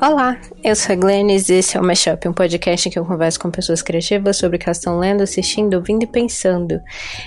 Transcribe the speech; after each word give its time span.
Olá, 0.00 0.40
eu 0.62 0.76
sou 0.76 0.92
a 0.92 0.96
Glennis 0.96 1.48
e 1.48 1.54
esse 1.54 1.76
é 1.76 1.80
o 1.80 1.84
Mashup, 1.84 2.28
um 2.28 2.32
podcast 2.32 2.88
em 2.88 2.92
que 2.92 2.98
eu 2.98 3.04
converso 3.04 3.40
com 3.40 3.50
pessoas 3.50 3.82
criativas 3.82 4.36
sobre 4.36 4.56
o 4.56 4.60
que 4.60 4.66
elas 4.66 4.76
estão 4.76 4.96
lendo, 4.96 5.24
assistindo, 5.24 5.74
ouvindo 5.74 6.04
e 6.04 6.06
pensando. 6.06 6.80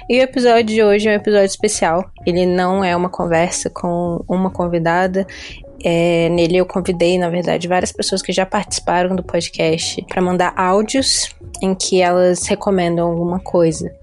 E 0.10 0.18
o 0.18 0.22
episódio 0.22 0.64
de 0.64 0.82
hoje 0.82 1.10
é 1.10 1.12
um 1.12 1.16
episódio 1.16 1.48
especial. 1.48 2.10
Ele 2.26 2.46
não 2.46 2.82
é 2.82 2.96
uma 2.96 3.10
conversa 3.10 3.70
com 3.70 4.24
uma 4.26 4.50
convidada, 4.50 5.28
é, 5.84 6.30
nele 6.30 6.58
eu 6.58 6.66
convidei, 6.66 7.18
na 7.18 7.30
verdade, 7.30 7.68
várias 7.68 7.92
pessoas 7.92 8.22
que 8.22 8.32
já 8.32 8.46
participaram 8.46 9.18
do 9.18 9.24
podcast 9.24 10.02
para 10.08 10.22
mandar 10.22 10.54
áudios 10.56 11.36
em 11.62 11.76
que 11.76 12.02
elas 12.02 12.48
recomendam 12.48 13.10
alguma 13.10 13.40
coisa. 13.42 13.94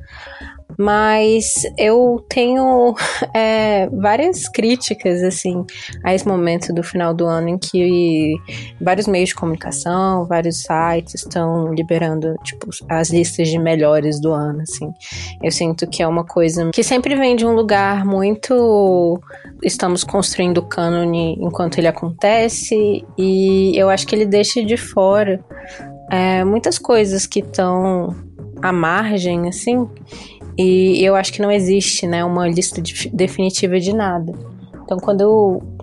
Mas 0.79 1.55
eu 1.77 2.25
tenho 2.29 2.95
é, 3.35 3.89
várias 3.89 4.49
críticas, 4.49 5.23
assim, 5.23 5.65
a 6.05 6.15
esse 6.15 6.27
momento 6.27 6.73
do 6.73 6.83
final 6.83 7.13
do 7.13 7.27
ano 7.27 7.49
em 7.49 7.59
que 7.59 8.35
vários 8.81 9.09
meios 9.09 9.31
de 9.31 9.35
comunicação, 9.35 10.25
vários 10.27 10.63
sites 10.63 11.15
estão 11.15 11.75
liberando, 11.75 12.35
tipo, 12.45 12.69
as 12.89 13.11
listas 13.11 13.49
de 13.49 13.59
melhores 13.59 14.21
do 14.21 14.33
ano, 14.33 14.63
assim. 14.63 14.93
Eu 15.43 15.51
sinto 15.51 15.87
que 15.89 16.03
é 16.03 16.07
uma 16.07 16.25
coisa 16.25 16.71
que 16.71 16.83
sempre 16.83 17.17
vem 17.17 17.35
de 17.35 17.45
um 17.45 17.53
lugar 17.53 18.05
muito. 18.05 19.21
Estamos 19.63 20.05
construindo 20.05 20.59
o 20.59 20.63
cânone 20.63 21.37
enquanto 21.41 21.79
ele 21.79 21.89
acontece, 21.89 23.05
e 23.19 23.73
eu 23.77 23.91
acho 23.91 24.07
que 24.07 24.15
ele 24.15 24.27
deixa 24.27 24.65
de 24.65 24.77
fora 24.77 25.45
é, 26.11 26.43
muitas 26.45 26.79
coisas 26.79 27.27
que 27.27 27.41
estão 27.41 28.15
à 28.63 28.73
margem, 28.73 29.49
assim, 29.49 29.89
e 30.59 31.05
eu 31.05 31.15
acho 31.15 31.33
que 31.33 31.41
não 31.41 31.53
existe, 31.53 32.07
né, 32.07 32.25
uma 32.25 32.49
lista 32.49 32.83
de, 32.83 33.09
definitiva 33.11 33.79
de 33.79 33.95
nada. 33.95 34.33
Então, 34.89 34.99
quando 34.99 35.21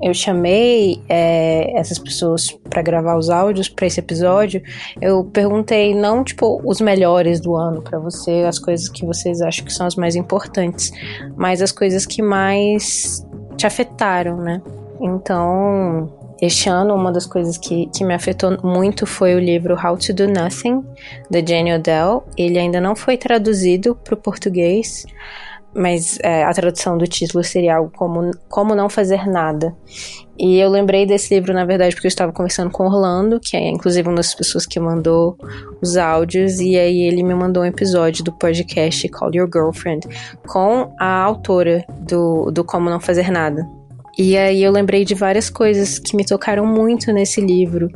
eu, 0.01 0.13
chamei 0.15 0.99
é, 1.07 1.79
essas 1.79 1.99
pessoas 1.99 2.51
para 2.67 2.81
gravar 2.81 3.15
os 3.15 3.29
áudios 3.29 3.69
para 3.69 3.85
esse 3.85 3.99
episódio, 3.99 4.63
eu 4.99 5.23
perguntei 5.25 5.93
não 5.93 6.23
tipo 6.23 6.59
os 6.65 6.81
melhores 6.81 7.39
do 7.39 7.55
ano 7.55 7.83
para 7.83 7.99
você, 7.99 8.43
as 8.47 8.57
coisas 8.57 8.89
que 8.89 9.05
vocês 9.05 9.41
acham 9.41 9.63
que 9.63 9.71
são 9.71 9.85
as 9.85 9.95
mais 9.95 10.15
importantes, 10.15 10.91
mas 11.37 11.61
as 11.61 11.71
coisas 11.71 12.03
que 12.03 12.19
mais 12.19 13.23
te 13.55 13.67
afetaram, 13.67 14.37
né? 14.37 14.59
Então, 14.99 16.11
este 16.41 16.69
ano, 16.69 16.93
uma 16.93 17.11
das 17.11 17.25
coisas 17.25 17.57
que, 17.57 17.87
que 17.87 18.03
me 18.03 18.13
afetou 18.13 18.57
muito 18.61 19.05
foi 19.05 19.35
o 19.35 19.39
livro 19.39 19.75
How 19.75 19.97
to 19.97 20.13
Do 20.13 20.27
Nothing, 20.27 20.83
da 21.29 21.39
Jenny 21.39 21.73
Odell. 21.73 22.23
Ele 22.37 22.59
ainda 22.59 22.81
não 22.81 22.95
foi 22.95 23.17
traduzido 23.17 23.95
para 23.95 24.15
o 24.15 24.17
português, 24.17 25.05
mas 25.73 26.19
é, 26.21 26.43
a 26.43 26.53
tradução 26.53 26.97
do 26.97 27.07
título 27.07 27.43
seria 27.43 27.77
algo 27.77 27.91
como 27.95 28.31
Como 28.49 28.75
Não 28.75 28.89
Fazer 28.89 29.27
Nada. 29.27 29.75
E 30.37 30.57
eu 30.57 30.69
lembrei 30.69 31.05
desse 31.05 31.33
livro, 31.33 31.53
na 31.53 31.63
verdade, 31.63 31.95
porque 31.95 32.07
eu 32.07 32.09
estava 32.09 32.33
conversando 32.33 32.69
com 32.69 32.85
Orlando, 32.85 33.39
que 33.39 33.55
é 33.55 33.69
inclusive 33.69 34.07
uma 34.07 34.17
das 34.17 34.35
pessoas 34.35 34.65
que 34.65 34.79
mandou 34.79 35.37
os 35.81 35.95
áudios, 35.95 36.59
e 36.59 36.77
aí 36.77 37.01
ele 37.01 37.23
me 37.23 37.33
mandou 37.33 37.63
um 37.63 37.65
episódio 37.65 38.23
do 38.23 38.33
podcast 38.33 39.07
Call 39.09 39.33
Your 39.33 39.49
Girlfriend 39.51 40.05
com 40.45 40.93
a 40.99 41.23
autora 41.23 41.85
do, 42.01 42.51
do 42.51 42.65
Como 42.65 42.89
Não 42.89 42.99
Fazer 42.99 43.31
Nada. 43.31 43.65
E 44.17 44.37
aí 44.37 44.63
eu 44.63 44.71
lembrei 44.71 45.03
de 45.03 45.13
várias 45.13 45.49
coisas 45.49 45.99
que 45.99 46.15
me 46.15 46.25
tocaram 46.25 46.65
muito 46.65 47.11
nesse 47.11 47.41
livro, 47.41 47.89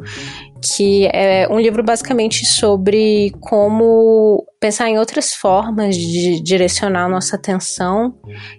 que 0.61 1.07
é 1.13 1.47
um 1.49 1.59
livro 1.59 1.81
basicamente 1.81 2.45
sobre 2.45 3.31
como 3.39 4.45
pensar 4.59 4.89
em 4.89 4.99
outras 4.99 5.33
formas 5.33 5.95
de 5.95 6.41
direcionar 6.41 7.05
a 7.05 7.09
nossa 7.09 7.37
atenção 7.37 8.13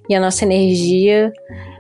e 0.09 0.15
a 0.15 0.21
nossa 0.21 0.45
energia 0.45 1.33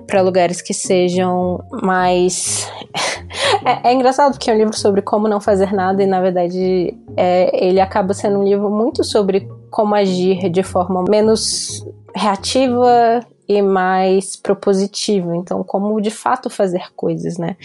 para 0.06 0.20
lugares 0.20 0.60
que 0.60 0.74
sejam 0.74 1.64
mais. 1.82 2.70
é, 3.64 3.90
é, 3.90 3.94
engraçado 3.94 4.32
porque 4.32 4.50
é 4.50 4.54
um 4.54 4.58
livro 4.58 4.76
sobre 4.76 5.00
como 5.00 5.28
não 5.28 5.40
fazer 5.40 5.72
nada 5.72 6.02
e 6.02 6.06
na 6.06 6.20
verdade 6.20 6.94
é, 7.16 7.66
ele 7.66 7.80
acaba 7.80 8.12
sendo 8.12 8.40
um 8.40 8.44
livro 8.44 8.69
muito 8.69 9.04
sobre 9.04 9.48
como 9.70 9.94
agir 9.94 10.50
de 10.50 10.62
forma 10.62 11.04
menos 11.08 11.86
reativa 12.14 13.20
e 13.50 13.61
mais 13.61 14.37
propositivo. 14.37 15.34
Então, 15.34 15.65
como 15.65 16.00
de 16.00 16.11
fato 16.11 16.49
fazer 16.49 16.93
coisas, 16.94 17.37
né? 17.37 17.56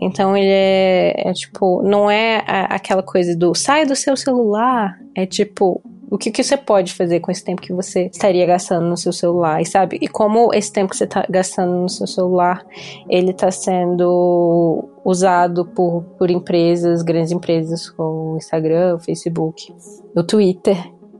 Então, 0.00 0.36
ele 0.36 0.46
é, 0.46 1.30
é 1.30 1.32
tipo, 1.32 1.82
não 1.82 2.08
é 2.08 2.44
a, 2.46 2.76
aquela 2.76 3.02
coisa 3.02 3.36
do 3.36 3.52
sai 3.52 3.84
do 3.84 3.96
seu 3.96 4.16
celular, 4.16 4.96
é 5.16 5.26
tipo, 5.26 5.82
o 6.08 6.16
que, 6.16 6.30
que 6.30 6.44
você 6.44 6.56
pode 6.56 6.94
fazer 6.94 7.18
com 7.18 7.32
esse 7.32 7.42
tempo 7.42 7.60
que 7.60 7.72
você 7.72 8.06
estaria 8.06 8.46
gastando 8.46 8.86
no 8.86 8.96
seu 8.96 9.12
celular, 9.12 9.60
e 9.60 9.66
sabe? 9.66 9.98
E 10.00 10.06
como 10.06 10.54
esse 10.54 10.72
tempo 10.72 10.90
que 10.90 10.96
você 10.96 11.04
está 11.04 11.26
gastando 11.28 11.74
no 11.74 11.88
seu 11.88 12.06
celular, 12.06 12.64
ele 13.08 13.32
está 13.32 13.50
sendo 13.50 14.88
usado 15.04 15.66
por, 15.66 16.04
por 16.16 16.30
empresas, 16.30 17.02
grandes 17.02 17.32
empresas 17.32 17.90
como 17.90 18.34
o 18.34 18.36
Instagram, 18.36 18.94
o 18.94 19.00
Facebook, 19.00 19.74
o 20.14 20.22
Twitter, 20.22 20.76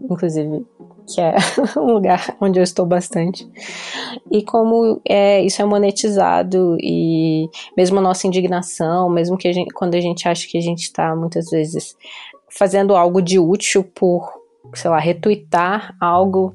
inclusive 0.08 0.64
que 1.06 1.20
é 1.20 1.34
um 1.76 1.92
lugar 1.92 2.36
onde 2.40 2.58
eu 2.58 2.62
estou 2.62 2.86
bastante. 2.86 3.48
E 4.30 4.42
como 4.42 5.00
é, 5.08 5.42
isso 5.42 5.60
é 5.60 5.64
monetizado 5.64 6.76
e 6.80 7.48
mesmo 7.76 7.98
a 7.98 8.02
nossa 8.02 8.26
indignação, 8.26 9.08
mesmo 9.08 9.36
que 9.36 9.48
a 9.48 9.52
gente, 9.52 9.72
quando 9.72 9.94
a 9.94 10.00
gente 10.00 10.28
acha 10.28 10.46
que 10.48 10.58
a 10.58 10.62
gente 10.62 10.82
está 10.82 11.14
muitas 11.14 11.50
vezes 11.50 11.96
fazendo 12.48 12.94
algo 12.94 13.22
de 13.22 13.38
útil 13.38 13.82
por, 13.82 14.30
sei 14.74 14.90
lá, 14.90 14.98
retweetar 14.98 15.96
algo 16.00 16.54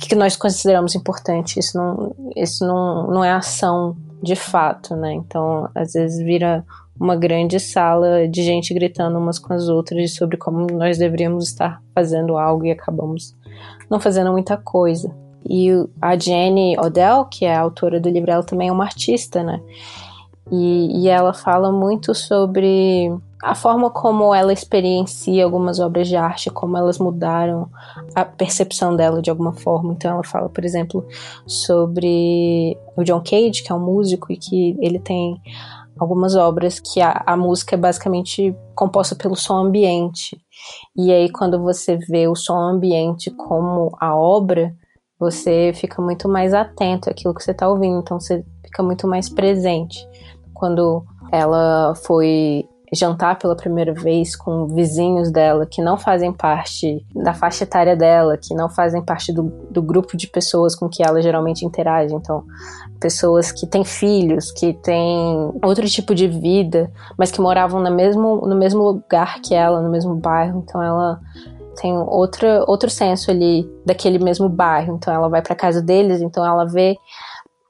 que 0.00 0.14
nós 0.14 0.36
consideramos 0.36 0.94
importante, 0.94 1.58
isso 1.58 1.76
não, 1.78 2.14
isso 2.36 2.66
não, 2.66 3.06
não 3.08 3.24
é 3.24 3.30
ação 3.30 3.96
de 4.22 4.34
fato, 4.34 4.96
né? 4.96 5.12
Então, 5.12 5.68
às 5.74 5.92
vezes 5.92 6.18
vira 6.24 6.64
uma 6.98 7.16
grande 7.16 7.58
sala 7.58 8.28
de 8.28 8.42
gente 8.42 8.72
gritando 8.72 9.18
umas 9.18 9.38
com 9.38 9.52
as 9.52 9.68
outras 9.68 10.14
sobre 10.14 10.36
como 10.36 10.66
nós 10.72 10.98
deveríamos 10.98 11.48
estar 11.48 11.82
fazendo 11.94 12.38
algo 12.38 12.64
e 12.64 12.70
acabamos 12.70 13.36
não 13.90 14.00
fazendo 14.00 14.32
muita 14.32 14.56
coisa. 14.56 15.14
E 15.46 15.70
a 16.00 16.18
Jenny 16.18 16.76
Odell, 16.78 17.26
que 17.26 17.44
é 17.44 17.54
a 17.54 17.60
autora 17.60 18.00
do 18.00 18.08
livro, 18.08 18.30
ela 18.30 18.42
também 18.42 18.68
é 18.68 18.72
uma 18.72 18.84
artista, 18.84 19.42
né? 19.42 19.60
E, 20.50 21.02
e 21.02 21.08
ela 21.08 21.32
fala 21.32 21.70
muito 21.72 22.14
sobre 22.14 23.10
a 23.42 23.54
forma 23.54 23.90
como 23.90 24.34
ela 24.34 24.52
experiencia 24.52 25.44
algumas 25.44 25.78
obras 25.78 26.08
de 26.08 26.16
arte, 26.16 26.50
como 26.50 26.78
elas 26.78 26.98
mudaram 26.98 27.68
a 28.14 28.24
percepção 28.24 28.96
dela 28.96 29.20
de 29.20 29.28
alguma 29.28 29.52
forma. 29.52 29.92
Então 29.92 30.12
ela 30.12 30.24
fala, 30.24 30.48
por 30.48 30.64
exemplo, 30.64 31.06
sobre 31.46 32.76
o 32.96 33.04
John 33.04 33.20
Cage, 33.20 33.62
que 33.62 33.70
é 33.70 33.74
um 33.74 33.80
músico 33.80 34.32
e 34.32 34.36
que 34.36 34.76
ele 34.80 34.98
tem 34.98 35.40
algumas 35.98 36.34
obras 36.34 36.80
que 36.80 37.00
a, 37.00 37.22
a 37.26 37.36
música 37.36 37.74
é 37.74 37.78
basicamente 37.78 38.54
composta 38.74 39.14
pelo 39.14 39.36
som 39.36 39.56
ambiente. 39.56 40.36
E 40.96 41.12
aí, 41.12 41.30
quando 41.30 41.60
você 41.62 41.96
vê 41.96 42.26
o 42.28 42.34
som 42.34 42.56
ambiente 42.58 43.30
como 43.30 43.96
a 44.00 44.16
obra, 44.16 44.74
você 45.18 45.72
fica 45.74 46.02
muito 46.02 46.28
mais 46.28 46.52
atento 46.52 47.08
àquilo 47.08 47.34
que 47.34 47.42
você 47.42 47.52
está 47.52 47.68
ouvindo, 47.68 48.00
então 48.00 48.18
você 48.18 48.44
fica 48.64 48.82
muito 48.82 49.06
mais 49.06 49.28
presente. 49.28 50.06
Quando 50.52 51.04
ela 51.32 51.94
foi 51.94 52.68
jantar 52.94 53.38
pela 53.38 53.56
primeira 53.56 53.92
vez 53.92 54.36
com 54.36 54.66
vizinhos 54.66 55.30
dela 55.30 55.66
que 55.66 55.82
não 55.82 55.96
fazem 55.96 56.32
parte 56.32 57.04
da 57.14 57.34
faixa 57.34 57.64
etária 57.64 57.96
dela, 57.96 58.36
que 58.36 58.54
não 58.54 58.68
fazem 58.68 59.02
parte 59.02 59.32
do, 59.32 59.44
do 59.70 59.82
grupo 59.82 60.16
de 60.16 60.26
pessoas 60.26 60.74
com 60.74 60.88
que 60.88 61.02
ela 61.02 61.20
geralmente 61.22 61.64
interage. 61.64 62.14
Então, 62.14 62.44
pessoas 63.00 63.52
que 63.52 63.66
têm 63.66 63.84
filhos, 63.84 64.50
que 64.52 64.72
têm 64.74 65.52
outro 65.62 65.86
tipo 65.88 66.14
de 66.14 66.28
vida, 66.28 66.90
mas 67.18 67.30
que 67.30 67.40
moravam 67.40 67.82
no 67.82 67.90
mesmo, 67.90 68.46
no 68.46 68.56
mesmo 68.56 68.82
lugar 68.82 69.40
que 69.40 69.54
ela, 69.54 69.80
no 69.80 69.90
mesmo 69.90 70.14
bairro. 70.14 70.62
Então, 70.64 70.82
ela 70.82 71.20
tem 71.80 71.96
outra, 71.96 72.64
outro 72.66 72.88
senso 72.88 73.30
ali 73.30 73.68
daquele 73.84 74.18
mesmo 74.18 74.48
bairro. 74.48 74.94
Então, 74.94 75.12
ela 75.12 75.28
vai 75.28 75.42
para 75.42 75.54
casa 75.54 75.82
deles, 75.82 76.20
então 76.20 76.44
ela 76.44 76.64
vê 76.64 76.96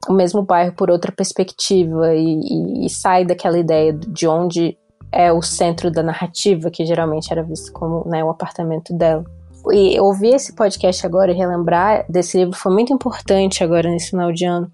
o 0.08 0.12
mesmo 0.12 0.42
bairro 0.42 0.72
por 0.72 0.90
outra 0.90 1.10
perspectiva 1.10 2.14
e, 2.14 2.40
e, 2.40 2.86
e 2.86 2.90
sai 2.90 3.24
daquela 3.24 3.58
ideia 3.58 3.92
de 3.92 4.26
onde 4.26 4.76
é 5.14 5.32
o 5.32 5.40
centro 5.40 5.90
da 5.90 6.02
narrativa, 6.02 6.70
que 6.70 6.84
geralmente 6.84 7.32
era 7.32 7.42
visto 7.42 7.72
como 7.72 8.06
né, 8.08 8.22
o 8.24 8.30
apartamento 8.30 8.92
dela. 8.92 9.24
E 9.72 9.98
ouvir 9.98 10.34
esse 10.34 10.54
podcast 10.54 11.06
agora 11.06 11.32
e 11.32 11.34
relembrar 11.34 12.04
desse 12.06 12.36
livro 12.36 12.54
foi 12.54 12.70
muito 12.70 12.92
importante 12.92 13.64
agora 13.64 13.88
nesse 13.88 14.10
final 14.10 14.30
de 14.30 14.44
ano, 14.44 14.70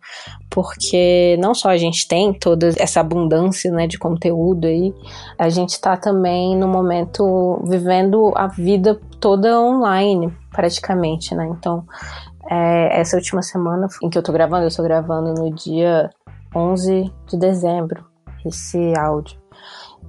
porque 0.51 1.37
não 1.41 1.55
só 1.55 1.69
a 1.69 1.77
gente 1.77 2.09
tem 2.09 2.33
toda 2.33 2.71
essa 2.77 2.99
abundância 2.99 3.71
né, 3.71 3.87
de 3.87 3.97
conteúdo 3.97 4.67
aí, 4.67 4.93
a 5.39 5.49
gente 5.49 5.71
está 5.71 5.97
também 5.97 6.57
no 6.57 6.67
momento 6.67 7.63
vivendo 7.69 8.33
a 8.35 8.49
vida 8.49 9.01
toda 9.21 9.61
online, 9.61 10.33
praticamente, 10.51 11.37
né? 11.37 11.47
Então, 11.57 11.85
é, 12.51 13.01
essa 13.01 13.17
última 13.17 13.43
semana 13.43 13.87
em 14.03 14.11
que 14.11 14.19
eu 14.19 14.23
tô 14.25 14.33
gravando, 14.33 14.65
eu 14.65 14.75
tô 14.75 14.83
gravando 14.83 15.35
no 15.35 15.55
dia 15.55 16.11
11 16.53 17.13
de 17.29 17.39
dezembro 17.39 18.05
esse 18.45 18.93
áudio. 18.99 19.39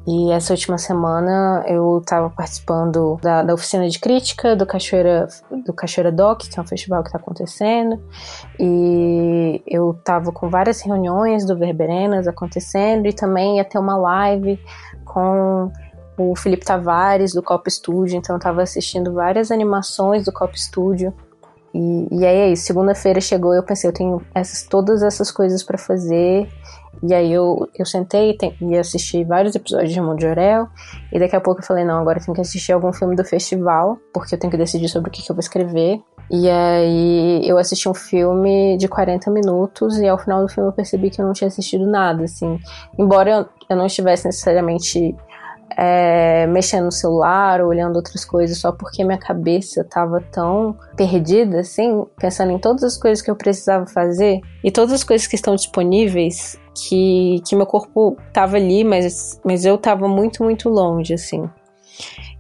E 0.07 0.31
essa 0.31 0.53
última 0.53 0.79
semana 0.79 1.63
eu 1.67 1.99
estava 1.99 2.27
participando 2.29 3.19
da, 3.21 3.43
da, 3.43 3.53
oficina 3.53 3.87
de 3.87 3.99
crítica 3.99 4.55
do 4.55 4.65
Cachoeira, 4.65 5.27
do 5.63 5.71
Cachoeira 5.73 6.11
Doc, 6.11 6.41
que 6.41 6.59
é 6.59 6.61
um 6.61 6.65
festival 6.65 7.03
que 7.03 7.09
está 7.09 7.19
acontecendo. 7.19 8.01
E 8.59 9.61
eu 9.67 9.91
estava 9.91 10.31
com 10.31 10.49
várias 10.49 10.81
reuniões 10.81 11.45
do 11.45 11.55
Verberenas 11.55 12.27
acontecendo 12.27 13.05
e 13.05 13.13
também 13.13 13.57
ia 13.57 13.63
ter 13.63 13.77
uma 13.77 13.95
live 13.95 14.59
com 15.05 15.71
o 16.17 16.35
Felipe 16.35 16.65
Tavares 16.65 17.33
do 17.33 17.43
Cop 17.43 17.69
Studio. 17.69 18.17
Então 18.17 18.35
eu 18.35 18.39
estava 18.39 18.63
assistindo 18.63 19.13
várias 19.13 19.51
animações 19.51 20.25
do 20.25 20.31
Cop 20.31 20.59
Studio. 20.59 21.13
E, 21.75 22.07
e 22.11 22.25
aí 22.25 22.37
é 22.37 22.49
isso. 22.49 22.63
Segunda-feira 22.63 23.21
chegou 23.21 23.53
eu 23.53 23.63
pensei, 23.63 23.87
eu 23.87 23.93
tenho 23.93 24.21
essas, 24.33 24.63
todas 24.63 25.03
essas 25.03 25.31
coisas 25.31 25.61
para 25.61 25.77
fazer 25.77 26.49
e 27.03 27.13
aí 27.13 27.31
eu, 27.31 27.67
eu 27.77 27.85
sentei 27.85 28.37
e 28.61 28.77
assisti 28.77 29.23
vários 29.23 29.55
episódios 29.55 29.91
de 29.91 29.99
Mundo 29.99 30.19
de. 30.19 30.69
E 31.11 31.19
daqui 31.19 31.35
a 31.35 31.41
pouco 31.41 31.61
eu 31.61 31.65
falei, 31.65 31.83
não, 31.83 31.99
agora 31.99 32.19
eu 32.19 32.23
tenho 32.23 32.35
que 32.35 32.41
assistir 32.41 32.73
algum 32.73 32.93
filme 32.93 33.15
do 33.15 33.23
festival, 33.23 33.97
porque 34.13 34.35
eu 34.35 34.39
tenho 34.39 34.51
que 34.51 34.57
decidir 34.57 34.87
sobre 34.87 35.09
o 35.09 35.11
que, 35.11 35.23
que 35.23 35.31
eu 35.31 35.35
vou 35.35 35.39
escrever. 35.41 35.99
E 36.29 36.49
aí 36.49 37.41
eu 37.47 37.57
assisti 37.57 37.89
um 37.89 37.93
filme 37.93 38.77
de 38.77 38.87
40 38.87 39.29
minutos 39.31 39.97
e 39.97 40.07
ao 40.07 40.17
final 40.17 40.41
do 40.41 40.47
filme 40.47 40.69
eu 40.69 40.73
percebi 40.73 41.09
que 41.09 41.19
eu 41.19 41.25
não 41.25 41.33
tinha 41.33 41.47
assistido 41.47 41.85
nada, 41.85 42.23
assim. 42.23 42.59
Embora 42.97 43.29
eu, 43.29 43.45
eu 43.69 43.75
não 43.75 43.85
estivesse 43.87 44.25
necessariamente 44.25 45.15
é, 45.77 46.45
mexendo 46.47 46.85
no 46.85 46.91
celular, 46.91 47.61
olhando 47.61 47.95
outras 47.95 48.25
coisas, 48.25 48.57
só 48.57 48.71
porque 48.71 49.03
minha 49.03 49.17
cabeça 49.17 49.83
tava 49.83 50.21
tão 50.31 50.77
perdida, 50.95 51.59
assim, 51.59 52.05
pensando 52.19 52.51
em 52.51 52.59
todas 52.59 52.83
as 52.83 52.97
coisas 52.97 53.23
que 53.23 53.31
eu 53.31 53.35
precisava 53.35 53.85
fazer 53.87 54.41
e 54.63 54.71
todas 54.71 54.93
as 54.93 55.03
coisas 55.03 55.27
que 55.27 55.35
estão 55.35 55.55
disponíveis 55.55 56.59
que, 56.75 57.41
que 57.47 57.55
meu 57.55 57.65
corpo 57.65 58.17
tava 58.33 58.57
ali, 58.57 58.83
mas, 58.83 59.39
mas 59.43 59.65
eu 59.65 59.77
tava 59.77 60.07
muito, 60.07 60.43
muito 60.43 60.69
longe, 60.69 61.13
assim. 61.13 61.49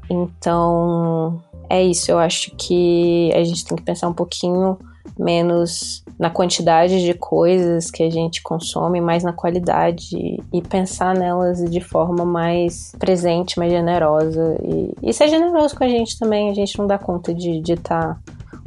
Então, 0.09 1.41
é 1.69 1.81
isso. 1.81 2.11
Eu 2.11 2.19
acho 2.19 2.51
que 2.57 3.31
a 3.33 3.43
gente 3.43 3.65
tem 3.65 3.77
que 3.77 3.83
pensar 3.83 4.07
um 4.07 4.13
pouquinho 4.13 4.77
menos 5.17 6.03
na 6.17 6.29
quantidade 6.29 7.03
de 7.03 7.13
coisas 7.13 7.89
que 7.89 8.03
a 8.03 8.09
gente 8.09 8.41
consome, 8.41 9.01
mais 9.01 9.23
na 9.23 9.33
qualidade 9.33 10.39
e 10.51 10.61
pensar 10.61 11.15
nelas 11.15 11.63
de 11.69 11.81
forma 11.81 12.25
mais 12.25 12.93
presente, 12.99 13.57
mais 13.57 13.71
generosa 13.71 14.57
e, 14.63 15.09
e 15.09 15.13
ser 15.13 15.29
generoso 15.29 15.75
com 15.75 15.83
a 15.83 15.89
gente 15.89 16.17
também. 16.17 16.49
A 16.49 16.53
gente 16.53 16.77
não 16.77 16.87
dá 16.87 16.97
conta 16.97 17.33
de 17.33 17.61
estar 17.73 18.15
tá 18.15 18.19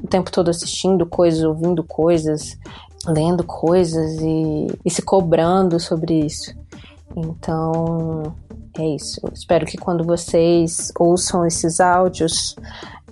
o 0.02 0.06
tempo 0.06 0.30
todo 0.30 0.50
assistindo 0.50 1.06
coisas, 1.06 1.42
ouvindo 1.42 1.82
coisas, 1.82 2.58
lendo 3.06 3.44
coisas 3.44 4.20
e, 4.20 4.66
e 4.84 4.90
se 4.90 5.02
cobrando 5.02 5.78
sobre 5.80 6.26
isso. 6.26 6.54
Então, 7.16 8.34
é 8.78 8.86
isso. 8.86 9.20
Espero 9.32 9.64
que 9.64 9.78
quando 9.78 10.04
vocês 10.04 10.92
ouçam 10.98 11.46
esses 11.46 11.80
áudios, 11.80 12.56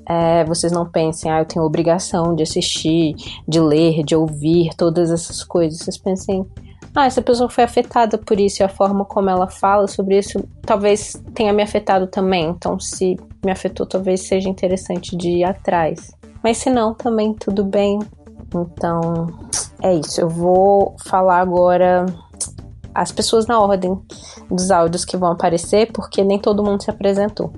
é, 0.08 0.44
vocês 0.44 0.72
não 0.72 0.86
pensem, 0.86 1.30
ah, 1.30 1.40
eu 1.40 1.44
tenho 1.44 1.64
obrigação 1.64 2.34
de 2.34 2.42
assistir, 2.42 3.14
de 3.46 3.60
ler, 3.60 4.02
de 4.02 4.16
ouvir 4.16 4.74
todas 4.76 5.10
essas 5.10 5.44
coisas. 5.44 5.78
Vocês 5.78 5.96
pensem, 5.96 6.46
ah, 6.94 7.06
essa 7.06 7.22
pessoa 7.22 7.48
foi 7.48 7.64
afetada 7.64 8.18
por 8.18 8.38
isso 8.38 8.62
e 8.62 8.64
a 8.64 8.68
forma 8.68 9.04
como 9.04 9.30
ela 9.30 9.48
fala 9.48 9.86
sobre 9.86 10.18
isso 10.18 10.42
talvez 10.62 11.20
tenha 11.34 11.52
me 11.52 11.62
afetado 11.62 12.06
também. 12.06 12.48
Então, 12.48 12.78
se 12.78 13.16
me 13.44 13.50
afetou, 13.50 13.86
talvez 13.86 14.22
seja 14.22 14.48
interessante 14.48 15.16
de 15.16 15.30
ir 15.38 15.44
atrás. 15.44 16.10
Mas 16.42 16.58
se 16.58 16.68
não, 16.68 16.94
também 16.94 17.32
tudo 17.32 17.64
bem. 17.64 17.98
Então, 18.54 19.28
é 19.82 19.94
isso. 19.94 20.20
Eu 20.20 20.28
vou 20.28 20.94
falar 21.04 21.40
agora 21.40 22.06
as 22.94 23.10
pessoas 23.10 23.46
na 23.46 23.58
ordem 23.58 23.98
dos 24.50 24.70
áudios 24.70 25.04
que 25.04 25.16
vão 25.16 25.32
aparecer, 25.32 25.90
porque 25.92 26.22
nem 26.22 26.38
todo 26.38 26.62
mundo 26.62 26.82
se 26.82 26.90
apresentou. 26.90 27.52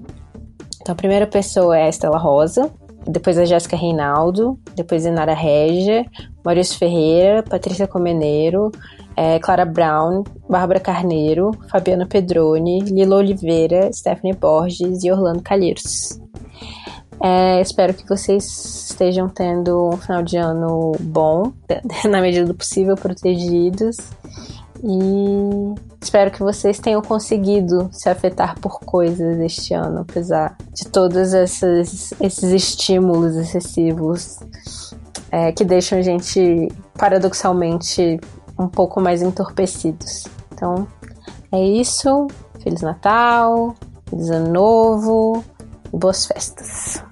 Então, 0.85 0.93
a 0.93 0.97
primeira 0.97 1.27
pessoa 1.27 1.79
é 1.79 1.85
a 1.85 1.89
Estela 1.89 2.19
Rosa, 2.19 2.71
depois 3.09 3.39
a 3.39 3.47
Jéssica 3.47 3.75
Reinaldo, 3.75 4.59
depois 4.77 5.07
a 5.07 5.09
Inara 5.09 5.33
Regia, 5.33 6.05
Maurício 6.45 6.79
Ferreira, 6.79 7.43
Patrícia 7.43 7.89
Comeneiro, 7.89 8.71
é, 9.17 9.39
Clara 9.39 9.65
Brown, 9.65 10.25
Bárbara 10.47 10.79
Carneiro, 10.79 11.53
Fabiana 11.71 12.05
Pedroni, 12.05 12.81
Lila 12.81 13.17
Oliveira, 13.17 13.91
Stephanie 13.95 14.35
Borges 14.35 15.03
e 15.03 15.11
Orlando 15.11 15.41
Calheiros. 15.41 16.21
É, 17.19 17.63
espero 17.63 17.95
que 17.95 18.07
vocês 18.07 18.45
estejam 18.91 19.27
tendo 19.31 19.89
um 19.89 19.97
final 19.97 20.23
de 20.23 20.37
ano 20.37 20.93
bom, 21.01 21.51
na 22.11 22.21
medida 22.21 22.45
do 22.45 22.55
possível, 22.55 22.95
protegidos. 22.95 23.97
E 24.83 25.75
espero 26.01 26.31
que 26.31 26.41
vocês 26.41 26.79
tenham 26.79 27.01
conseguido 27.01 27.89
se 27.93 28.09
afetar 28.09 28.59
por 28.61 28.81
coisas 28.81 29.39
este 29.41 29.75
ano, 29.75 30.01
apesar 30.01 30.57
de 30.73 30.87
todos 30.89 31.33
esses, 31.33 32.13
esses 32.21 32.53
estímulos 32.53 33.37
excessivos 33.37 34.41
é, 35.31 35.53
que 35.53 35.65
deixam 35.65 35.99
a 35.99 36.03
gente, 36.03 36.69
paradoxalmente, 36.99 38.21
um 38.59 38.69
pouco 38.69 39.01
mais 39.01 39.23
entorpecidos. 39.23 40.25
Então, 40.53 40.87
é 41.51 41.63
isso. 41.63 42.27
Feliz 42.63 42.83
Natal, 42.83 43.75
Feliz 44.09 44.31
Ano 44.31 44.53
Novo 44.53 45.45
e 45.93 45.97
boas 45.97 46.27
festas. 46.27 47.03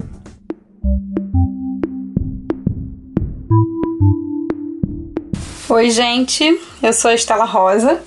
Oi, 5.72 5.88
gente. 5.88 6.60
Eu 6.82 6.92
sou 6.92 7.10
a 7.10 7.14
Estela 7.14 7.46
Rosa. 7.46 7.98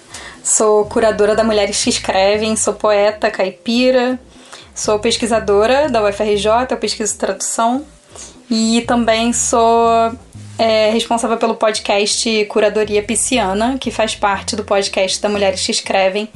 Sou 0.44 0.86
curadora 0.86 1.34
da 1.34 1.44
Mulheres 1.44 1.84
que 1.84 1.90
Escrevem, 1.90 2.56
sou 2.56 2.76
poeta 2.76 3.32
caipira, 3.32 4.20
sou 4.76 5.00
pesquisadora 5.00 5.90
da 5.90 6.08
UFRJ, 6.08 6.68
eu 6.70 6.78
pesquiso 6.78 7.18
tradução 7.18 7.84
e 8.52 8.84
também 8.88 9.34
sou 9.34 9.90
é, 10.60 10.92
responsável 10.92 11.38
pelo 11.38 11.56
podcast 11.56 12.46
Curadoria 12.46 13.02
Pisciana, 13.02 13.80
que 13.80 13.90
faz 13.90 14.14
parte 14.14 14.56
do 14.56 14.64
podcast 14.64 15.20
da 15.20 15.28
Mulheres 15.28 15.66
que 15.66 15.72
Escrevem 15.72 16.30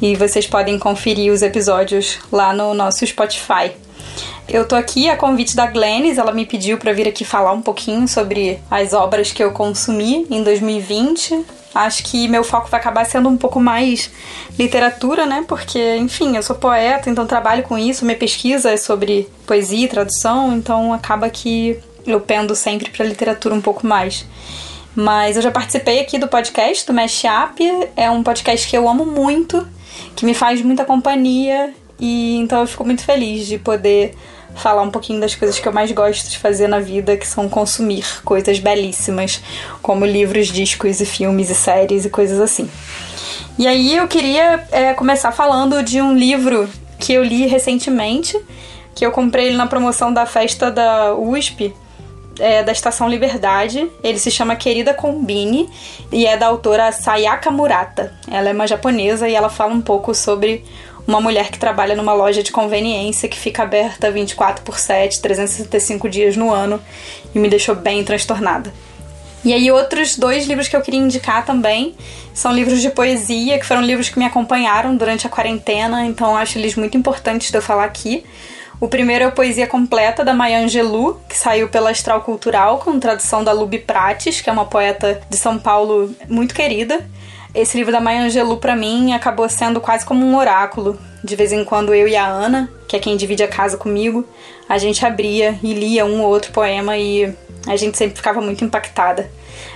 e 0.00 0.16
vocês 0.16 0.46
podem 0.46 0.78
conferir 0.78 1.30
os 1.30 1.42
episódios 1.42 2.18
lá 2.32 2.54
no 2.54 2.72
nosso 2.72 3.06
Spotify. 3.06 3.70
Eu 4.48 4.66
tô 4.66 4.74
aqui 4.74 5.08
a 5.08 5.16
convite 5.16 5.54
da 5.54 5.66
Glennis, 5.66 6.18
ela 6.18 6.32
me 6.32 6.44
pediu 6.44 6.76
para 6.76 6.92
vir 6.92 7.06
aqui 7.06 7.24
falar 7.24 7.52
um 7.52 7.62
pouquinho 7.62 8.08
sobre 8.08 8.58
as 8.70 8.92
obras 8.92 9.30
que 9.30 9.42
eu 9.42 9.52
consumi 9.52 10.26
em 10.28 10.42
2020. 10.42 11.44
Acho 11.72 12.02
que 12.02 12.26
meu 12.26 12.42
foco 12.42 12.68
vai 12.68 12.80
acabar 12.80 13.04
sendo 13.06 13.28
um 13.28 13.36
pouco 13.36 13.60
mais 13.60 14.10
literatura, 14.58 15.24
né? 15.24 15.44
Porque, 15.46 15.96
enfim, 15.96 16.36
eu 16.36 16.42
sou 16.42 16.56
poeta, 16.56 17.08
então 17.08 17.26
trabalho 17.26 17.62
com 17.62 17.78
isso, 17.78 18.04
minha 18.04 18.16
pesquisa 18.16 18.70
é 18.72 18.76
sobre 18.76 19.28
poesia 19.46 19.84
e 19.84 19.88
tradução, 19.88 20.52
então 20.52 20.92
acaba 20.92 21.30
que 21.30 21.78
eu 22.04 22.20
pendo 22.20 22.56
sempre 22.56 22.90
para 22.90 23.06
literatura 23.06 23.54
um 23.54 23.60
pouco 23.60 23.86
mais. 23.86 24.26
Mas 24.96 25.36
eu 25.36 25.42
já 25.42 25.52
participei 25.52 26.00
aqui 26.00 26.18
do 26.18 26.26
podcast 26.26 26.84
do 26.84 26.92
Mashup, 26.92 27.62
é 27.96 28.10
um 28.10 28.24
podcast 28.24 28.68
que 28.68 28.76
eu 28.76 28.88
amo 28.88 29.06
muito, 29.06 29.64
que 30.16 30.24
me 30.24 30.34
faz 30.34 30.60
muita 30.62 30.84
companhia 30.84 31.72
e 32.00 32.36
então 32.38 32.60
eu 32.60 32.66
fico 32.66 32.84
muito 32.84 33.04
feliz 33.04 33.46
de 33.46 33.58
poder 33.58 34.14
falar 34.54 34.82
um 34.82 34.90
pouquinho 34.90 35.20
das 35.20 35.34
coisas 35.34 35.58
que 35.58 35.66
eu 35.66 35.72
mais 35.72 35.92
gosto 35.92 36.28
de 36.28 36.38
fazer 36.38 36.66
na 36.66 36.80
vida, 36.80 37.16
que 37.16 37.26
são 37.26 37.48
consumir 37.48 38.04
coisas 38.24 38.58
belíssimas, 38.58 39.40
como 39.80 40.04
livros, 40.04 40.48
discos 40.48 41.00
e 41.00 41.06
filmes 41.06 41.50
e 41.50 41.54
séries 41.54 42.04
e 42.04 42.10
coisas 42.10 42.40
assim. 42.40 42.68
E 43.58 43.66
aí 43.66 43.96
eu 43.96 44.08
queria 44.08 44.64
é, 44.72 44.94
começar 44.94 45.32
falando 45.32 45.82
de 45.82 46.00
um 46.00 46.16
livro 46.16 46.68
que 46.98 47.12
eu 47.12 47.22
li 47.22 47.46
recentemente, 47.46 48.38
que 48.94 49.04
eu 49.04 49.10
comprei 49.10 49.46
ele 49.46 49.56
na 49.56 49.66
promoção 49.66 50.12
da 50.12 50.26
festa 50.26 50.70
da 50.70 51.14
USP, 51.14 51.74
é, 52.38 52.62
da 52.62 52.72
Estação 52.72 53.08
Liberdade. 53.08 53.90
Ele 54.02 54.18
se 54.18 54.30
chama 54.30 54.56
Querida 54.56 54.94
Combine 54.94 55.68
e 56.10 56.26
é 56.26 56.36
da 56.36 56.46
autora 56.46 56.90
Sayaka 56.90 57.50
Murata. 57.50 58.14
Ela 58.30 58.50
é 58.50 58.52
uma 58.52 58.66
japonesa 58.66 59.28
e 59.28 59.34
ela 59.34 59.48
fala 59.48 59.74
um 59.74 59.80
pouco 59.80 60.14
sobre 60.14 60.64
uma 61.10 61.20
mulher 61.20 61.50
que 61.50 61.58
trabalha 61.58 61.96
numa 61.96 62.12
loja 62.12 62.40
de 62.40 62.52
conveniência 62.52 63.28
que 63.28 63.36
fica 63.36 63.64
aberta 63.64 64.10
24 64.12 64.62
por 64.64 64.78
7, 64.78 65.20
365 65.20 66.08
dias 66.08 66.36
no 66.36 66.52
ano 66.52 66.80
e 67.34 67.38
me 67.38 67.48
deixou 67.48 67.74
bem 67.74 68.04
transtornada. 68.04 68.72
E 69.44 69.52
aí, 69.52 69.70
outros 69.72 70.16
dois 70.16 70.46
livros 70.46 70.68
que 70.68 70.76
eu 70.76 70.82
queria 70.82 71.00
indicar 71.00 71.44
também 71.44 71.96
são 72.32 72.52
livros 72.52 72.80
de 72.80 72.90
poesia, 72.90 73.58
que 73.58 73.66
foram 73.66 73.82
livros 73.82 74.08
que 74.08 74.18
me 74.18 74.24
acompanharam 74.24 74.94
durante 74.94 75.26
a 75.26 75.30
quarentena, 75.30 76.04
então 76.04 76.36
acho 76.36 76.58
eles 76.58 76.76
muito 76.76 76.96
importantes 76.96 77.50
de 77.50 77.56
eu 77.56 77.62
falar 77.62 77.84
aqui. 77.84 78.24
O 78.78 78.86
primeiro 78.86 79.24
é 79.24 79.26
a 79.26 79.30
Poesia 79.30 79.66
Completa, 79.66 80.24
da 80.24 80.32
Maya 80.32 80.60
Angelou, 80.60 81.20
que 81.28 81.36
saiu 81.36 81.68
pela 81.68 81.90
Astral 81.90 82.20
Cultural, 82.20 82.78
com 82.78 83.00
tradução 83.00 83.42
da 83.42 83.52
Lubi 83.52 83.78
Prates, 83.78 84.40
que 84.40 84.48
é 84.48 84.52
uma 84.52 84.64
poeta 84.64 85.20
de 85.28 85.36
São 85.36 85.58
Paulo 85.58 86.14
muito 86.28 86.54
querida. 86.54 87.04
Esse 87.52 87.76
livro 87.76 87.90
da 87.90 88.00
Maya 88.00 88.22
Angelou, 88.22 88.58
para 88.58 88.76
mim, 88.76 89.12
acabou 89.12 89.48
sendo 89.48 89.80
quase 89.80 90.04
como 90.04 90.24
um 90.24 90.36
oráculo. 90.36 90.98
De 91.22 91.34
vez 91.34 91.52
em 91.52 91.64
quando 91.64 91.92
eu 91.92 92.06
e 92.06 92.14
a 92.14 92.26
Ana, 92.26 92.70
que 92.86 92.94
é 92.94 92.98
quem 93.00 93.16
divide 93.16 93.42
a 93.42 93.48
casa 93.48 93.76
comigo, 93.76 94.24
a 94.68 94.78
gente 94.78 95.04
abria 95.04 95.58
e 95.62 95.74
lia 95.74 96.06
um 96.06 96.22
ou 96.22 96.28
outro 96.28 96.52
poema 96.52 96.96
e 96.96 97.34
a 97.66 97.76
gente 97.76 97.98
sempre 97.98 98.16
ficava 98.16 98.40
muito 98.40 98.64
impactada. 98.64 99.28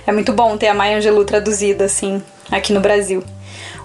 É 0.07 0.11
muito 0.11 0.31
bom 0.31 0.57
ter 0.57 0.67
a 0.67 0.73
Maya 0.73 0.97
Angelou 0.97 1.25
traduzida, 1.25 1.85
assim, 1.85 2.23
aqui 2.49 2.71
no 2.71 2.79
Brasil. 2.79 3.21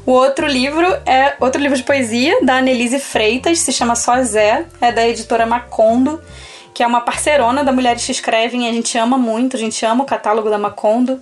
O 0.07 0.13
outro 0.13 0.47
livro 0.47 0.87
é 1.05 1.35
outro 1.41 1.61
livro 1.61 1.77
de 1.77 1.83
poesia 1.83 2.45
da 2.45 2.59
Annelise 2.59 3.01
Freitas, 3.01 3.59
se 3.59 3.73
chama 3.73 3.97
Só 3.97 4.23
Zé, 4.23 4.65
é 4.81 4.93
da 4.93 5.07
editora 5.07 5.45
Macondo, 5.45 6.21
que 6.73 6.83
é 6.83 6.87
uma 6.87 7.01
parcerona 7.01 7.65
da 7.65 7.73
Mulheres 7.73 8.05
que 8.05 8.13
Escrevem, 8.13 8.69
a 8.69 8.73
gente 8.73 8.97
ama 8.97 9.19
muito, 9.19 9.57
a 9.57 9.59
gente 9.59 9.85
ama 9.85 10.05
o 10.05 10.07
catálogo 10.07 10.51
da 10.51 10.59
Macondo. 10.59 11.21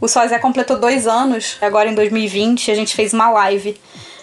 O 0.00 0.08
Só 0.08 0.26
Zé 0.26 0.38
completou 0.38 0.78
dois 0.78 1.06
anos, 1.06 1.56
agora 1.60 1.90
em 1.90 1.94
2020, 1.94 2.70
a 2.70 2.74
gente 2.74 2.94
fez 2.94 3.12
uma 3.12 3.30
live 3.30 3.78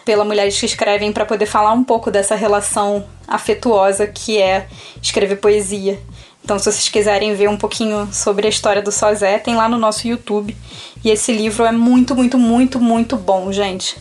pela 0.05 0.24
Mulheres 0.24 0.57
que 0.60 0.65
Escrevem 0.65 1.12
para 1.12 1.25
poder 1.25 1.46
falar 1.46 1.74
um 1.74 1.84
pouco 1.84 2.10
dessa 2.10 2.34
relação 2.34 3.05
afetuosa 3.27 4.07
que 4.07 4.41
é 4.41 4.67
escrever 5.01 5.36
poesia. 5.36 6.00
Então, 6.43 6.57
se 6.57 6.63
vocês 6.63 6.88
quiserem 6.88 7.36
ver 7.36 7.50
um 7.50 7.57
pouquinho 7.57 8.07
sobre 8.13 8.48
a 8.48 8.50
história 8.50 8.81
do 8.81 8.89
Sozé, 8.89 9.38
tem 9.38 9.53
lá 9.55 9.67
no 9.67 9.77
nosso 9.77 10.07
YouTube. 10.07 10.55
E 11.03 11.10
esse 11.10 11.34
livro 11.34 11.65
é 11.65 11.74
muito, 11.74 12.15
muito, 12.15 12.38
muito, 12.38 12.79
muito 12.79 13.17
bom, 13.17 13.51
gente. 13.51 13.98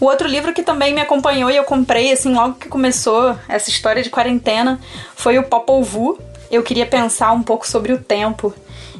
O 0.00 0.06
outro 0.06 0.26
livro 0.26 0.54
que 0.54 0.62
também 0.62 0.94
me 0.94 1.00
acompanhou 1.00 1.50
e 1.50 1.56
eu 1.56 1.64
comprei, 1.64 2.10
assim, 2.10 2.32
logo 2.34 2.54
que 2.54 2.68
começou 2.68 3.36
essa 3.46 3.68
história 3.68 4.02
de 4.02 4.08
quarentena, 4.08 4.80
foi 5.14 5.38
o 5.38 5.42
Popol 5.42 5.82
Vuh. 5.84 6.18
Eu 6.50 6.62
queria 6.62 6.86
pensar 6.86 7.32
um 7.32 7.42
pouco 7.42 7.68
sobre 7.68 7.92
o 7.92 7.98
tempo. 7.98 8.54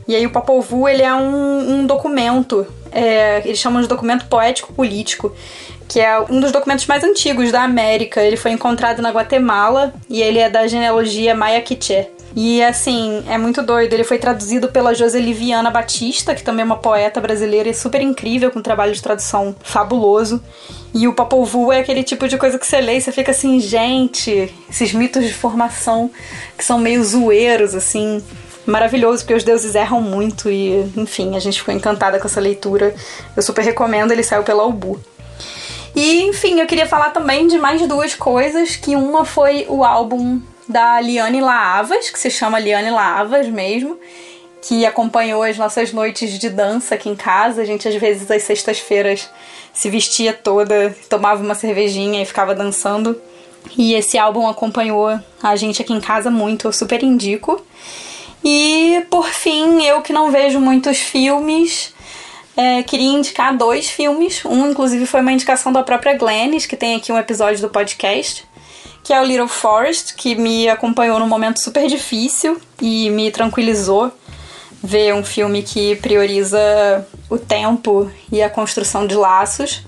E 0.07 0.15
aí 0.15 0.27
o 0.27 0.31
Popol 0.31 0.61
Vuh, 0.61 0.89
ele 0.89 1.03
é 1.03 1.15
um, 1.15 1.81
um 1.81 1.87
documento, 1.87 2.67
é, 2.93 3.39
eles 3.45 3.59
chamam 3.59 3.81
de 3.81 3.89
documento 3.89 4.27
poético-político, 4.27 5.35
que 5.89 6.01
é 6.01 6.21
um 6.21 6.39
dos 6.39 6.53
documentos 6.53 6.87
mais 6.87 7.03
antigos 7.03 7.51
da 7.51 7.63
América. 7.63 8.23
Ele 8.23 8.37
foi 8.37 8.51
encontrado 8.51 9.01
na 9.01 9.11
Guatemala 9.11 9.95
e 10.09 10.21
ele 10.21 10.39
é 10.39 10.51
da 10.51 10.67
genealogia 10.67 11.35
Maya 11.35 11.63
Quiché. 11.63 12.11
E 12.35 12.63
assim, 12.63 13.25
é 13.29 13.37
muito 13.37 13.63
doido. 13.63 13.93
Ele 13.93 14.05
foi 14.05 14.19
traduzido 14.19 14.69
pela 14.69 14.95
Joseliviana 14.95 15.71
Batista, 15.71 16.35
que 16.35 16.43
também 16.43 16.63
é 16.63 16.65
uma 16.65 16.77
poeta 16.77 17.21
brasileira 17.21 17.69
e 17.69 17.75
super 17.75 18.01
incrível, 18.01 18.51
com 18.51 18.61
um 18.61 18.63
trabalho 18.63 18.95
de 18.95 19.03
tradução 19.03 19.55
fabuloso. 19.63 20.43
E 20.95 21.09
o 21.09 21.13
Popol 21.13 21.45
Vuh 21.45 21.73
é 21.73 21.81
aquele 21.81 22.03
tipo 22.03 22.29
de 22.29 22.39
coisa 22.39 22.59
que 22.59 22.67
você 22.67 22.81
lê 22.81 22.97
e 22.97 23.01
você 23.01 23.13
fica 23.13 23.31
assim, 23.31 23.59
gente, 23.61 24.53
esses 24.69 24.93
mitos 24.93 25.25
de 25.25 25.33
formação 25.33 26.11
que 26.57 26.65
são 26.65 26.79
meio 26.79 27.03
zoeiros, 27.03 27.75
assim. 27.75 28.23
Maravilhoso, 28.67 29.23
porque 29.23 29.35
os 29.35 29.43
deuses 29.43 29.75
erram 29.75 30.01
muito 30.01 30.51
e, 30.51 30.81
enfim, 30.97 31.35
a 31.35 31.41
gente 31.41 31.59
ficou 31.59 31.75
encantada 31.75 32.21
com 32.21 32.27
essa 32.27 32.41
leitura. 32.41 32.95
Eu 33.35 33.43
super 33.43 33.65
recomendo, 33.65 34.13
ele 34.13 34.23
saiu 34.23 34.43
pela 34.43 34.65
Ubu. 34.65 35.01
E, 35.95 36.23
enfim, 36.23 36.61
eu 36.61 36.67
queria 36.67 36.87
falar 36.87 37.11
também 37.11 37.49
de 37.49 37.59
mais 37.59 37.85
duas 37.89 38.15
coisas, 38.15 38.77
que 38.77 38.95
uma 38.95 39.25
foi 39.25 39.67
o 39.69 39.83
álbum 39.83 40.41
da 40.71 41.01
Liane 41.01 41.41
Laavas, 41.41 42.09
que 42.11 42.19
se 42.19 42.31
chama 42.31 42.59
Liane 42.59 42.91
Laavas 42.91 43.49
mesmo, 43.49 43.99
que 44.63 44.87
acompanhou 44.87 45.43
as 45.43 45.59
nossas 45.59 45.93
noites 45.93 46.39
de 46.39 46.49
dança 46.49 46.95
aqui 46.95 47.09
em 47.09 47.17
casa. 47.17 47.63
A 47.63 47.65
gente, 47.65 47.89
às 47.89 47.95
vezes, 47.97 48.31
às 48.31 48.43
sextas-feiras, 48.45 49.29
se 49.73 49.91
vestia 49.91 50.33
toda, 50.33 50.95
tomava 51.09 51.43
uma 51.43 51.55
cervejinha 51.55 52.23
e 52.23 52.27
ficava 52.27 52.55
dançando. 52.55 53.21
E 53.77 53.95
esse 53.95 54.17
álbum 54.17 54.49
acompanhou 54.49 55.19
a 55.43 55.57
gente 55.57 55.83
aqui 55.83 55.93
em 55.93 56.01
casa 56.01 56.31
muito, 56.31 56.69
eu 56.69 56.73
super 56.73 57.03
indico. 57.03 57.65
E, 58.45 59.05
por 59.11 59.27
fim, 59.27 59.83
eu 59.83 60.01
que 60.01 60.13
não 60.13 60.31
vejo 60.31 60.59
muitos 60.61 60.99
filmes, 60.99 61.93
é, 62.57 62.83
queria 62.83 63.11
indicar 63.11 63.57
dois 63.57 63.91
filmes. 63.91 64.45
Um, 64.45 64.71
inclusive, 64.71 65.05
foi 65.07 65.21
uma 65.21 65.33
indicação 65.33 65.73
da 65.73 65.83
própria 65.83 66.17
Glennis, 66.17 66.65
que 66.65 66.77
tem 66.77 66.97
aqui 66.97 67.13
um 67.13 67.19
episódio 67.19 67.61
do 67.61 67.69
podcast 67.69 68.49
que 69.03 69.13
é 69.13 69.21
o 69.21 69.25
Little 69.25 69.49
Forest, 69.49 70.15
que 70.15 70.35
me 70.35 70.69
acompanhou 70.69 71.19
num 71.19 71.29
momento 71.29 71.61
super 71.61 71.87
difícil 71.89 72.61
e 72.81 73.11
me 73.11 73.31
tranquilizou 73.31 74.13
ver 74.83 75.15
um 75.15 75.25
filme 75.25 75.63
que 75.63 75.97
prioriza 75.97 77.07
o 77.29 77.39
tempo 77.39 78.11
e 78.33 78.43
a 78.43 78.49
construção 78.49 79.07
de 79.07 79.15
laços. 79.15 79.83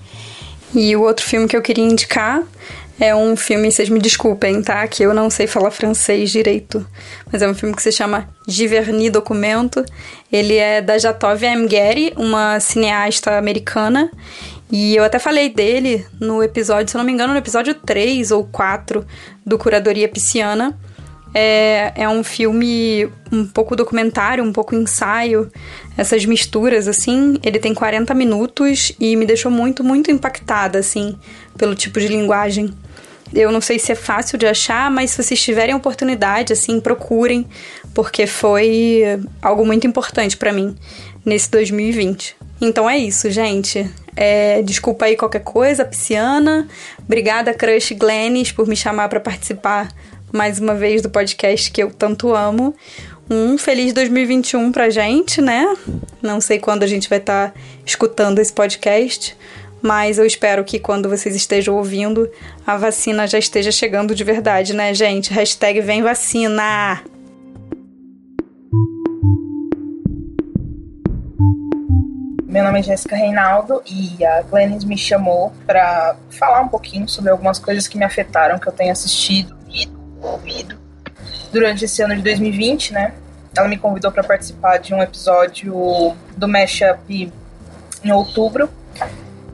E 0.73 0.95
o 0.95 1.01
outro 1.01 1.25
filme 1.25 1.47
que 1.47 1.55
eu 1.55 1.61
queria 1.61 1.85
indicar 1.85 2.43
é 2.99 3.15
um 3.15 3.35
filme, 3.35 3.71
vocês 3.71 3.89
me 3.89 3.99
desculpem, 3.99 4.61
tá? 4.61 4.87
Que 4.87 5.03
eu 5.03 5.13
não 5.13 5.29
sei 5.29 5.47
falar 5.47 5.71
francês 5.71 6.31
direito. 6.31 6.85
Mas 7.31 7.41
é 7.41 7.47
um 7.47 7.53
filme 7.53 7.75
que 7.75 7.81
se 7.81 7.91
chama 7.91 8.29
Giverny 8.47 9.09
Documento. 9.09 9.83
Ele 10.31 10.57
é 10.57 10.81
da 10.81 10.97
Jatove 10.97 11.45
Amgheri, 11.47 12.13
uma 12.15 12.59
cineasta 12.59 13.37
americana. 13.37 14.11
E 14.73 14.95
eu 14.95 15.03
até 15.03 15.19
falei 15.19 15.49
dele 15.49 16.03
no 16.19 16.41
episódio, 16.41 16.89
se 16.89 16.97
não 16.97 17.03
me 17.03 17.11
engano, 17.11 17.31
no 17.31 17.37
episódio 17.37 17.75
3 17.75 18.31
ou 18.31 18.43
4 18.45 19.05
do 19.45 19.55
Curadoria 19.55 20.09
Pisciana. 20.09 20.75
É, 21.31 21.93
é 21.95 22.09
um 22.09 22.23
filme 22.23 23.07
um 23.31 23.45
pouco 23.45 23.75
documentário, 23.75 24.43
um 24.43 24.51
pouco 24.51 24.73
ensaio, 24.73 25.51
essas 25.95 26.25
misturas, 26.25 26.87
assim. 26.87 27.37
Ele 27.43 27.59
tem 27.59 27.71
40 27.71 28.15
minutos 28.15 28.91
e 28.99 29.15
me 29.15 29.27
deixou 29.27 29.51
muito, 29.51 29.83
muito 29.83 30.09
impactada, 30.09 30.79
assim, 30.79 31.19
pelo 31.55 31.75
tipo 31.75 31.99
de 31.99 32.07
linguagem. 32.07 32.73
Eu 33.31 33.51
não 33.51 33.61
sei 33.61 33.77
se 33.77 33.91
é 33.91 33.95
fácil 33.95 34.39
de 34.39 34.47
achar, 34.47 34.89
mas 34.89 35.11
se 35.11 35.21
vocês 35.21 35.39
tiverem 35.39 35.75
oportunidade, 35.75 36.51
assim, 36.51 36.79
procurem, 36.79 37.45
porque 37.93 38.25
foi 38.25 39.03
algo 39.39 39.63
muito 39.67 39.85
importante 39.85 40.35
para 40.35 40.51
mim 40.51 40.75
nesse 41.23 41.51
2020. 41.51 42.42
Então 42.63 42.89
é 42.89 42.97
isso, 42.97 43.29
gente. 43.29 43.91
É, 44.15 44.61
desculpa 44.61 45.03
aí 45.03 45.17
qualquer 45.17 45.43
coisa, 45.43 45.83
pisciana. 45.83 46.65
Obrigada, 46.97 47.53
Crush 47.53 47.91
Glennis, 47.91 48.53
por 48.53 48.65
me 48.65 48.75
chamar 48.75 49.09
para 49.09 49.19
participar 49.19 49.89
mais 50.31 50.59
uma 50.59 50.73
vez 50.73 51.01
do 51.01 51.09
podcast 51.09 51.69
que 51.69 51.83
eu 51.83 51.91
tanto 51.91 52.33
amo. 52.33 52.73
Um 53.29 53.57
feliz 53.57 53.91
2021 53.91 54.71
pra 54.71 54.89
gente, 54.89 55.41
né? 55.41 55.75
Não 56.21 56.39
sei 56.39 56.57
quando 56.57 56.83
a 56.83 56.87
gente 56.87 57.09
vai 57.09 57.19
estar 57.19 57.49
tá 57.49 57.59
escutando 57.85 58.39
esse 58.39 58.53
podcast, 58.53 59.35
mas 59.81 60.17
eu 60.17 60.25
espero 60.25 60.63
que 60.63 60.79
quando 60.79 61.09
vocês 61.09 61.35
estejam 61.35 61.75
ouvindo, 61.75 62.31
a 62.65 62.77
vacina 62.77 63.27
já 63.27 63.37
esteja 63.37 63.73
chegando 63.73 64.15
de 64.15 64.23
verdade, 64.23 64.73
né, 64.73 64.93
gente? 64.93 65.33
Hashtag 65.33 65.81
vem 65.81 66.01
vacina! 66.01 67.03
Nome 72.73 72.79
é 72.79 72.83
Jéssica 72.83 73.15
Reinaldo 73.15 73.83
e 73.85 74.25
a 74.25 74.41
Glennis 74.41 74.83
me 74.83 74.97
chamou 74.97 75.53
para 75.67 76.15
falar 76.31 76.61
um 76.61 76.67
pouquinho 76.67 77.07
sobre 77.07 77.29
algumas 77.29 77.59
coisas 77.59 77.87
que 77.87 77.99
me 77.99 78.03
afetaram, 78.03 78.57
que 78.57 78.67
eu 78.67 78.71
tenho 78.71 78.91
assistido, 78.91 79.55
lido, 79.67 79.95
ouvido 80.19 80.75
durante 81.51 81.85
esse 81.85 82.01
ano 82.01 82.15
de 82.15 82.23
2020, 82.23 82.93
né? 82.93 83.13
Ela 83.55 83.67
me 83.67 83.77
convidou 83.77 84.11
para 84.11 84.23
participar 84.23 84.77
de 84.77 84.91
um 84.91 85.03
episódio 85.03 86.15
do 86.35 86.47
Mashup 86.47 87.31
em 88.03 88.11
outubro. 88.11 88.67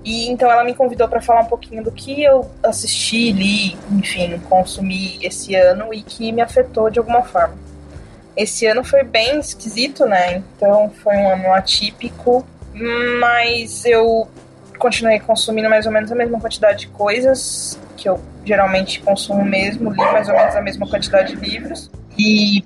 E 0.05 0.29
então 0.29 0.49
ela 0.49 0.63
me 0.63 0.73
convidou 0.73 1.09
para 1.09 1.21
falar 1.21 1.41
um 1.41 1.47
pouquinho 1.47 1.83
do 1.83 1.91
que 1.91 2.23
eu 2.23 2.49
assisti, 2.63 3.33
li, 3.33 3.77
enfim, 3.91 4.39
consumi 4.49 5.19
esse 5.21 5.55
ano 5.55 5.93
e 5.93 6.01
que 6.01 6.31
me 6.31 6.41
afetou 6.41 6.89
de 6.89 6.99
alguma 6.99 7.23
forma. 7.23 7.57
Esse 8.33 8.65
ano 8.65 8.81
foi 8.81 9.03
bem 9.03 9.41
esquisito, 9.41 10.05
né? 10.05 10.41
Então 10.55 10.89
foi 11.03 11.17
um 11.17 11.29
ano 11.29 11.51
atípico 11.51 12.47
mas 13.19 13.85
eu 13.85 14.27
continuei 14.77 15.19
consumindo 15.19 15.69
mais 15.69 15.85
ou 15.85 15.91
menos 15.91 16.11
a 16.11 16.15
mesma 16.15 16.39
quantidade 16.39 16.79
de 16.79 16.87
coisas 16.87 17.77
que 17.97 18.07
eu 18.07 18.19
geralmente 18.45 19.01
consumo 19.01 19.43
mesmo, 19.43 19.91
li 19.91 19.97
mais 19.97 20.29
ou 20.29 20.35
menos 20.35 20.55
a 20.55 20.61
mesma 20.61 20.87
quantidade 20.87 21.35
de 21.35 21.49
livros. 21.49 21.91
E 22.17 22.63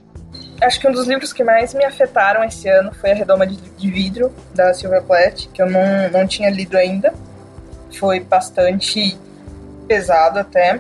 acho 0.62 0.79
que 0.79 0.88
um 0.88 0.91
dos 0.91 1.07
livros 1.07 1.33
que 1.33 1.43
mais 1.43 1.74
me 1.74 1.83
afetaram 1.83 2.43
esse 2.43 2.69
ano 2.69 2.93
foi 2.93 3.12
A 3.12 3.15
Redoma 3.15 3.45
de 3.48 3.89
Vidro, 3.91 4.31
da 4.53 4.74
Silvia 4.74 5.01
Plath, 5.01 5.48
que 5.51 5.62
eu 5.62 5.69
não, 5.69 6.10
não 6.12 6.27
tinha 6.27 6.50
lido 6.50 6.77
ainda. 6.77 7.13
Foi 8.00 8.19
bastante 8.19 9.17
pesado 9.88 10.39
até. 10.39 10.79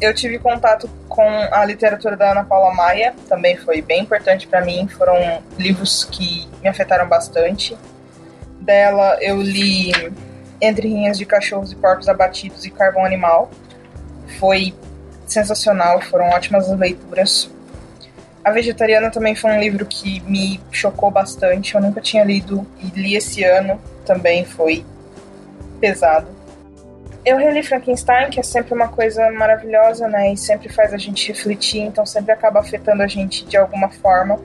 Eu 0.00 0.14
tive 0.14 0.38
contato 0.38 0.88
com 1.08 1.28
a 1.28 1.64
literatura 1.64 2.16
da 2.16 2.30
Ana 2.30 2.44
Paula 2.44 2.72
Maia, 2.72 3.14
também 3.28 3.56
foi 3.56 3.82
bem 3.82 4.02
importante 4.02 4.46
para 4.46 4.64
mim. 4.64 4.88
Foram 4.88 5.42
livros 5.58 6.04
que 6.04 6.48
me 6.62 6.68
afetaram 6.68 7.06
bastante 7.06 7.76
dela 8.70 9.18
eu 9.20 9.42
li 9.42 9.90
Entre 10.60 10.86
Rinhas 10.86 11.18
de 11.18 11.26
Cachorros 11.26 11.72
e 11.72 11.76
Porcos 11.76 12.08
Abatidos 12.08 12.64
e 12.64 12.70
Carvão 12.70 13.04
Animal. 13.04 13.50
Foi 14.38 14.72
sensacional, 15.26 16.00
foram 16.02 16.28
ótimas 16.28 16.70
as 16.70 16.78
leituras. 16.78 17.50
A 18.44 18.52
Vegetariana 18.52 19.10
também 19.10 19.34
foi 19.34 19.50
um 19.50 19.58
livro 19.58 19.84
que 19.84 20.20
me 20.20 20.60
chocou 20.70 21.10
bastante. 21.10 21.74
Eu 21.74 21.80
nunca 21.80 22.00
tinha 22.00 22.22
lido 22.22 22.64
e 22.80 22.86
li 23.00 23.16
esse 23.16 23.42
ano, 23.42 23.80
também 24.06 24.44
foi 24.44 24.84
pesado. 25.80 26.28
Eu 27.24 27.36
reli 27.36 27.64
Frankenstein, 27.64 28.30
que 28.30 28.38
é 28.38 28.42
sempre 28.42 28.72
uma 28.72 28.88
coisa 28.88 29.30
maravilhosa, 29.32 30.06
né? 30.06 30.32
E 30.32 30.36
sempre 30.36 30.68
faz 30.68 30.94
a 30.94 30.96
gente 30.96 31.26
refletir, 31.26 31.80
então 31.80 32.06
sempre 32.06 32.32
acaba 32.32 32.60
afetando 32.60 33.02
a 33.02 33.06
gente 33.08 33.44
de 33.44 33.56
alguma 33.56 33.90
forma. 33.90 34.38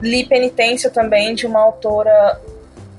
Li 0.00 0.24
Penitência 0.24 0.88
também, 0.88 1.34
de 1.34 1.46
uma 1.46 1.60
autora 1.60 2.40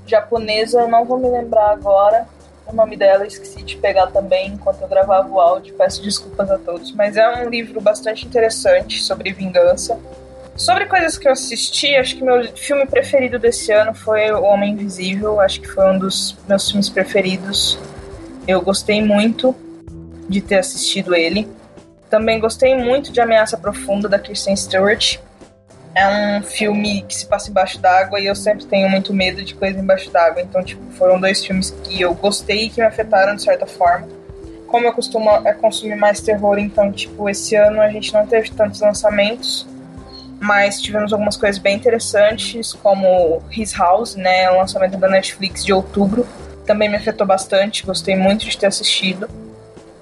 japonesa, 0.05 0.81
eu 0.81 0.87
não 0.87 1.05
vou 1.05 1.17
me 1.17 1.29
lembrar 1.29 1.71
agora 1.71 2.27
o 2.67 2.73
nome 2.73 2.97
dela, 2.97 3.27
esqueci 3.27 3.61
de 3.61 3.77
pegar 3.77 4.07
também 4.07 4.49
enquanto 4.49 4.81
eu 4.81 4.87
gravava 4.87 5.29
o 5.29 5.39
áudio, 5.39 5.75
peço 5.75 6.01
desculpas 6.01 6.49
a 6.49 6.57
todos. 6.57 6.91
Mas 6.93 7.15
é 7.15 7.27
um 7.45 7.49
livro 7.49 7.79
bastante 7.79 8.25
interessante 8.25 9.01
sobre 9.01 9.31
vingança. 9.31 9.99
Sobre 10.55 10.85
coisas 10.85 11.17
que 11.17 11.27
eu 11.27 11.33
assisti, 11.33 11.95
acho 11.95 12.15
que 12.15 12.23
meu 12.23 12.43
filme 12.55 12.85
preferido 12.85 13.37
desse 13.37 13.71
ano 13.71 13.93
foi 13.93 14.31
O 14.31 14.41
Homem 14.43 14.73
Invisível, 14.73 15.39
acho 15.41 15.59
que 15.61 15.67
foi 15.67 15.85
um 15.91 15.99
dos 15.99 16.35
meus 16.47 16.67
filmes 16.69 16.89
preferidos 16.89 17.77
Eu 18.47 18.61
gostei 18.61 19.01
muito 19.01 19.53
de 20.29 20.41
ter 20.41 20.55
assistido 20.55 21.13
ele. 21.13 21.47
Também 22.09 22.39
gostei 22.39 22.75
muito 22.75 23.11
de 23.11 23.19
Ameaça 23.19 23.57
Profunda 23.57 24.07
da 24.07 24.17
Kristen 24.17 24.55
Stewart. 24.55 25.17
É 25.95 26.07
um 26.07 26.43
filme 26.43 27.03
que 27.03 27.15
se 27.15 27.25
passa 27.25 27.49
embaixo 27.49 27.79
d'água 27.79 28.19
e 28.19 28.25
eu 28.25 28.35
sempre 28.35 28.65
tenho 28.65 28.89
muito 28.89 29.13
medo 29.13 29.41
de 29.43 29.55
coisa 29.55 29.79
embaixo 29.79 30.11
d'água. 30.11 30.41
Então, 30.41 30.61
tipo, 30.61 30.81
foram 30.91 31.19
dois 31.19 31.43
filmes 31.45 31.71
que 31.83 32.01
eu 32.01 32.13
gostei 32.13 32.65
e 32.65 32.69
que 32.69 32.81
me 32.81 32.87
afetaram 32.87 33.33
de 33.33 33.43
certa 33.43 33.65
forma. 33.65 34.07
Como 34.67 34.85
eu 34.85 34.91
costumo 34.91 35.29
é, 35.29 35.53
consumir 35.53 35.95
mais 35.95 36.19
terror, 36.19 36.59
então, 36.59 36.91
tipo, 36.91 37.29
esse 37.29 37.55
ano 37.55 37.79
a 37.79 37.89
gente 37.89 38.13
não 38.13 38.27
teve 38.27 38.51
tantos 38.51 38.81
lançamentos, 38.81 39.65
mas 40.41 40.81
tivemos 40.81 41.13
algumas 41.13 41.37
coisas 41.37 41.57
bem 41.59 41.77
interessantes, 41.77 42.73
como 42.73 43.41
His 43.49 43.71
House, 43.73 44.15
né, 44.15 44.51
o 44.51 44.57
lançamento 44.57 44.97
da 44.97 45.07
Netflix 45.07 45.63
de 45.63 45.71
outubro, 45.71 46.27
também 46.65 46.89
me 46.89 46.97
afetou 46.97 47.25
bastante, 47.25 47.85
gostei 47.85 48.17
muito 48.17 48.45
de 48.45 48.57
ter 48.57 48.65
assistido. 48.65 49.29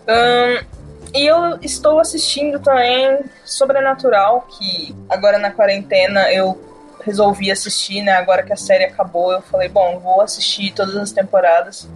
Um, 0.08 0.83
e 1.14 1.26
eu 1.26 1.60
estou 1.62 2.00
assistindo 2.00 2.60
também 2.60 3.20
Sobrenatural, 3.46 4.48
que 4.50 4.96
agora 5.08 5.38
na 5.38 5.52
quarentena 5.52 6.32
eu 6.32 6.60
resolvi 7.06 7.52
assistir, 7.52 8.02
né? 8.02 8.14
Agora 8.14 8.44
que 8.44 8.52
a 8.52 8.58
série 8.58 8.86
acabou, 8.86 9.32
eu 9.32 9.42
falei, 9.42 9.70
bom, 9.70 10.00
vou 10.00 10.22
assistir 10.22 10.74
todas 10.74 10.96
as 10.96 11.12
temporadas. 11.12 11.88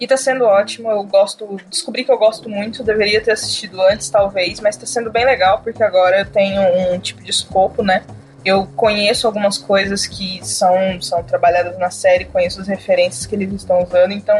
E 0.00 0.06
tá 0.06 0.16
sendo 0.16 0.44
ótimo, 0.44 0.90
eu 0.90 1.02
gosto. 1.02 1.58
Descobri 1.68 2.04
que 2.04 2.12
eu 2.12 2.18
gosto 2.18 2.48
muito, 2.48 2.84
deveria 2.84 3.20
ter 3.20 3.32
assistido 3.32 3.82
antes, 3.82 4.08
talvez, 4.08 4.60
mas 4.60 4.76
tá 4.76 4.86
sendo 4.86 5.10
bem 5.10 5.24
legal, 5.24 5.60
porque 5.60 5.82
agora 5.82 6.20
eu 6.20 6.26
tenho 6.26 6.62
um 6.92 6.98
tipo 7.00 7.22
de 7.22 7.30
escopo, 7.30 7.82
né? 7.82 8.04
Eu 8.44 8.68
conheço 8.76 9.26
algumas 9.26 9.58
coisas 9.58 10.06
que 10.06 10.40
são, 10.46 11.02
são 11.02 11.24
trabalhadas 11.24 11.76
na 11.76 11.90
série, 11.90 12.26
conheço 12.26 12.60
as 12.60 12.68
referências 12.68 13.26
que 13.26 13.34
eles 13.34 13.52
estão 13.52 13.82
usando, 13.82 14.12
então 14.12 14.36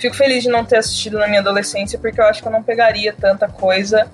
fico 0.00 0.16
feliz 0.16 0.42
de 0.42 0.48
não 0.48 0.64
ter 0.64 0.78
assistido 0.78 1.18
na 1.18 1.28
minha 1.28 1.40
adolescência, 1.40 1.98
porque 1.98 2.20
eu 2.20 2.24
acho 2.24 2.40
que 2.40 2.48
eu 2.48 2.52
não 2.52 2.62
pegaria 2.62 3.12
tanta 3.12 3.46
coisa 3.46 4.10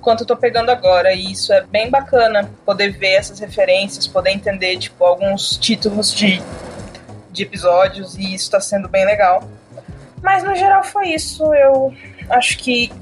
quanto 0.00 0.22
eu 0.22 0.26
tô 0.26 0.36
pegando 0.36 0.70
agora. 0.70 1.12
E 1.12 1.32
isso 1.32 1.52
é 1.52 1.62
bem 1.62 1.90
bacana, 1.90 2.48
poder 2.64 2.90
ver 2.90 3.14
essas 3.14 3.40
referências, 3.40 4.06
poder 4.06 4.30
entender, 4.30 4.78
tipo, 4.78 5.04
alguns 5.04 5.56
títulos 5.56 6.14
de, 6.14 6.40
de 7.32 7.42
episódios, 7.42 8.16
e 8.16 8.34
isso 8.34 8.50
tá 8.50 8.60
sendo 8.60 8.88
bem 8.88 9.04
legal. 9.04 9.42
Mas 10.22 10.44
no 10.44 10.54
geral 10.54 10.84
foi 10.84 11.08
isso. 11.08 11.52
Eu 11.52 11.92
acho 12.30 12.56
que 12.58 12.92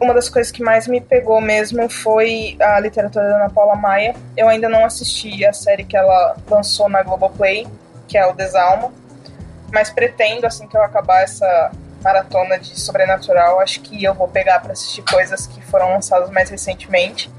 uma 0.00 0.14
das 0.14 0.28
coisas 0.28 0.50
que 0.50 0.62
mais 0.62 0.88
me 0.88 1.00
pegou 1.00 1.40
mesmo 1.40 1.88
foi 1.88 2.56
a 2.60 2.80
literatura 2.80 3.28
da 3.28 3.36
Ana 3.36 3.50
Paula 3.50 3.76
Maia. 3.76 4.16
Eu 4.36 4.48
ainda 4.48 4.68
não 4.68 4.84
assisti 4.84 5.44
a 5.44 5.52
série 5.52 5.84
que 5.84 5.96
ela 5.96 6.36
lançou 6.50 6.88
na 6.88 7.02
Globoplay, 7.02 7.66
que 8.08 8.16
é 8.16 8.26
o 8.26 8.32
Desalma. 8.32 8.92
Mas 9.72 9.90
pretendo, 9.90 10.46
assim 10.46 10.66
que 10.66 10.76
eu 10.76 10.82
acabar 10.82 11.22
essa 11.22 11.70
maratona 12.02 12.58
de 12.58 12.78
sobrenatural, 12.78 13.60
acho 13.60 13.80
que 13.80 14.02
eu 14.02 14.14
vou 14.14 14.28
pegar 14.28 14.60
para 14.60 14.72
assistir 14.72 15.02
coisas 15.02 15.46
que 15.46 15.60
foram 15.62 15.90
lançadas 15.90 16.30
mais 16.30 16.50
recentemente. 16.50 17.30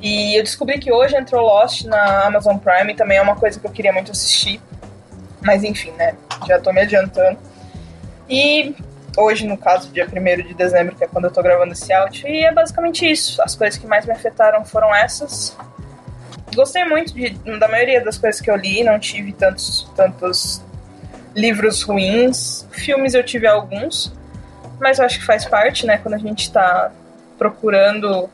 E 0.00 0.38
eu 0.38 0.42
descobri 0.42 0.78
que 0.78 0.92
hoje 0.92 1.16
entrou 1.16 1.44
Lost 1.44 1.84
na 1.84 2.26
Amazon 2.26 2.56
Prime, 2.58 2.94
também 2.94 3.18
é 3.18 3.22
uma 3.22 3.36
coisa 3.36 3.58
que 3.58 3.66
eu 3.66 3.70
queria 3.70 3.92
muito 3.92 4.12
assistir. 4.12 4.60
Mas 5.42 5.64
enfim, 5.64 5.90
né? 5.92 6.14
Já 6.46 6.60
tô 6.60 6.72
me 6.72 6.80
adiantando. 6.80 7.38
E 8.28 8.74
hoje, 9.16 9.46
no 9.46 9.56
caso, 9.56 9.90
dia 9.92 10.06
1 10.06 10.46
de 10.48 10.54
dezembro, 10.54 10.94
que 10.94 11.04
é 11.04 11.06
quando 11.06 11.26
eu 11.26 11.30
tô 11.30 11.42
gravando 11.42 11.72
esse 11.72 11.92
áudio, 11.92 12.28
e 12.28 12.44
é 12.44 12.52
basicamente 12.52 13.10
isso. 13.10 13.40
As 13.42 13.54
coisas 13.54 13.78
que 13.78 13.86
mais 13.86 14.04
me 14.04 14.12
afetaram 14.12 14.64
foram 14.64 14.94
essas. 14.94 15.56
Gostei 16.54 16.84
muito 16.84 17.12
de, 17.14 17.30
da 17.58 17.68
maioria 17.68 18.02
das 18.04 18.18
coisas 18.18 18.40
que 18.40 18.50
eu 18.50 18.56
li, 18.56 18.82
não 18.82 18.98
tive 18.98 19.32
tantos, 19.32 19.90
tantos 19.94 20.62
livros 21.36 21.82
ruins. 21.82 22.66
Filmes 22.72 23.14
eu 23.14 23.22
tive 23.22 23.46
alguns, 23.46 24.12
mas 24.80 24.98
eu 24.98 25.04
acho 25.04 25.20
que 25.20 25.24
faz 25.24 25.44
parte, 25.44 25.86
né? 25.86 25.98
Quando 25.98 26.14
a 26.14 26.18
gente 26.18 26.50
tá 26.50 26.90
procurando 27.38 28.28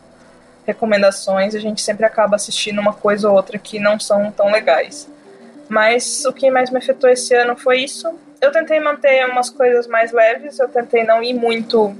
recomendações, 0.66 1.54
a 1.54 1.58
gente 1.58 1.82
sempre 1.82 2.06
acaba 2.06 2.36
assistindo 2.36 2.80
uma 2.80 2.94
coisa 2.94 3.28
ou 3.28 3.34
outra 3.34 3.58
que 3.58 3.78
não 3.78 4.00
são 4.00 4.30
tão 4.30 4.50
legais. 4.50 5.08
Mas 5.68 6.24
o 6.24 6.32
que 6.32 6.50
mais 6.50 6.70
me 6.70 6.78
afetou 6.78 7.10
esse 7.10 7.34
ano 7.34 7.56
foi 7.56 7.80
isso 7.80 8.08
eu 8.42 8.50
tentei 8.50 8.80
manter 8.80 9.24
umas 9.30 9.48
coisas 9.48 9.86
mais 9.86 10.10
leves, 10.10 10.58
eu 10.58 10.68
tentei 10.68 11.04
não 11.04 11.22
ir 11.22 11.32
muito 11.32 11.96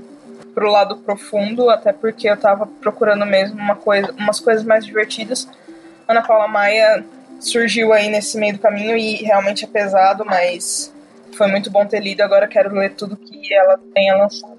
pro 0.52 0.68
lado 0.68 0.96
profundo, 0.96 1.70
até 1.70 1.92
porque 1.92 2.28
eu 2.28 2.36
tava 2.36 2.66
procurando 2.66 3.24
mesmo 3.24 3.56
uma 3.60 3.76
coisa, 3.76 4.12
umas 4.18 4.40
coisas 4.40 4.64
mais 4.64 4.84
divertidas. 4.84 5.48
Ana 6.06 6.20
Paula 6.20 6.48
Maia 6.48 7.04
surgiu 7.42 7.92
aí 7.92 8.08
nesse 8.08 8.38
meio 8.38 8.54
do 8.54 8.58
caminho 8.58 8.96
e 8.96 9.16
realmente 9.16 9.64
é 9.64 9.68
pesado, 9.68 10.24
mas 10.24 10.92
foi 11.36 11.48
muito 11.48 11.70
bom 11.70 11.84
ter 11.84 12.00
lido. 12.00 12.22
Agora 12.22 12.46
quero 12.46 12.74
ler 12.74 12.94
tudo 12.94 13.16
que 13.16 13.52
ela 13.52 13.78
tenha 13.92 14.16
lançado. 14.16 14.56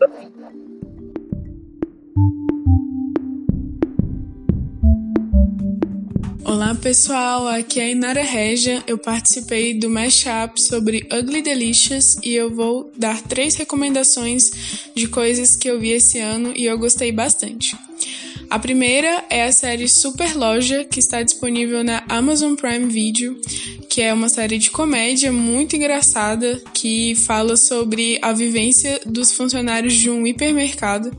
Olá 6.45 6.75
pessoal, 6.75 7.47
aqui 7.47 7.79
é 7.79 7.85
a 7.85 7.89
Inara 7.89 8.21
Regia. 8.21 8.83
Eu 8.85 8.97
participei 8.97 9.73
do 9.79 9.89
Mashup 9.89 10.61
sobre 10.61 11.07
Ugly 11.11 11.41
Delicious 11.41 12.17
e 12.21 12.35
eu 12.35 12.53
vou 12.53 12.91
dar 12.95 13.21
três 13.23 13.55
recomendações 13.55 14.91
de 14.95 15.07
coisas 15.07 15.55
que 15.55 15.69
eu 15.69 15.79
vi 15.79 15.91
esse 15.91 16.19
ano 16.19 16.53
e 16.55 16.65
eu 16.65 16.77
gostei 16.77 17.11
bastante. 17.11 17.75
A 18.53 18.59
primeira 18.59 19.25
é 19.31 19.45
a 19.45 19.51
série 19.51 19.87
Super 19.87 20.37
Loja, 20.37 20.85
que 20.85 20.99
está 20.99 21.23
disponível 21.23 21.83
na 21.83 22.03
Amazon 22.07 22.53
Prime 22.53 22.85
Video, 22.85 23.35
que 23.89 23.99
é 23.99 24.13
uma 24.13 24.29
série 24.29 24.59
de 24.59 24.69
comédia 24.69 25.33
muito 25.33 25.75
engraçada 25.75 26.61
que 26.71 27.15
fala 27.15 27.57
sobre 27.57 28.19
a 28.21 28.31
vivência 28.31 29.01
dos 29.07 29.33
funcionários 29.33 29.95
de 29.95 30.07
um 30.07 30.27
hipermercado 30.27 31.11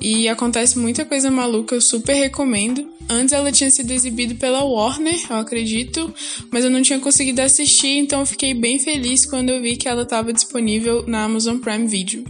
e 0.00 0.28
acontece 0.28 0.80
muita 0.80 1.04
coisa 1.04 1.30
maluca, 1.30 1.76
eu 1.76 1.80
super 1.80 2.14
recomendo. 2.14 2.84
Antes 3.08 3.34
ela 3.34 3.52
tinha 3.52 3.70
sido 3.70 3.92
exibida 3.92 4.34
pela 4.34 4.64
Warner, 4.64 5.14
eu 5.30 5.36
acredito, 5.36 6.12
mas 6.50 6.64
eu 6.64 6.72
não 6.72 6.82
tinha 6.82 6.98
conseguido 6.98 7.40
assistir, 7.40 7.98
então 7.98 8.18
eu 8.18 8.26
fiquei 8.26 8.52
bem 8.52 8.80
feliz 8.80 9.24
quando 9.24 9.50
eu 9.50 9.62
vi 9.62 9.76
que 9.76 9.88
ela 9.88 10.02
estava 10.02 10.32
disponível 10.32 11.04
na 11.06 11.22
Amazon 11.22 11.58
Prime 11.58 11.86
Video. 11.86 12.24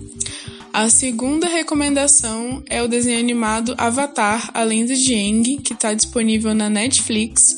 A 0.73 0.89
segunda 0.89 1.49
recomendação 1.49 2.63
é 2.69 2.83
o 2.83 2.89
desenho 2.89 3.19
animado 3.19 3.75
Avatar, 3.77 4.51
A 4.55 4.63
Lenda 4.63 4.95
de 4.95 5.15
Aang, 5.15 5.59
que 5.59 5.73
está 5.73 5.93
disponível 5.95 6.55
na 6.55 6.71
Netflix 6.71 7.57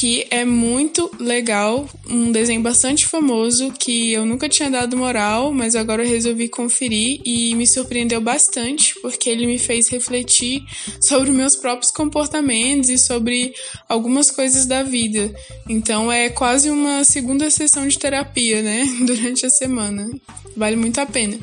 que 0.00 0.26
é 0.30 0.46
muito 0.46 1.10
legal, 1.20 1.86
um 2.08 2.32
desenho 2.32 2.62
bastante 2.62 3.06
famoso 3.06 3.70
que 3.70 4.14
eu 4.14 4.24
nunca 4.24 4.48
tinha 4.48 4.70
dado 4.70 4.96
moral, 4.96 5.52
mas 5.52 5.76
agora 5.76 6.02
eu 6.02 6.08
resolvi 6.08 6.48
conferir 6.48 7.20
e 7.22 7.54
me 7.54 7.66
surpreendeu 7.66 8.18
bastante, 8.18 8.94
porque 9.02 9.28
ele 9.28 9.46
me 9.46 9.58
fez 9.58 9.88
refletir 9.88 10.62
sobre 11.02 11.30
meus 11.32 11.54
próprios 11.54 11.90
comportamentos 11.90 12.88
e 12.88 12.96
sobre 12.96 13.52
algumas 13.86 14.30
coisas 14.30 14.64
da 14.64 14.82
vida. 14.82 15.34
Então 15.68 16.10
é 16.10 16.30
quase 16.30 16.70
uma 16.70 17.04
segunda 17.04 17.50
sessão 17.50 17.86
de 17.86 17.98
terapia, 17.98 18.62
né, 18.62 18.86
durante 19.04 19.44
a 19.44 19.50
semana. 19.50 20.08
Vale 20.56 20.76
muito 20.76 20.98
a 20.98 21.04
pena. 21.04 21.38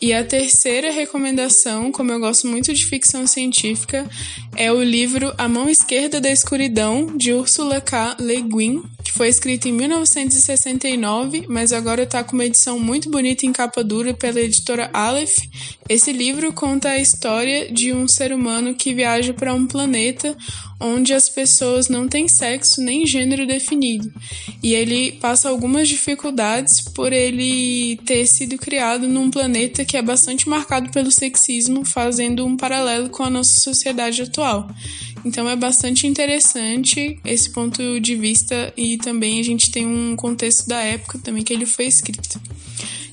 E 0.00 0.12
a 0.12 0.22
terceira 0.22 0.90
recomendação, 0.90 1.90
como 1.90 2.12
eu 2.12 2.20
gosto 2.20 2.46
muito 2.46 2.72
de 2.74 2.84
ficção 2.84 3.26
científica, 3.26 4.06
é 4.54 4.70
o 4.70 4.82
livro 4.82 5.32
A 5.38 5.48
Mão 5.48 5.70
Esquerda 5.70 6.20
da 6.20 6.30
Escuridão, 6.30 7.16
de 7.16 7.32
Ursula 7.32 7.80
K. 7.80 8.14
Le 8.20 8.42
Guin, 8.42 8.82
que 9.02 9.12
foi 9.12 9.28
escrito 9.28 9.68
em 9.68 9.72
1969, 9.72 11.46
mas 11.48 11.72
agora 11.72 12.02
está 12.02 12.22
com 12.22 12.34
uma 12.34 12.44
edição 12.44 12.78
muito 12.78 13.08
bonita 13.10 13.46
em 13.46 13.52
capa 13.52 13.82
dura 13.82 14.12
pela 14.12 14.40
editora 14.40 14.90
Aleph. 14.92 15.38
Esse 15.88 16.12
livro 16.12 16.52
conta 16.52 16.90
a 16.90 16.98
história 16.98 17.72
de 17.72 17.94
um 17.94 18.06
ser 18.06 18.32
humano 18.32 18.74
que 18.74 18.92
viaja 18.92 19.32
para 19.32 19.54
um 19.54 19.66
planeta 19.66 20.36
onde 20.78 21.14
as 21.14 21.28
pessoas 21.28 21.88
não 21.88 22.06
têm 22.08 22.28
sexo 22.28 22.82
nem 22.82 23.06
gênero 23.06 23.46
definido. 23.46 24.12
E 24.62 24.74
ele 24.74 25.12
passa 25.12 25.48
algumas 25.48 25.88
dificuldades 25.88 26.80
por 26.80 27.12
ele 27.12 27.96
ter 28.04 28.26
sido 28.26 28.58
criado 28.58 29.08
num 29.08 29.30
planeta 29.30 29.84
que 29.86 29.96
é 29.96 30.02
bastante 30.02 30.48
marcado 30.48 30.90
pelo 30.90 31.10
sexismo, 31.10 31.84
fazendo 31.84 32.44
um 32.44 32.56
paralelo 32.56 33.08
com 33.08 33.22
a 33.22 33.30
nossa 33.30 33.60
sociedade 33.60 34.20
atual. 34.22 34.68
Então 35.24 35.48
é 35.48 35.56
bastante 35.56 36.06
interessante 36.06 37.18
esse 37.24 37.50
ponto 37.50 38.00
de 38.00 38.14
vista 38.14 38.72
e 38.76 38.98
também 38.98 39.40
a 39.40 39.42
gente 39.42 39.70
tem 39.70 39.86
um 39.86 40.14
contexto 40.14 40.68
da 40.68 40.80
época 40.80 41.18
também 41.18 41.42
que 41.42 41.52
ele 41.52 41.66
foi 41.66 41.86
escrito. 41.86 42.40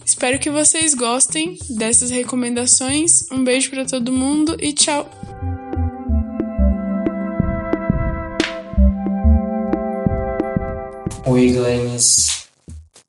Espero 0.06 0.38
que 0.38 0.50
vocês 0.50 0.94
gostem 0.94 1.58
dessas 1.70 2.12
recomendações. 2.12 3.32
Um 3.32 3.44
beijo 3.44 3.70
para 3.70 3.86
todo 3.86 4.12
mundo 4.12 4.56
e 4.60 4.74
tchau. 4.74 5.10
Oi, 11.26 11.52
Glennis. 11.52 12.48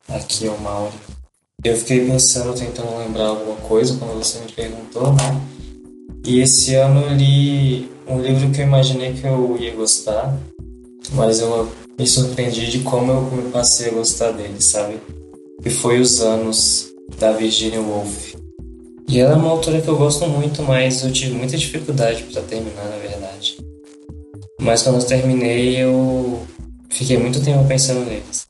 Aqui 0.09 0.47
é 0.47 0.51
o 0.51 0.59
Mauro. 0.61 1.24
Eu 1.65 1.75
fiquei 1.79 2.07
pensando, 2.07 2.55
tentando 2.55 2.99
lembrar 2.99 3.29
alguma 3.29 3.57
coisa 3.57 3.97
quando 3.97 4.19
você 4.19 4.39
me 4.39 4.53
perguntou, 4.53 5.15
né? 5.15 5.41
E 6.27 6.41
esse 6.41 6.75
ano 6.75 7.01
eu 7.01 7.17
li 7.17 7.91
um 8.07 8.21
livro 8.21 8.51
que 8.51 8.61
eu 8.61 8.67
imaginei 8.67 9.15
que 9.15 9.27
eu 9.27 9.57
ia 9.59 9.75
gostar, 9.75 10.39
mas 11.15 11.41
eu 11.41 11.73
me 11.99 12.07
surpreendi 12.07 12.67
de 12.71 12.81
como 12.81 13.11
eu 13.11 13.51
passei 13.51 13.89
a 13.89 13.95
gostar 13.95 14.33
dele, 14.33 14.61
sabe? 14.61 15.01
E 15.65 15.71
foi 15.71 16.01
Os 16.01 16.21
Anos, 16.21 16.93
da 17.19 17.33
Virginia 17.33 17.81
Woolf. 17.81 18.35
E 19.09 19.19
ela 19.19 19.33
é 19.33 19.37
uma 19.37 19.49
autora 19.51 19.81
que 19.81 19.89
eu 19.89 19.97
gosto 19.97 20.27
muito, 20.27 20.63
mas 20.63 21.03
eu 21.03 21.11
tive 21.11 21.33
muita 21.33 21.57
dificuldade 21.57 22.25
para 22.25 22.43
terminar, 22.43 22.85
na 22.85 22.97
verdade. 22.97 23.57
Mas 24.61 24.83
quando 24.83 25.01
eu 25.01 25.07
terminei, 25.07 25.77
eu 25.77 26.43
fiquei 26.91 27.17
muito 27.17 27.43
tempo 27.43 27.67
pensando 27.67 28.05
neles. 28.05 28.47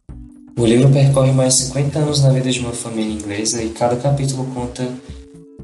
O 0.56 0.64
livro 0.64 0.88
percorre 0.90 1.32
mais 1.32 1.56
de 1.56 1.64
50 1.64 1.98
anos 1.98 2.22
na 2.22 2.30
vida 2.30 2.48
de 2.48 2.60
uma 2.60 2.72
família 2.72 3.12
inglesa 3.12 3.60
e 3.60 3.70
cada 3.70 3.96
capítulo 3.96 4.46
conta 4.54 4.88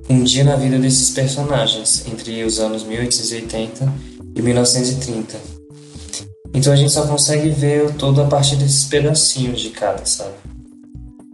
um 0.09 0.25
dia 0.25 0.43
na 0.43 0.57
vida 0.57 0.79
desses 0.81 1.11
personagens, 1.11 2.05
entre 2.09 2.43
os 2.43 2.59
anos 2.59 2.83
1880 2.83 3.93
e 4.35 4.43
1930. 4.43 5.39
Então 6.53 6.73
a 6.73 6.77
gente 6.77 6.91
só 6.91 7.07
consegue 7.07 7.51
ver 7.51 7.95
todo 7.95 8.21
a 8.21 8.25
partir 8.25 8.57
desses 8.57 8.85
pedacinhos 8.87 9.61
de 9.61 9.71
cada, 9.71 10.05
sabe? 10.05 10.35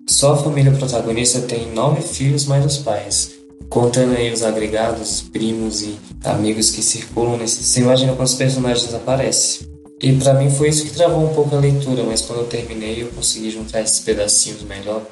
Só 0.07 0.35
a 0.35 0.37
família 0.37 0.73
protagonista 0.73 1.41
tem 1.41 1.73
nove 1.73 2.03
filhos 2.03 2.45
mais 2.45 2.65
os 2.65 2.77
pais, 2.77 3.31
contando 3.71 4.15
aí 4.15 4.31
os 4.31 4.43
agregados, 4.43 5.23
primos 5.33 5.81
e 5.81 5.99
amigos 6.23 6.71
que 6.71 6.83
circulam 6.83 7.39
nesse. 7.39 7.65
Você 7.65 7.81
imagina 7.81 8.15
quantos 8.15 8.35
personagens 8.35 8.93
aparecem. 8.93 9.67
E 10.03 10.13
para 10.13 10.35
mim 10.35 10.51
foi 10.51 10.69
isso 10.69 10.85
que 10.85 10.91
travou 10.91 11.25
um 11.25 11.35
pouco 11.35 11.57
a 11.57 11.61
leitura, 11.61 12.03
mas 12.03 12.21
quando 12.21 12.41
eu 12.41 12.47
terminei 12.47 13.03
eu 13.03 13.09
consegui 13.09 13.51
juntar 13.51 13.81
esses 13.81 14.01
pedacinhos 14.01 14.63
melhor 14.63 15.03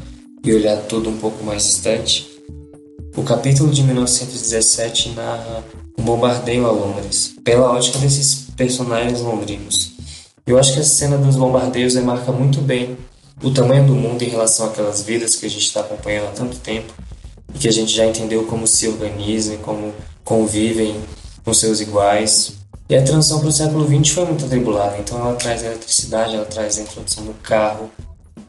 e 0.45 0.53
olhar 0.53 0.77
tudo 0.83 1.09
um 1.09 1.17
pouco 1.17 1.43
mais 1.43 1.65
distante. 1.65 2.31
O 3.17 3.23
capítulo 3.23 3.73
de 3.73 3.83
1917 3.83 5.11
narra 5.11 5.65
um 5.97 6.03
bombardeio 6.03 6.67
a 6.67 6.71
Londres, 6.71 7.35
pela 7.43 7.73
ótica 7.73 7.99
desses 7.99 8.47
personagens 8.57 9.21
londrinos. 9.21 9.93
Eu 10.47 10.59
acho 10.59 10.75
que 10.75 10.81
a 10.81 10.85
cena 10.85 11.17
dos 11.17 11.37
bombardeios 11.37 11.95
demarca 11.95 12.31
muito 12.31 12.61
bem 12.61 12.97
o 13.43 13.51
tamanho 13.51 13.87
do 13.87 13.95
mundo 13.95 14.23
em 14.23 14.29
relação 14.29 14.67
àquelas 14.67 15.03
vidas 15.03 15.37
que 15.37 15.47
a 15.47 15.51
gente 15.51 15.65
está 15.65 15.81
acompanhando 15.81 16.29
há 16.29 16.33
tanto 16.33 16.59
tempo 16.59 16.93
e 17.55 17.59
que 17.59 17.69
a 17.69 17.73
gente 17.73 17.95
já 17.95 18.05
entendeu 18.05 18.45
como 18.45 18.67
se 18.67 18.87
organizam, 18.89 19.57
como 19.59 19.95
convivem 20.23 20.95
com 21.45 21.55
seus 21.55 21.81
iguais. 21.81 22.55
E 22.89 22.95
a 22.95 23.03
transição 23.03 23.41
para 23.41 23.49
o 23.49 23.53
século 23.53 23.87
XX 23.87 24.13
foi 24.13 24.25
muito 24.27 24.45
atribulada, 24.45 24.99
então 24.99 25.19
ela 25.19 25.35
traz 25.37 25.63
a 25.63 25.67
eletricidade, 25.69 26.35
ela 26.35 26.45
traz 26.45 26.79
a 26.79 26.83
introdução 26.83 27.25
do 27.25 27.33
carro, 27.35 27.91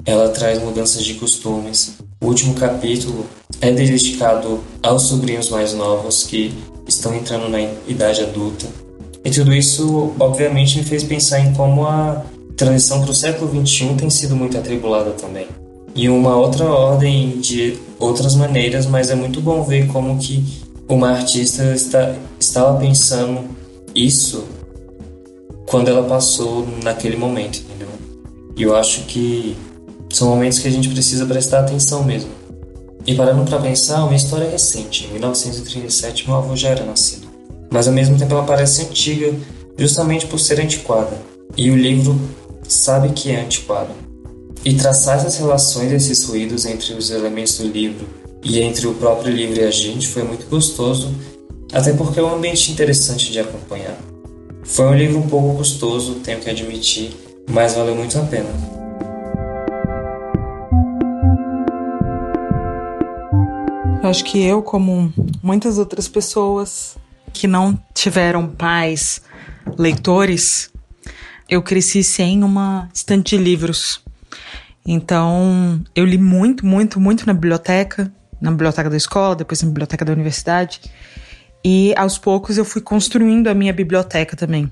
ela 0.05 0.27
traz 0.29 0.61
mudanças 0.61 1.05
de 1.05 1.13
costumes. 1.13 1.93
O 2.21 2.27
último 2.27 2.53
capítulo 2.53 3.25
é 3.61 3.71
dedicado 3.71 4.61
aos 4.83 5.03
sobrinhos 5.03 5.49
mais 5.49 5.73
novos 5.73 6.23
que 6.23 6.53
estão 6.85 7.15
entrando 7.15 7.47
na 7.47 7.61
idade 7.87 8.21
adulta. 8.23 8.67
E 9.23 9.31
tudo 9.31 9.53
isso, 9.53 10.13
obviamente, 10.19 10.77
me 10.77 10.83
fez 10.83 11.03
pensar 11.03 11.39
em 11.39 11.53
como 11.53 11.87
a 11.87 12.21
transição 12.57 13.01
para 13.01 13.11
o 13.11 13.15
século 13.15 13.65
XXI 13.65 13.95
tem 13.95 14.09
sido 14.09 14.35
muito 14.35 14.57
atribulada 14.57 15.11
também. 15.11 15.47
E 15.95 16.09
uma 16.09 16.35
outra 16.35 16.65
ordem 16.65 17.39
de 17.39 17.79
outras 17.97 18.35
maneiras, 18.35 18.85
mas 18.85 19.09
é 19.09 19.15
muito 19.15 19.39
bom 19.39 19.63
ver 19.63 19.87
como 19.87 20.17
que 20.19 20.43
uma 20.89 21.11
artista 21.11 21.73
está, 21.73 22.13
estava 22.37 22.77
pensando 22.77 23.45
isso 23.95 24.43
quando 25.65 25.87
ela 25.87 26.03
passou 26.03 26.67
naquele 26.83 27.15
momento, 27.15 27.59
entendeu? 27.59 27.87
E 28.55 28.63
eu 28.63 28.75
acho 28.75 29.05
que 29.05 29.55
são 30.11 30.29
momentos 30.29 30.59
que 30.59 30.67
a 30.67 30.71
gente 30.71 30.89
precisa 30.89 31.25
prestar 31.25 31.61
atenção 31.61 32.03
mesmo. 32.03 32.29
E 33.07 33.15
parando 33.15 33.43
para 33.43 33.59
pensar, 33.59 34.03
uma 34.03 34.15
história 34.15 34.49
recente. 34.49 35.05
Em 35.05 35.13
1937, 35.13 36.27
meu 36.27 36.37
avô 36.37 36.55
já 36.55 36.69
era 36.69 36.85
nascido. 36.85 37.27
Mas 37.71 37.87
ao 37.87 37.93
mesmo 37.93 38.17
tempo 38.17 38.33
ela 38.33 38.43
parece 38.43 38.83
antiga, 38.83 39.33
justamente 39.77 40.25
por 40.27 40.39
ser 40.39 40.59
antiquada. 40.59 41.17
E 41.57 41.69
o 41.69 41.75
livro 41.75 42.19
sabe 42.67 43.09
que 43.09 43.31
é 43.31 43.41
antiquado. 43.41 43.91
E 44.63 44.73
traçar 44.73 45.17
essas 45.17 45.37
relações, 45.37 45.91
esses 45.91 46.23
ruídos 46.23 46.65
entre 46.65 46.93
os 46.93 47.11
elementos 47.11 47.57
do 47.57 47.67
livro 47.67 48.07
e 48.43 48.59
entre 48.61 48.87
o 48.87 48.93
próprio 48.95 49.31
livro 49.33 49.59
e 49.59 49.63
a 49.63 49.71
gente 49.71 50.07
foi 50.07 50.23
muito 50.23 50.47
gostoso 50.47 51.13
até 51.71 51.93
porque 51.93 52.19
é 52.19 52.23
um 52.23 52.35
ambiente 52.35 52.71
interessante 52.71 53.31
de 53.31 53.39
acompanhar. 53.39 53.97
Foi 54.63 54.85
um 54.85 54.95
livro 54.95 55.19
um 55.19 55.27
pouco 55.27 55.57
custoso, 55.57 56.15
tenho 56.15 56.39
que 56.39 56.49
admitir, 56.49 57.11
mas 57.49 57.75
valeu 57.75 57.95
muito 57.95 58.17
a 58.17 58.21
pena. 58.21 58.75
acho 64.07 64.23
que 64.23 64.41
eu, 64.41 64.61
como 64.61 65.11
muitas 65.41 65.77
outras 65.77 66.07
pessoas 66.07 66.97
que 67.33 67.47
não 67.47 67.77
tiveram 67.93 68.47
pais 68.47 69.21
leitores, 69.77 70.71
eu 71.49 71.61
cresci 71.61 72.03
sem 72.03 72.43
uma 72.43 72.89
estante 72.93 73.35
de 73.35 73.43
livros. 73.43 74.01
Então, 74.85 75.81
eu 75.95 76.05
li 76.05 76.17
muito, 76.17 76.65
muito, 76.65 76.99
muito 76.99 77.25
na 77.25 77.33
biblioteca, 77.33 78.11
na 78.39 78.51
biblioteca 78.51 78.89
da 78.89 78.97
escola, 78.97 79.35
depois 79.35 79.61
na 79.61 79.67
biblioteca 79.67 80.05
da 80.05 80.13
universidade. 80.13 80.79
E 81.67 81.95
aos 81.97 82.19
poucos 82.19 82.59
eu 82.59 82.63
fui 82.63 82.79
construindo 82.79 83.47
a 83.47 83.55
minha 83.55 83.73
biblioteca 83.73 84.35
também. 84.35 84.71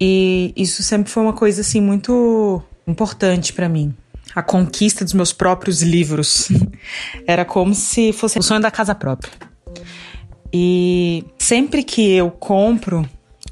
E 0.00 0.52
isso 0.56 0.82
sempre 0.82 1.08
foi 1.08 1.22
uma 1.22 1.32
coisa 1.32 1.60
assim 1.60 1.80
muito 1.80 2.60
importante 2.84 3.52
para 3.52 3.68
mim. 3.68 3.94
A 4.34 4.42
conquista 4.42 5.04
dos 5.04 5.14
meus 5.14 5.32
próprios 5.32 5.80
livros. 5.80 6.48
Era 7.24 7.44
como 7.44 7.76
se 7.76 8.12
fosse 8.12 8.40
o 8.40 8.42
sonho 8.42 8.60
da 8.60 8.72
casa 8.72 8.92
própria. 8.92 9.32
E 10.52 11.24
sempre 11.38 11.84
que 11.84 12.10
eu 12.10 12.28
compro 12.28 13.08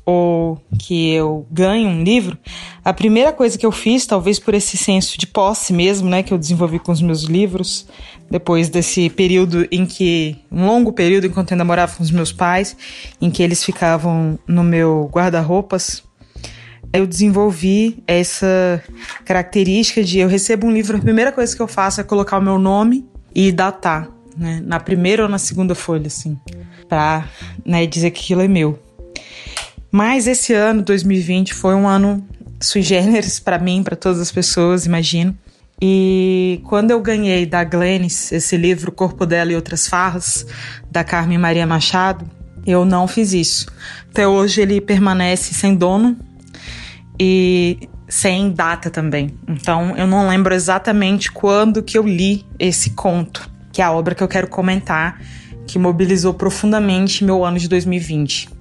ou 0.07 0.57
que 0.79 1.11
eu 1.11 1.45
ganho 1.51 1.89
um 1.89 2.05
livro, 2.05 2.39
a 2.85 2.93
primeira 2.93 3.33
coisa 3.33 3.59
que 3.59 3.67
eu 3.67 3.73
fiz, 3.73 4.07
talvez 4.07 4.39
por 4.39 4.55
esse 4.55 4.77
senso 4.77 5.19
de 5.19 5.27
posse 5.27 5.73
mesmo, 5.73 6.09
né, 6.09 6.23
que 6.23 6.33
eu 6.33 6.39
desenvolvi 6.39 6.79
com 6.79 6.93
os 6.93 7.03
meus 7.03 7.25
livros, 7.25 7.89
depois 8.31 8.69
desse 8.69 9.11
período 9.11 9.67
em 9.69 9.85
que, 9.85 10.37
um 10.51 10.65
longo 10.65 10.93
período 10.93 11.27
enquanto 11.27 11.51
eu 11.51 11.55
ainda 11.57 11.65
morava 11.65 11.97
com 11.97 12.05
os 12.05 12.13
meus 12.13 12.33
pais, 12.33 12.77
em 13.21 13.29
que 13.33 13.43
eles 13.43 13.65
ficavam 13.65 14.39
no 14.47 14.63
meu 14.63 15.11
guarda-roupas, 15.13 16.05
eu 16.93 17.05
desenvolvi 17.05 18.03
essa 18.07 18.81
característica 19.25 20.05
de 20.05 20.21
eu 20.21 20.29
recebo 20.29 20.69
um 20.69 20.73
livro, 20.73 20.97
a 20.97 21.01
primeira 21.01 21.33
coisa 21.33 21.55
que 21.55 21.61
eu 21.61 21.67
faço 21.67 22.01
é 22.01 22.05
colocar 22.05 22.39
o 22.39 22.43
meu 22.43 22.61
nome 22.61 23.05
e 23.35 23.51
datar, 23.51 24.09
né, 24.37 24.63
na 24.65 24.79
primeira 24.79 25.25
ou 25.25 25.29
na 25.29 25.39
segunda 25.39 25.75
folha, 25.75 26.07
assim, 26.07 26.39
para 26.89 27.29
né, 27.65 27.85
dizer 27.87 28.13
que 28.13 28.21
aquilo 28.21 28.43
é 28.43 28.49
meu. 28.49 28.86
Mas 29.97 30.27
esse 30.27 30.53
ano, 30.53 30.83
2020, 30.83 31.55
foi 31.55 31.75
um 31.75 31.89
ano 31.89 32.23
sui 32.61 32.83
generis 32.83 33.41
para 33.41 33.59
mim, 33.59 33.83
para 33.83 33.97
todas 33.97 34.21
as 34.21 34.31
pessoas, 34.31 34.85
imagino. 34.85 35.35
E 35.81 36.61
quando 36.65 36.91
eu 36.91 37.01
ganhei 37.01 37.47
da 37.47 37.65
Glennis 37.65 38.31
esse 38.31 38.59
livro 38.59 38.93
Corpo 38.93 39.25
dela 39.25 39.53
e 39.53 39.57
outras 39.57 39.89
farras 39.89 40.47
da 40.91 41.03
Carmen 41.03 41.39
Maria 41.39 41.67
Machado, 41.67 42.31
eu 42.67 42.85
não 42.85 43.09
fiz 43.09 43.33
isso. 43.33 43.69
Até 44.11 44.29
hoje 44.29 44.61
ele 44.61 44.83
permanece 44.83 45.55
sem 45.55 45.75
dono 45.75 46.15
e 47.19 47.89
sem 48.07 48.51
data 48.51 48.91
também. 48.91 49.35
Então 49.49 49.97
eu 49.97 50.07
não 50.07 50.29
lembro 50.29 50.55
exatamente 50.55 51.33
quando 51.33 51.83
que 51.83 51.97
eu 51.97 52.03
li 52.03 52.45
esse 52.59 52.91
conto, 52.91 53.49
que 53.73 53.81
é 53.81 53.85
a 53.87 53.93
obra 53.93 54.15
que 54.15 54.23
eu 54.23 54.29
quero 54.29 54.49
comentar, 54.49 55.23
que 55.67 55.79
mobilizou 55.79 56.35
profundamente 56.35 57.25
meu 57.25 57.43
ano 57.43 57.59
de 57.59 57.67
2020. 57.67 58.56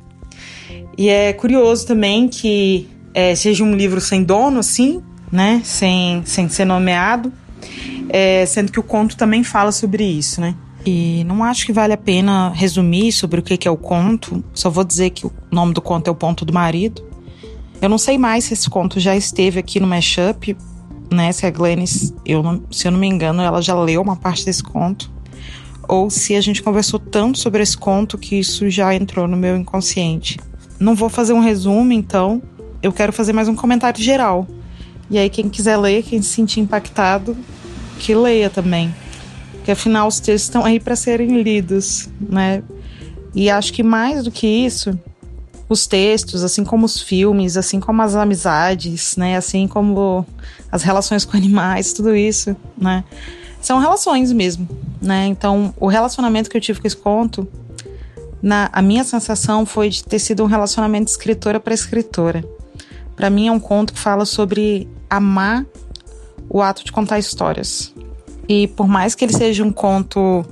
E 0.98 1.10
é 1.10 1.34
curioso 1.34 1.86
também 1.86 2.28
que 2.28 2.88
é, 3.14 3.36
seja 3.36 3.64
um 3.64 3.76
livro 3.76 4.00
sem 4.00 4.24
dono, 4.24 4.60
assim, 4.60 5.02
né? 5.32 5.62
Sem, 5.64 6.24
sem 6.26 6.48
ser 6.50 6.66
nomeado, 6.66 7.32
é, 8.10 8.46
sendo 8.46 8.72
que 8.72 8.80
o 8.80 8.84
conto 8.84 9.18
também 9.18 9.44
fala 9.44 9.72
sobre 9.72 10.04
isso, 10.04 10.40
né? 10.40 10.56
E 10.86 11.24
não 11.24 11.44
acho 11.44 11.66
que 11.66 11.74
vale 11.74 11.94
a 11.94 11.98
pena 11.98 12.50
resumir 12.50 13.12
sobre 13.12 13.40
o 13.40 13.44
que 13.44 13.68
é 13.68 13.72
o 13.72 13.78
conto, 13.78 14.44
só 14.54 14.70
vou 14.70 14.84
dizer 14.84 15.10
que 15.10 15.26
o 15.26 15.32
nome 15.50 15.74
do 15.74 15.82
conto 15.82 16.08
é 16.08 16.12
O 16.12 16.16
Ponto 16.16 16.46
do 16.46 16.54
Marido. 16.54 17.04
Eu 17.82 17.90
não 17.90 17.98
sei 17.98 18.18
mais 18.18 18.46
se 18.46 18.54
esse 18.54 18.70
conto 18.70 19.00
já 19.00 19.16
esteve 19.16 19.60
aqui 19.60 19.80
no 19.80 19.88
Mashup, 19.88 20.56
né? 21.12 21.32
Se 21.32 21.46
a 21.46 21.50
Glennis, 21.50 22.14
eu 22.24 22.44
não, 22.44 22.64
se 22.72 22.88
eu 22.88 22.92
não 22.92 23.00
me 23.00 23.08
engano, 23.08 23.42
ela 23.42 23.62
já 23.62 23.74
leu 23.74 24.02
uma 24.02 24.16
parte 24.16 24.46
desse 24.46 24.62
conto. 24.62 25.12
Ou 25.88 26.10
se 26.10 26.36
a 26.36 26.42
gente 26.42 26.62
conversou 26.62 27.00
tanto 27.00 27.40
sobre 27.40 27.64
esse 27.64 27.78
conto 27.78 28.18
que 28.18 28.36
isso 28.36 28.70
já 28.70 28.94
entrou 28.94 29.28
no 29.28 29.38
meu 29.38 29.58
inconsciente. 29.58 30.40
Não 30.80 30.96
vou 30.96 31.10
fazer 31.10 31.34
um 31.34 31.40
resumo, 31.40 31.92
então. 31.94 32.42
Eu 32.82 32.92
quero 32.92 33.14
fazer 33.14 33.34
mais 33.34 33.48
um 33.48 33.56
comentário 33.56 34.02
geral. 34.02 34.48
E 35.10 35.18
aí, 35.18 35.30
quem 35.30 35.50
quiser 35.50 35.78
ler, 35.78 36.04
quem 36.04 36.22
se 36.22 36.30
sentir 36.30 36.60
impactado, 36.60 37.38
que 38.00 38.14
leia 38.14 38.50
também. 38.50 38.94
Porque 39.54 39.72
afinal, 39.72 40.08
os 40.08 40.20
textos 40.20 40.44
estão 40.44 40.66
aí 40.66 40.80
para 40.80 40.96
serem 40.96 41.42
lidos, 41.42 42.10
né? 42.20 42.62
E 43.34 43.50
acho 43.50 43.74
que 43.74 43.84
mais 43.84 44.24
do 44.24 44.32
que 44.32 44.48
isso, 44.48 44.98
os 45.68 45.88
textos, 45.88 46.44
assim 46.44 46.64
como 46.64 46.86
os 46.86 47.02
filmes, 47.02 47.58
assim 47.58 47.80
como 47.80 48.02
as 48.02 48.16
amizades, 48.16 49.18
né? 49.18 49.36
Assim 49.36 49.68
como 49.68 50.26
as 50.72 50.84
relações 50.84 51.26
com 51.26 51.36
animais, 51.38 51.94
tudo 51.94 52.16
isso, 52.16 52.56
né? 52.78 53.04
São 53.62 53.80
relações 53.80 54.32
mesmo, 54.32 54.68
né? 55.02 55.26
Então, 55.26 55.74
o 55.80 55.88
relacionamento 55.88 56.50
que 56.50 56.58
eu 56.58 56.62
tive 56.62 56.80
com 56.80 56.88
esse 56.88 56.98
conto 56.98 57.48
na, 58.46 58.70
a 58.72 58.80
minha 58.80 59.04
sensação 59.04 59.66
foi 59.66 59.90
de 59.90 60.04
ter 60.04 60.20
sido 60.20 60.44
um 60.44 60.46
relacionamento 60.46 61.06
de 61.06 61.10
escritora 61.10 61.60
para 61.60 61.74
escritora. 61.74 62.48
Para 63.16 63.28
mim 63.28 63.48
é 63.48 63.52
um 63.52 63.60
conto 63.60 63.92
que 63.92 64.00
fala 64.00 64.24
sobre 64.24 64.88
amar 65.10 65.66
o 66.48 66.62
ato 66.62 66.86
de 66.86 66.92
contar 66.92 67.18
histórias. 67.18 67.92
E 68.48 68.68
por 68.68 68.88
mais 68.88 69.16
que 69.16 69.26
ele 69.26 69.34
seja 69.34 69.64
um 69.64 69.72
conto 69.72 70.46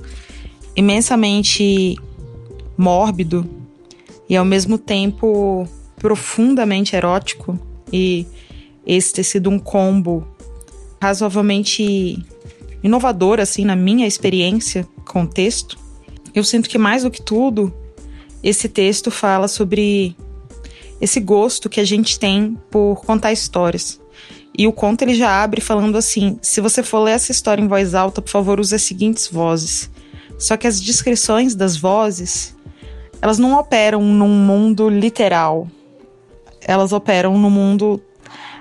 imensamente 0.74 1.96
mórbido 2.76 3.48
e 4.28 4.36
ao 4.36 4.44
mesmo 4.44 4.76
tempo 4.76 5.64
profundamente 5.96 6.96
erótico 6.96 7.56
e 7.92 8.26
esse 8.84 9.12
ter 9.12 9.22
sido 9.22 9.48
um 9.48 9.58
combo 9.58 10.26
razoavelmente 11.00 12.18
inovador 12.82 13.38
assim 13.38 13.64
na 13.64 13.76
minha 13.76 14.04
experiência 14.04 14.84
com 15.06 15.22
o 15.22 15.28
texto. 15.28 15.78
Eu 16.34 16.42
sinto 16.42 16.68
que 16.68 16.76
mais 16.76 17.04
do 17.04 17.10
que 17.12 17.22
tudo, 17.22 17.72
esse 18.44 18.68
texto 18.68 19.10
fala 19.10 19.48
sobre 19.48 20.14
esse 21.00 21.18
gosto 21.18 21.70
que 21.70 21.80
a 21.80 21.84
gente 21.84 22.18
tem 22.18 22.58
por 22.70 23.02
contar 23.04 23.32
histórias. 23.32 23.98
E 24.56 24.68
o 24.68 24.72
conto 24.72 25.02
ele 25.02 25.14
já 25.14 25.42
abre 25.42 25.62
falando 25.62 25.96
assim: 25.96 26.38
se 26.42 26.60
você 26.60 26.82
for 26.82 27.00
ler 27.00 27.12
essa 27.12 27.32
história 27.32 27.62
em 27.62 27.66
voz 27.66 27.94
alta, 27.94 28.20
por 28.20 28.30
favor, 28.30 28.60
use 28.60 28.74
as 28.74 28.82
seguintes 28.82 29.26
vozes. 29.28 29.90
Só 30.38 30.56
que 30.56 30.66
as 30.66 30.80
descrições 30.80 31.54
das 31.54 31.76
vozes, 31.76 32.54
elas 33.22 33.38
não 33.38 33.58
operam 33.58 34.02
num 34.02 34.28
mundo 34.28 34.90
literal. 34.90 35.66
Elas 36.60 36.92
operam 36.92 37.38
no 37.38 37.50
mundo 37.50 38.00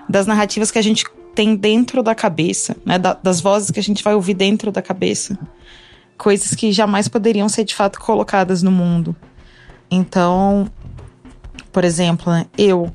das 0.08 0.26
narrativas 0.26 0.72
que 0.72 0.80
a 0.80 0.84
gente 0.84 1.06
tem 1.36 1.56
dentro 1.56 2.02
da 2.02 2.16
cabeça, 2.16 2.76
né? 2.86 2.98
Da, 2.98 3.14
das 3.14 3.42
vozes 3.42 3.70
que 3.70 3.80
a 3.80 3.84
gente 3.84 4.04
vai 4.04 4.16
ouvir 4.16 4.34
dentro 4.34 4.72
da 4.72 4.82
cabeça. 4.82 5.38
Coisas 6.18 6.56
que 6.56 6.72
jamais 6.72 7.08
poderiam 7.08 7.50
ser 7.50 7.66
de 7.66 7.76
fato 7.76 8.00
colocadas 8.00 8.64
no 8.64 8.72
mundo. 8.72 9.16
Então, 9.96 10.68
por 11.72 11.84
exemplo, 11.84 12.34
né? 12.34 12.48
eu, 12.58 12.92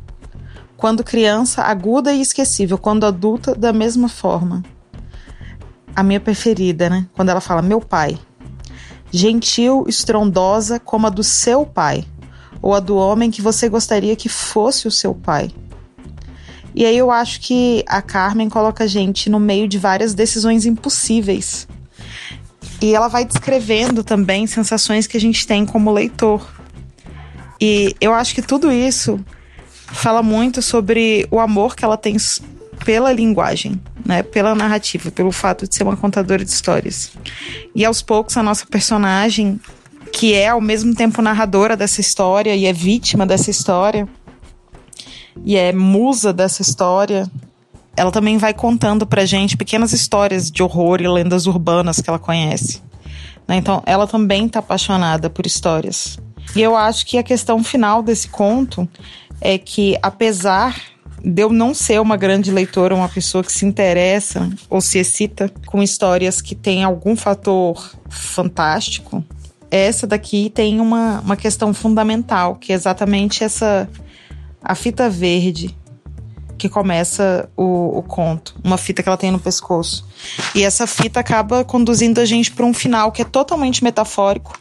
quando 0.76 1.04
criança, 1.04 1.62
aguda 1.62 2.12
e 2.12 2.20
esquecível, 2.20 2.76
quando 2.76 3.06
adulta, 3.06 3.54
da 3.54 3.72
mesma 3.72 4.08
forma. 4.08 4.64
A 5.94 6.02
minha 6.02 6.18
preferida, 6.18 6.90
né? 6.90 7.06
Quando 7.14 7.28
ela 7.28 7.40
fala 7.40 7.62
meu 7.62 7.80
pai. 7.80 8.18
Gentil, 9.12 9.84
estrondosa 9.88 10.80
como 10.80 11.06
a 11.06 11.10
do 11.10 11.22
seu 11.22 11.64
pai, 11.64 12.04
ou 12.60 12.74
a 12.74 12.80
do 12.80 12.96
homem 12.96 13.30
que 13.30 13.40
você 13.40 13.68
gostaria 13.68 14.16
que 14.16 14.28
fosse 14.28 14.88
o 14.88 14.90
seu 14.90 15.14
pai. 15.14 15.52
E 16.74 16.84
aí 16.84 16.98
eu 16.98 17.12
acho 17.12 17.40
que 17.40 17.84
a 17.86 18.02
Carmen 18.02 18.48
coloca 18.48 18.84
a 18.84 18.86
gente 18.88 19.30
no 19.30 19.38
meio 19.38 19.68
de 19.68 19.78
várias 19.78 20.14
decisões 20.14 20.66
impossíveis. 20.66 21.68
E 22.80 22.92
ela 22.92 23.06
vai 23.06 23.24
descrevendo 23.24 24.02
também 24.02 24.48
sensações 24.48 25.06
que 25.06 25.16
a 25.16 25.20
gente 25.20 25.46
tem 25.46 25.64
como 25.64 25.92
leitor. 25.92 26.57
E 27.60 27.94
eu 28.00 28.14
acho 28.14 28.34
que 28.34 28.42
tudo 28.42 28.70
isso 28.70 29.18
fala 29.86 30.22
muito 30.22 30.60
sobre 30.62 31.26
o 31.30 31.40
amor 31.40 31.74
que 31.74 31.84
ela 31.84 31.96
tem 31.96 32.16
pela 32.84 33.12
linguagem, 33.12 33.80
né, 34.04 34.22
pela 34.22 34.54
narrativa, 34.54 35.10
pelo 35.10 35.32
fato 35.32 35.66
de 35.66 35.74
ser 35.74 35.82
uma 35.82 35.96
contadora 35.96 36.44
de 36.44 36.50
histórias. 36.50 37.12
E 37.74 37.84
aos 37.84 38.02
poucos 38.02 38.36
a 38.36 38.42
nossa 38.42 38.66
personagem, 38.66 39.60
que 40.12 40.34
é 40.34 40.48
ao 40.48 40.60
mesmo 40.60 40.94
tempo 40.94 41.20
narradora 41.20 41.76
dessa 41.76 42.00
história 42.00 42.54
e 42.54 42.66
é 42.66 42.72
vítima 42.72 43.26
dessa 43.26 43.50
história, 43.50 44.08
e 45.44 45.56
é 45.56 45.72
musa 45.72 46.32
dessa 46.32 46.62
história, 46.62 47.30
ela 47.96 48.12
também 48.12 48.38
vai 48.38 48.54
contando 48.54 49.06
pra 49.06 49.24
gente 49.24 49.56
pequenas 49.56 49.92
histórias 49.92 50.50
de 50.50 50.62
horror 50.62 51.00
e 51.00 51.08
lendas 51.08 51.46
urbanas 51.46 52.00
que 52.00 52.08
ela 52.08 52.18
conhece. 52.18 52.80
Né? 53.46 53.56
Então, 53.56 53.82
ela 53.86 54.06
também 54.06 54.48
tá 54.48 54.60
apaixonada 54.60 55.28
por 55.28 55.46
histórias. 55.46 56.18
E 56.54 56.62
eu 56.62 56.76
acho 56.76 57.06
que 57.06 57.18
a 57.18 57.22
questão 57.22 57.62
final 57.62 58.02
desse 58.02 58.28
conto 58.28 58.88
é 59.40 59.58
que, 59.58 59.96
apesar 60.02 60.80
de 61.22 61.42
eu 61.42 61.50
não 61.50 61.74
ser 61.74 62.00
uma 62.00 62.16
grande 62.16 62.50
leitora, 62.50 62.94
uma 62.94 63.08
pessoa 63.08 63.42
que 63.42 63.52
se 63.52 63.64
interessa 63.64 64.48
ou 64.70 64.80
se 64.80 64.98
excita 64.98 65.52
com 65.66 65.82
histórias 65.82 66.40
que 66.40 66.54
têm 66.54 66.84
algum 66.84 67.16
fator 67.16 67.92
fantástico, 68.08 69.24
essa 69.70 70.06
daqui 70.06 70.50
tem 70.50 70.80
uma, 70.80 71.20
uma 71.20 71.36
questão 71.36 71.74
fundamental, 71.74 72.54
que 72.54 72.72
é 72.72 72.74
exatamente 72.74 73.44
essa 73.44 73.88
a 74.62 74.74
fita 74.74 75.08
verde 75.08 75.76
que 76.56 76.68
começa 76.68 77.48
o, 77.56 77.98
o, 77.98 78.02
conto, 78.02 78.56
uma 78.64 78.76
fita 78.76 79.02
que 79.02 79.08
ela 79.08 79.16
tem 79.16 79.30
no 79.30 79.38
pescoço. 79.38 80.04
E 80.54 80.64
essa 80.64 80.86
fita 80.86 81.20
acaba 81.20 81.64
conduzindo 81.64 82.20
a 82.20 82.24
gente 82.24 82.50
para 82.50 82.66
um 82.66 82.74
final 82.74 83.12
que 83.12 83.22
é 83.22 83.24
totalmente 83.24 83.84
metafórico, 83.84 84.58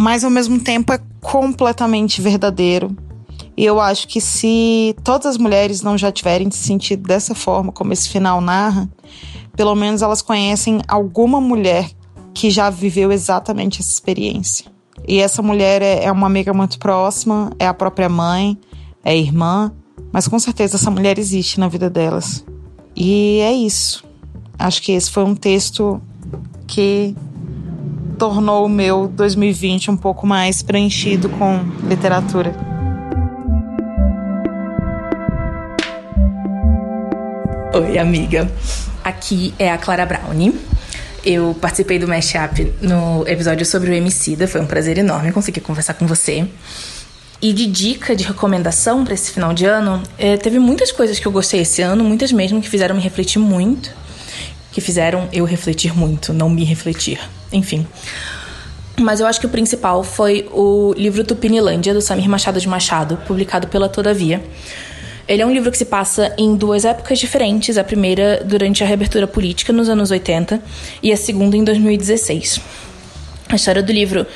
mas 0.00 0.24
ao 0.24 0.30
mesmo 0.30 0.58
tempo 0.58 0.94
é 0.94 1.00
completamente 1.20 2.22
verdadeiro. 2.22 2.96
E 3.54 3.64
eu 3.64 3.78
acho 3.78 4.08
que 4.08 4.20
se 4.20 4.96
todas 5.04 5.26
as 5.26 5.36
mulheres 5.36 5.82
não 5.82 5.98
já 5.98 6.10
tiverem 6.10 6.50
se 6.50 6.58
sentido 6.58 7.02
dessa 7.06 7.34
forma, 7.34 7.70
como 7.70 7.92
esse 7.92 8.08
final 8.08 8.40
narra, 8.40 8.88
pelo 9.54 9.74
menos 9.74 10.00
elas 10.00 10.22
conhecem 10.22 10.80
alguma 10.88 11.38
mulher 11.38 11.90
que 12.32 12.48
já 12.48 12.70
viveu 12.70 13.12
exatamente 13.12 13.80
essa 13.80 13.92
experiência. 13.92 14.64
E 15.06 15.20
essa 15.20 15.42
mulher 15.42 15.82
é, 15.82 16.04
é 16.04 16.10
uma 16.10 16.26
amiga 16.26 16.54
muito 16.54 16.78
próxima, 16.78 17.52
é 17.58 17.66
a 17.66 17.74
própria 17.74 18.08
mãe, 18.08 18.58
é 19.04 19.14
irmã, 19.14 19.70
mas 20.10 20.26
com 20.26 20.38
certeza 20.38 20.76
essa 20.76 20.90
mulher 20.90 21.18
existe 21.18 21.60
na 21.60 21.68
vida 21.68 21.90
delas. 21.90 22.42
E 22.96 23.40
é 23.40 23.52
isso. 23.52 24.02
Acho 24.58 24.80
que 24.80 24.92
esse 24.92 25.10
foi 25.10 25.24
um 25.24 25.34
texto 25.34 26.00
que 26.66 27.14
tornou 28.20 28.66
o 28.66 28.68
meu 28.68 29.08
2020 29.08 29.90
um 29.90 29.96
pouco 29.96 30.26
mais 30.26 30.60
preenchido 30.60 31.30
com 31.30 31.64
literatura. 31.88 32.54
Oi, 37.72 37.96
amiga. 37.96 38.52
Aqui 39.02 39.54
é 39.58 39.72
a 39.72 39.78
Clara 39.78 40.04
Brownie. 40.04 40.54
Eu 41.24 41.56
participei 41.58 41.98
do 41.98 42.06
Mashup 42.06 42.70
no 42.82 43.26
episódio 43.26 43.64
sobre 43.64 43.90
o 43.90 43.94
Emicida. 43.94 44.46
Foi 44.46 44.60
um 44.60 44.66
prazer 44.66 44.98
enorme 44.98 45.32
conseguir 45.32 45.62
conversar 45.62 45.94
com 45.94 46.06
você. 46.06 46.46
E 47.40 47.54
de 47.54 47.66
dica, 47.66 48.14
de 48.14 48.24
recomendação 48.24 49.02
para 49.02 49.14
esse 49.14 49.30
final 49.30 49.54
de 49.54 49.64
ano, 49.64 50.02
é, 50.18 50.36
teve 50.36 50.58
muitas 50.58 50.92
coisas 50.92 51.18
que 51.18 51.26
eu 51.26 51.32
gostei 51.32 51.60
esse 51.60 51.80
ano, 51.80 52.04
muitas 52.04 52.30
mesmo 52.32 52.60
que 52.60 52.68
fizeram 52.68 52.94
me 52.94 53.00
refletir 53.00 53.38
muito, 53.38 53.90
que 54.72 54.80
fizeram 54.80 55.28
eu 55.32 55.44
refletir 55.44 55.96
muito, 55.96 56.32
não 56.32 56.48
me 56.48 56.64
refletir. 56.64 57.18
Enfim. 57.52 57.86
Mas 58.98 59.20
eu 59.20 59.26
acho 59.26 59.40
que 59.40 59.46
o 59.46 59.48
principal 59.48 60.02
foi 60.02 60.48
o 60.52 60.92
livro 60.96 61.24
Tupinilândia, 61.24 61.94
do 61.94 62.00
Samir 62.00 62.28
Machado 62.28 62.60
de 62.60 62.68
Machado, 62.68 63.16
publicado 63.26 63.66
pela 63.68 63.88
Todavia. 63.88 64.42
Ele 65.26 65.42
é 65.42 65.46
um 65.46 65.52
livro 65.52 65.70
que 65.70 65.78
se 65.78 65.84
passa 65.84 66.34
em 66.36 66.54
duas 66.56 66.84
épocas 66.84 67.18
diferentes, 67.18 67.78
a 67.78 67.84
primeira 67.84 68.42
durante 68.44 68.82
a 68.82 68.86
reabertura 68.86 69.26
política 69.26 69.72
nos 69.72 69.88
anos 69.88 70.10
80 70.10 70.60
e 71.02 71.12
a 71.12 71.16
segunda 71.16 71.56
em 71.56 71.64
2016. 71.64 72.60
A 73.48 73.54
história 73.54 73.82
do 73.82 73.92
livro 73.92 74.26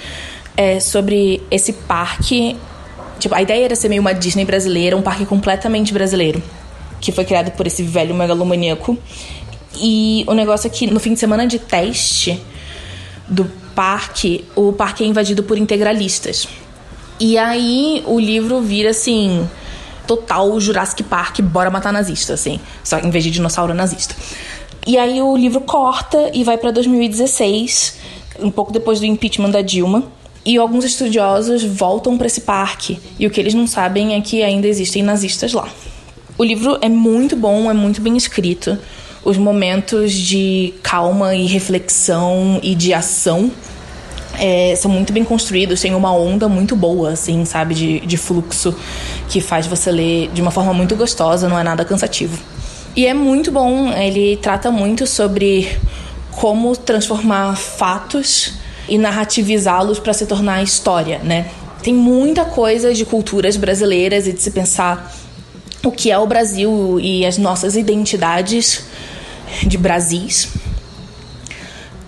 é 0.56 0.80
sobre 0.80 1.42
esse 1.50 1.72
parque 1.72 2.56
Tipo, 3.18 3.34
a 3.34 3.40
ideia 3.40 3.64
era 3.64 3.74
ser 3.74 3.88
meio 3.88 4.02
uma 4.02 4.12
Disney 4.12 4.44
brasileira, 4.44 4.96
um 4.96 5.00
parque 5.00 5.24
completamente 5.24 5.94
brasileiro, 5.94 6.42
que 7.00 7.12
foi 7.12 7.24
criado 7.24 7.50
por 7.52 7.66
esse 7.66 7.82
velho 7.82 8.14
megalomaníaco. 8.14 8.98
E 9.76 10.24
o 10.26 10.34
negócio 10.34 10.66
é 10.66 10.70
que 10.70 10.86
no 10.86 11.00
fim 11.00 11.14
de 11.14 11.20
semana 11.20 11.46
de 11.46 11.58
teste 11.58 12.40
do 13.28 13.44
parque, 13.74 14.44
o 14.54 14.72
parque 14.72 15.04
é 15.04 15.06
invadido 15.06 15.42
por 15.42 15.58
integralistas. 15.58 16.48
E 17.18 17.38
aí 17.38 18.02
o 18.06 18.18
livro 18.18 18.60
vira 18.60 18.90
assim, 18.90 19.48
total 20.06 20.58
Jurassic 20.60 21.02
Park, 21.02 21.40
bora 21.40 21.70
matar 21.70 21.92
nazista, 21.92 22.34
assim, 22.34 22.60
só 22.82 22.98
em 22.98 23.10
vez 23.10 23.24
de 23.24 23.30
dinossauro 23.30 23.74
nazista. 23.74 24.14
E 24.86 24.98
aí 24.98 25.20
o 25.22 25.36
livro 25.36 25.60
corta 25.60 26.30
e 26.34 26.44
vai 26.44 26.58
para 26.58 26.70
2016, 26.70 27.98
um 28.40 28.50
pouco 28.50 28.72
depois 28.72 29.00
do 29.00 29.06
impeachment 29.06 29.50
da 29.50 29.62
Dilma. 29.62 30.04
E 30.46 30.58
alguns 30.58 30.84
estudiosos 30.84 31.64
voltam 31.64 32.18
para 32.18 32.26
esse 32.26 32.42
parque, 32.42 33.00
e 33.18 33.26
o 33.26 33.30
que 33.30 33.40
eles 33.40 33.54
não 33.54 33.66
sabem 33.66 34.14
é 34.14 34.20
que 34.20 34.42
ainda 34.42 34.68
existem 34.68 35.02
nazistas 35.02 35.54
lá. 35.54 35.66
O 36.36 36.44
livro 36.44 36.76
é 36.82 36.88
muito 36.88 37.34
bom, 37.34 37.70
é 37.70 37.72
muito 37.72 38.02
bem 38.02 38.14
escrito. 38.14 38.76
Os 39.24 39.38
momentos 39.38 40.12
de 40.12 40.74
calma 40.82 41.34
e 41.34 41.46
reflexão 41.46 42.60
e 42.62 42.74
de 42.74 42.92
ação 42.92 43.50
é, 44.38 44.74
são 44.76 44.90
muito 44.90 45.12
bem 45.12 45.24
construídos, 45.24 45.80
tem 45.80 45.94
uma 45.94 46.12
onda 46.12 46.48
muito 46.48 46.76
boa, 46.76 47.12
assim, 47.12 47.44
sabe, 47.44 47.74
de, 47.74 48.00
de 48.00 48.16
fluxo 48.16 48.74
que 49.28 49.40
faz 49.40 49.66
você 49.66 49.90
ler 49.90 50.30
de 50.32 50.42
uma 50.42 50.50
forma 50.50 50.74
muito 50.74 50.94
gostosa, 50.96 51.48
não 51.48 51.58
é 51.58 51.62
nada 51.62 51.84
cansativo. 51.84 52.38
E 52.96 53.06
é 53.06 53.14
muito 53.14 53.50
bom, 53.50 53.90
ele 53.92 54.36
trata 54.36 54.70
muito 54.70 55.06
sobre 55.06 55.68
como 56.32 56.76
transformar 56.76 57.56
fatos 57.56 58.54
e 58.88 58.98
narrativizá-los 58.98 59.98
para 59.98 60.12
se 60.12 60.26
tornar 60.26 60.62
história, 60.62 61.18
né? 61.20 61.46
Tem 61.82 61.94
muita 61.94 62.44
coisa 62.44 62.92
de 62.92 63.04
culturas 63.04 63.56
brasileiras 63.56 64.26
e 64.26 64.32
de 64.32 64.42
se 64.42 64.50
pensar 64.50 65.12
o 65.84 65.90
que 65.90 66.10
é 66.10 66.18
o 66.18 66.26
Brasil 66.26 66.98
e 67.00 67.26
as 67.26 67.36
nossas 67.36 67.76
identidades 67.76 68.84
de 69.66 69.78
Brasis. 69.78 70.48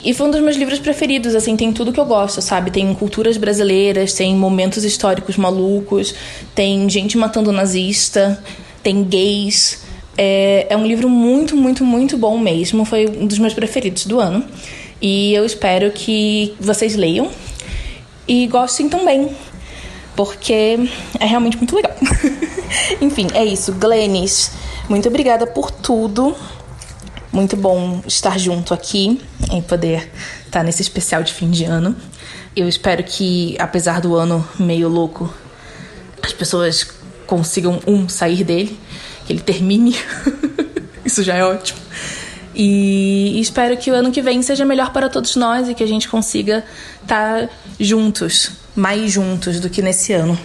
E 0.06 0.14
foi 0.14 0.28
um 0.28 0.30
dos 0.30 0.40
meus 0.40 0.56
livros 0.56 0.78
preferidos, 0.78 1.34
assim, 1.34 1.56
tem 1.56 1.72
tudo 1.72 1.92
que 1.92 1.98
eu 1.98 2.04
gosto, 2.04 2.40
sabe? 2.40 2.70
Tem 2.70 2.94
culturas 2.94 3.36
brasileiras, 3.36 4.12
tem 4.12 4.36
momentos 4.36 4.84
históricos 4.84 5.36
malucos, 5.36 6.14
tem 6.54 6.88
gente 6.88 7.18
matando 7.18 7.50
nazista, 7.50 8.40
tem 8.84 9.02
gays. 9.02 9.82
É, 10.16 10.66
é 10.70 10.76
um 10.76 10.86
livro 10.86 11.08
muito, 11.08 11.56
muito, 11.56 11.84
muito 11.84 12.16
bom 12.16 12.38
mesmo. 12.38 12.84
Foi 12.84 13.08
um 13.08 13.26
dos 13.26 13.40
meus 13.40 13.52
preferidos 13.52 14.06
do 14.06 14.20
ano. 14.20 14.44
E 15.02 15.34
eu 15.34 15.44
espero 15.44 15.90
que 15.90 16.54
vocês 16.60 16.94
leiam 16.94 17.28
e 18.28 18.46
gostem 18.46 18.88
também, 18.88 19.28
porque 20.14 20.78
é 21.18 21.26
realmente 21.26 21.56
muito 21.56 21.74
legal. 21.74 21.94
Enfim, 23.02 23.26
é 23.34 23.44
isso. 23.44 23.72
Glennis, 23.72 24.52
muito 24.88 25.08
obrigada 25.08 25.46
por 25.46 25.70
tudo. 25.70 26.34
Muito 27.32 27.56
bom 27.56 28.02
estar 28.06 28.38
junto 28.38 28.72
aqui 28.72 29.20
e 29.52 29.60
poder 29.62 30.10
estar 30.44 30.62
nesse 30.62 30.82
especial 30.82 31.22
de 31.22 31.32
fim 31.32 31.50
de 31.50 31.64
ano. 31.64 31.94
Eu 32.54 32.68
espero 32.68 33.04
que, 33.04 33.56
apesar 33.58 34.00
do 34.00 34.14
ano 34.14 34.46
meio 34.58 34.88
louco, 34.88 35.32
as 36.22 36.32
pessoas 36.32 36.86
consigam, 37.26 37.80
um, 37.86 38.08
sair 38.08 38.44
dele, 38.44 38.78
que 39.26 39.32
ele 39.32 39.40
termine. 39.40 39.96
Isso 41.04 41.22
já 41.22 41.34
é 41.34 41.44
ótimo. 41.44 41.78
E 42.54 43.38
espero 43.38 43.76
que 43.76 43.90
o 43.90 43.94
ano 43.94 44.10
que 44.10 44.22
vem 44.22 44.40
seja 44.40 44.64
melhor 44.64 44.90
para 44.90 45.10
todos 45.10 45.36
nós 45.36 45.68
e 45.68 45.74
que 45.74 45.84
a 45.84 45.86
gente 45.86 46.08
consiga 46.08 46.64
estar 47.02 47.50
juntos, 47.78 48.52
mais 48.74 49.12
juntos 49.12 49.60
do 49.60 49.68
que 49.68 49.82
nesse 49.82 50.14
ano. 50.14 50.38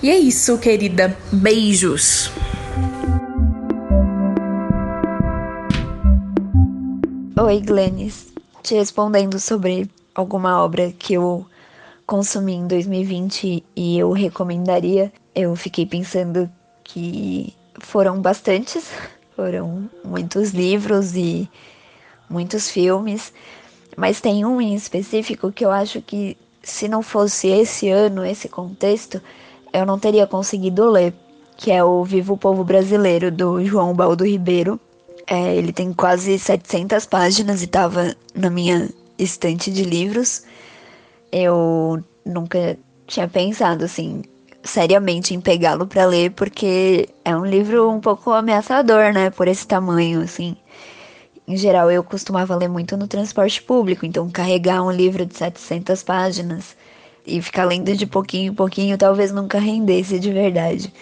E 0.00 0.08
é 0.08 0.16
isso, 0.16 0.56
querida. 0.58 1.16
Beijos. 1.32 2.30
Oi, 7.44 7.60
Glennis. 7.60 8.32
Te 8.62 8.76
respondendo 8.76 9.40
sobre 9.40 9.90
alguma 10.14 10.62
obra 10.62 10.92
que 10.92 11.14
eu 11.14 11.44
consumi 12.06 12.52
em 12.52 12.68
2020 12.68 13.64
e 13.74 13.98
eu 13.98 14.12
recomendaria, 14.12 15.12
eu 15.34 15.56
fiquei 15.56 15.84
pensando 15.84 16.48
que 16.84 17.52
foram 17.80 18.22
bastantes, 18.22 18.88
foram 19.34 19.90
muitos 20.04 20.50
livros 20.50 21.16
e 21.16 21.50
muitos 22.30 22.70
filmes, 22.70 23.32
mas 23.96 24.20
tem 24.20 24.44
um 24.44 24.60
em 24.60 24.76
específico 24.76 25.50
que 25.50 25.64
eu 25.64 25.72
acho 25.72 26.00
que 26.00 26.38
se 26.62 26.86
não 26.86 27.02
fosse 27.02 27.48
esse 27.48 27.88
ano, 27.88 28.24
esse 28.24 28.48
contexto, 28.48 29.20
eu 29.72 29.84
não 29.84 29.98
teria 29.98 30.28
conseguido 30.28 30.88
ler, 30.88 31.12
que 31.56 31.72
é 31.72 31.82
o 31.82 32.04
Vivo 32.04 32.36
Povo 32.36 32.62
Brasileiro 32.62 33.32
do 33.32 33.64
João 33.64 33.92
Baldo 33.94 34.24
Ribeiro. 34.24 34.78
É, 35.32 35.56
ele 35.56 35.72
tem 35.72 35.94
quase 35.94 36.38
700 36.38 37.06
páginas 37.06 37.62
e 37.62 37.64
estava 37.64 38.14
na 38.34 38.50
minha 38.50 38.90
estante 39.18 39.70
de 39.72 39.82
livros. 39.82 40.42
Eu 41.32 42.04
nunca 42.22 42.76
tinha 43.06 43.26
pensado 43.26 43.82
assim 43.82 44.20
seriamente 44.62 45.32
em 45.32 45.40
pegá-lo 45.40 45.86
para 45.86 46.04
ler 46.04 46.32
porque 46.32 47.08
é 47.24 47.34
um 47.34 47.46
livro 47.46 47.88
um 47.90 47.98
pouco 47.98 48.30
ameaçador, 48.30 49.10
né, 49.14 49.30
por 49.30 49.48
esse 49.48 49.66
tamanho 49.66 50.20
assim. 50.20 50.54
Em 51.48 51.56
geral, 51.56 51.90
eu 51.90 52.04
costumava 52.04 52.54
ler 52.54 52.68
muito 52.68 52.94
no 52.98 53.08
transporte 53.08 53.62
público, 53.62 54.04
então 54.04 54.28
carregar 54.28 54.82
um 54.82 54.90
livro 54.90 55.24
de 55.24 55.34
700 55.34 56.02
páginas 56.02 56.76
e 57.26 57.40
ficar 57.40 57.64
lendo 57.64 57.96
de 57.96 58.06
pouquinho 58.06 58.52
em 58.52 58.54
pouquinho 58.54 58.98
talvez 58.98 59.32
nunca 59.32 59.58
rendesse 59.58 60.20
de 60.20 60.30
verdade. 60.30 60.92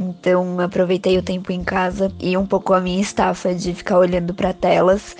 Então, 0.00 0.60
aproveitei 0.60 1.18
o 1.18 1.22
tempo 1.22 1.50
em 1.50 1.64
casa 1.64 2.12
e 2.20 2.36
um 2.36 2.46
pouco 2.46 2.72
a 2.72 2.80
minha 2.80 3.00
estafa 3.00 3.52
de 3.52 3.74
ficar 3.74 3.98
olhando 3.98 4.32
para 4.32 4.52
telas 4.52 5.16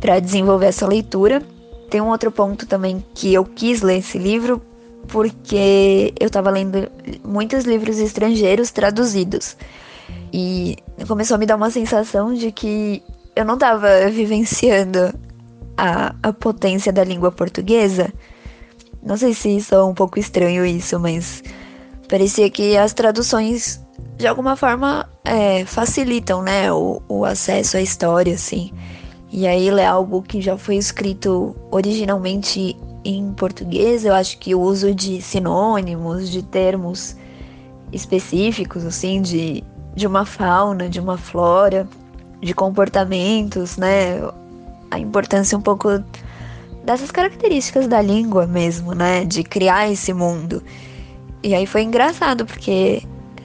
para 0.00 0.18
desenvolver 0.18 0.66
essa 0.66 0.84
leitura. 0.84 1.40
Tem 1.88 2.00
um 2.00 2.08
outro 2.08 2.32
ponto 2.32 2.66
também 2.66 3.04
que 3.14 3.32
eu 3.32 3.44
quis 3.44 3.80
ler 3.80 3.98
esse 3.98 4.18
livro 4.18 4.60
porque 5.06 6.12
eu 6.18 6.26
estava 6.26 6.50
lendo 6.50 6.90
muitos 7.24 7.64
livros 7.64 7.98
estrangeiros 7.98 8.72
traduzidos. 8.72 9.56
E 10.32 10.76
começou 11.06 11.36
a 11.36 11.38
me 11.38 11.46
dar 11.46 11.54
uma 11.54 11.70
sensação 11.70 12.34
de 12.34 12.50
que 12.50 13.00
eu 13.36 13.44
não 13.44 13.54
estava 13.54 14.10
vivenciando 14.10 15.14
a, 15.76 16.16
a 16.20 16.32
potência 16.32 16.92
da 16.92 17.04
língua 17.04 17.30
portuguesa. 17.30 18.12
Não 19.00 19.16
sei 19.16 19.32
se 19.34 19.64
é 19.70 19.78
um 19.78 19.94
pouco 19.94 20.18
estranho 20.18 20.66
isso, 20.66 20.98
mas 20.98 21.44
parecia 22.08 22.48
que 22.50 22.76
as 22.76 22.92
traduções 22.92 23.80
de 24.16 24.26
alguma 24.26 24.56
forma 24.56 25.08
é, 25.24 25.64
facilitam, 25.64 26.42
né, 26.42 26.72
o, 26.72 27.00
o 27.08 27.24
acesso 27.24 27.76
à 27.76 27.80
história, 27.80 28.34
assim. 28.34 28.72
E 29.30 29.46
aí 29.46 29.70
ler 29.70 29.84
algo 29.84 30.22
que 30.22 30.40
já 30.40 30.56
foi 30.56 30.76
escrito 30.76 31.54
originalmente 31.70 32.76
em 33.04 33.32
português, 33.32 34.04
eu 34.04 34.14
acho 34.14 34.38
que 34.38 34.54
o 34.54 34.60
uso 34.60 34.94
de 34.94 35.22
sinônimos, 35.22 36.30
de 36.30 36.42
termos 36.42 37.16
específicos, 37.92 38.84
assim, 38.84 39.22
de, 39.22 39.62
de 39.94 40.06
uma 40.06 40.24
fauna, 40.24 40.88
de 40.88 40.98
uma 40.98 41.16
flora, 41.16 41.86
de 42.40 42.54
comportamentos, 42.54 43.76
né? 43.76 44.20
A 44.90 44.98
importância 44.98 45.56
um 45.56 45.60
pouco 45.60 46.02
dessas 46.84 47.10
características 47.10 47.86
da 47.86 48.00
língua 48.00 48.46
mesmo, 48.46 48.94
né? 48.94 49.24
De 49.24 49.42
criar 49.42 49.90
esse 49.90 50.12
mundo. 50.12 50.62
E 51.42 51.54
aí 51.54 51.66
foi 51.66 51.82
engraçado, 51.82 52.44
porque 52.44 53.02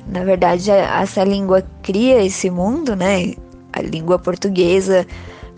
na 0.07 0.23
verdade 0.23 0.69
essa 0.71 1.23
língua 1.23 1.63
cria 1.81 2.23
esse 2.23 2.49
mundo, 2.49 2.95
né? 2.95 3.33
A 3.71 3.81
língua 3.81 4.19
portuguesa 4.19 5.05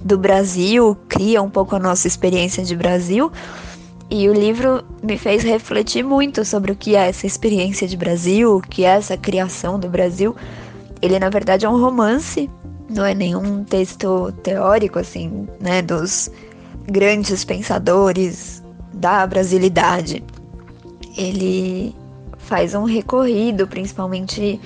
do 0.04 0.18
Brasil, 0.18 0.96
cria 1.10 1.42
um 1.42 1.50
pouco 1.50 1.76
a 1.76 1.80
nossa 1.80 2.08
experiência 2.08 2.64
de 2.64 2.76
Brasil. 2.76 3.32
E 4.10 4.30
o 4.30 4.34
livro 4.34 4.84
me 5.02 5.18
fez 5.18 5.44
refletir 5.44 6.04
muito 6.04 6.46
sobre 6.46 6.72
o 6.72 6.76
que 6.76 6.96
é 6.96 7.10
essa 7.10 7.26
experiência 7.26 7.88
de 7.88 7.98
Brasil, 7.98 8.58
o 8.58 8.62
que 8.62 8.86
é 8.86 8.90
essa 8.90 9.18
criação 9.18 9.80
do 9.80 9.90
Brasil. 9.90 10.36
Ele, 11.02 11.18
na 11.18 11.30
verdade, 11.30 11.66
é 11.66 11.70
um 11.70 11.82
romance, 11.82 12.50
não 12.88 13.04
é 13.04 13.16
nenhum 13.16 13.64
texto 13.64 14.32
teórico, 14.44 15.00
assim, 15.00 15.48
né, 15.60 15.82
dos 15.82 16.30
grandes 16.88 17.44
pensadores 17.44 18.62
da 18.94 19.26
brasilidade. 19.26 20.24
Ele 21.18 21.96
faz 22.46 22.76
um 22.76 22.84
recorrido, 22.84 23.68
principalmente 23.68 24.60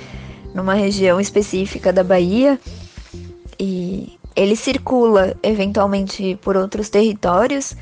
numa 0.54 0.74
região 0.74 1.20
específica 1.20 1.92
da 1.94 2.04
Bahia, 2.04 2.60
e 3.60 4.18
ele 4.36 4.56
circula 4.56 5.36
eventualmente 5.42 6.38
por 6.42 6.56
outros 6.56 6.90
territórios 6.90 7.76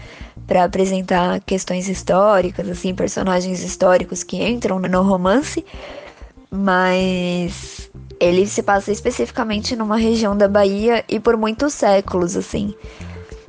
para 0.45 0.63
apresentar 0.63 1.41
questões 1.41 1.89
históricas, 1.89 2.69
assim, 2.69 2.95
personagens 2.95 3.61
históricos 3.63 4.23
que 4.23 4.37
entram 4.37 4.79
no 4.79 5.01
romance, 5.01 5.65
mas 6.49 7.91
ele 8.19 8.47
se 8.47 8.63
passa 8.63 8.91
especificamente 8.91 9.75
numa 9.75 9.97
região 9.97 10.35
da 10.37 10.47
Bahia 10.47 11.03
e 11.09 11.19
por 11.19 11.35
muitos 11.35 11.73
séculos, 11.73 12.35
assim. 12.37 12.73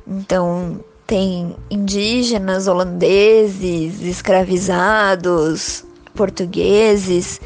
Então, 0.05 0.83
tem 1.07 1.55
indígenas, 1.71 2.67
holandeses, 2.67 4.01
escravizados, 4.01 5.83
portugueses, 6.19 7.39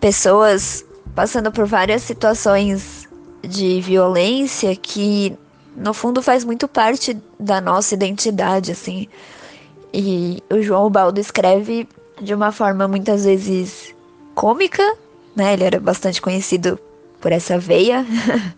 pessoas 0.00 0.84
passando 1.14 1.52
por 1.52 1.64
várias 1.64 2.02
situações 2.02 3.08
de 3.40 3.80
violência 3.80 4.74
que 4.74 5.32
no 5.76 5.94
fundo 5.94 6.20
faz 6.20 6.44
muito 6.44 6.66
parte 6.66 7.16
da 7.38 7.60
nossa 7.60 7.94
identidade, 7.94 8.72
assim. 8.72 9.06
E 9.94 10.42
o 10.50 10.60
João 10.60 10.90
Baldo 10.90 11.20
escreve 11.20 11.88
de 12.20 12.34
uma 12.34 12.50
forma 12.50 12.88
muitas 12.88 13.24
vezes 13.24 13.94
cômica, 14.34 14.82
né? 15.36 15.52
Ele 15.52 15.62
era 15.62 15.78
bastante 15.78 16.20
conhecido 16.20 16.80
por 17.20 17.30
essa 17.30 17.60
veia. 17.60 18.04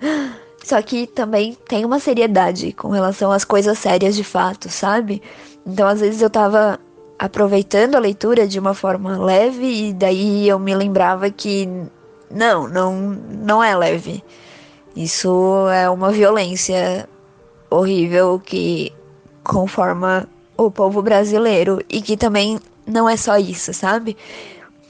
Só 0.65 0.81
que 0.81 1.07
também 1.07 1.59
tem 1.69 1.85
uma 1.85 2.01
seriedade 2.01 2.73
com 2.73 2.88
relação 2.88 3.31
às 3.31 3.45
coisas 3.45 3.79
sérias 3.79 4.17
de 4.17 4.25
fato, 4.25 4.71
sabe? 4.71 5.21
Então, 5.67 5.87
às 5.87 6.01
vezes 6.01 6.23
eu 6.23 6.31
tava 6.31 6.81
aproveitando 7.23 7.95
a 7.95 8.01
leitura 8.01 8.49
de 8.49 8.59
uma 8.59 8.75
forma 8.75 9.17
leve 9.17 9.91
e 9.91 9.93
daí 9.93 10.49
eu 10.49 10.59
me 10.59 10.75
lembrava 10.75 11.31
que 11.31 11.69
não, 12.29 12.67
não, 12.67 12.97
não 13.01 13.63
é 13.63 13.77
leve. 13.77 14.25
Isso 14.97 15.69
é 15.69 15.89
uma 15.89 16.11
violência 16.11 17.09
horrível 17.71 18.41
que 18.45 18.93
conforma 19.45 20.29
o 20.57 20.69
povo 20.69 21.01
brasileiro 21.01 21.81
e 21.89 22.03
que 22.03 22.17
também 22.17 22.59
não 22.85 23.09
é 23.09 23.17
só 23.17 23.38
isso, 23.38 23.73
sabe? 23.73 24.17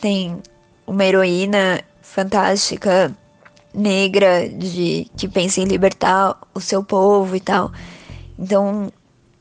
Tem 0.00 0.38
uma 0.86 1.04
heroína 1.04 1.82
fantástica 2.00 3.14
negra 3.74 4.48
de 4.48 5.06
que 5.18 5.28
pensa 5.28 5.61
em 5.61 5.64
libertar 5.64 6.38
o 6.54 6.62
seu 6.62 6.82
povo 6.82 7.36
e 7.36 7.40
tal. 7.40 7.70
Então, 8.38 8.90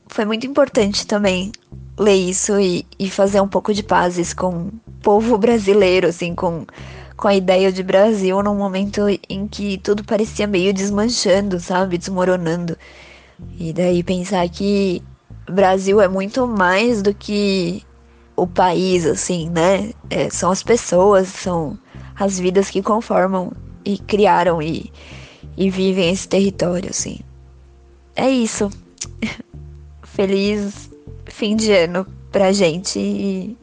foi 0.08 0.26
muito 0.26 0.46
importante 0.46 1.06
também 1.06 1.52
ler 1.98 2.14
isso 2.14 2.58
e, 2.58 2.86
e 2.98 3.10
fazer 3.10 3.40
um 3.40 3.48
pouco 3.48 3.72
de 3.72 3.82
pazes 3.82 4.32
com 4.32 4.66
o 4.66 4.72
povo 5.02 5.36
brasileiro, 5.38 6.08
assim, 6.08 6.34
com 6.34 6.66
com 7.16 7.28
a 7.28 7.36
ideia 7.36 7.70
de 7.70 7.84
Brasil 7.84 8.42
num 8.42 8.56
momento 8.56 9.02
em 9.28 9.46
que 9.46 9.78
tudo 9.78 10.02
parecia 10.02 10.44
meio 10.44 10.74
desmanchando, 10.74 11.60
sabe? 11.60 11.96
Desmoronando. 11.96 12.76
E 13.56 13.72
daí 13.72 14.02
pensar 14.02 14.48
que 14.48 15.00
Brasil 15.48 16.00
é 16.00 16.08
muito 16.08 16.48
mais 16.48 17.00
do 17.00 17.14
que 17.14 17.84
o 18.34 18.44
país, 18.44 19.06
assim, 19.06 19.48
né? 19.50 19.92
É, 20.10 20.30
são 20.30 20.50
as 20.50 20.64
pessoas, 20.64 21.28
são 21.28 21.78
as 22.18 22.40
vidas 22.40 22.68
que 22.70 22.82
conformam 22.82 23.52
e 23.84 23.98
criaram 23.98 24.60
e, 24.60 24.92
e 25.56 25.70
vivem 25.70 26.10
esse 26.10 26.26
território, 26.26 26.90
assim. 26.90 27.20
É 28.16 28.28
isso. 28.28 28.68
feliz 30.02 30.91
fim 31.32 31.56
de 31.56 31.72
ano 31.72 32.06
pra 32.30 32.52
gente 32.52 32.98
e 32.98 33.56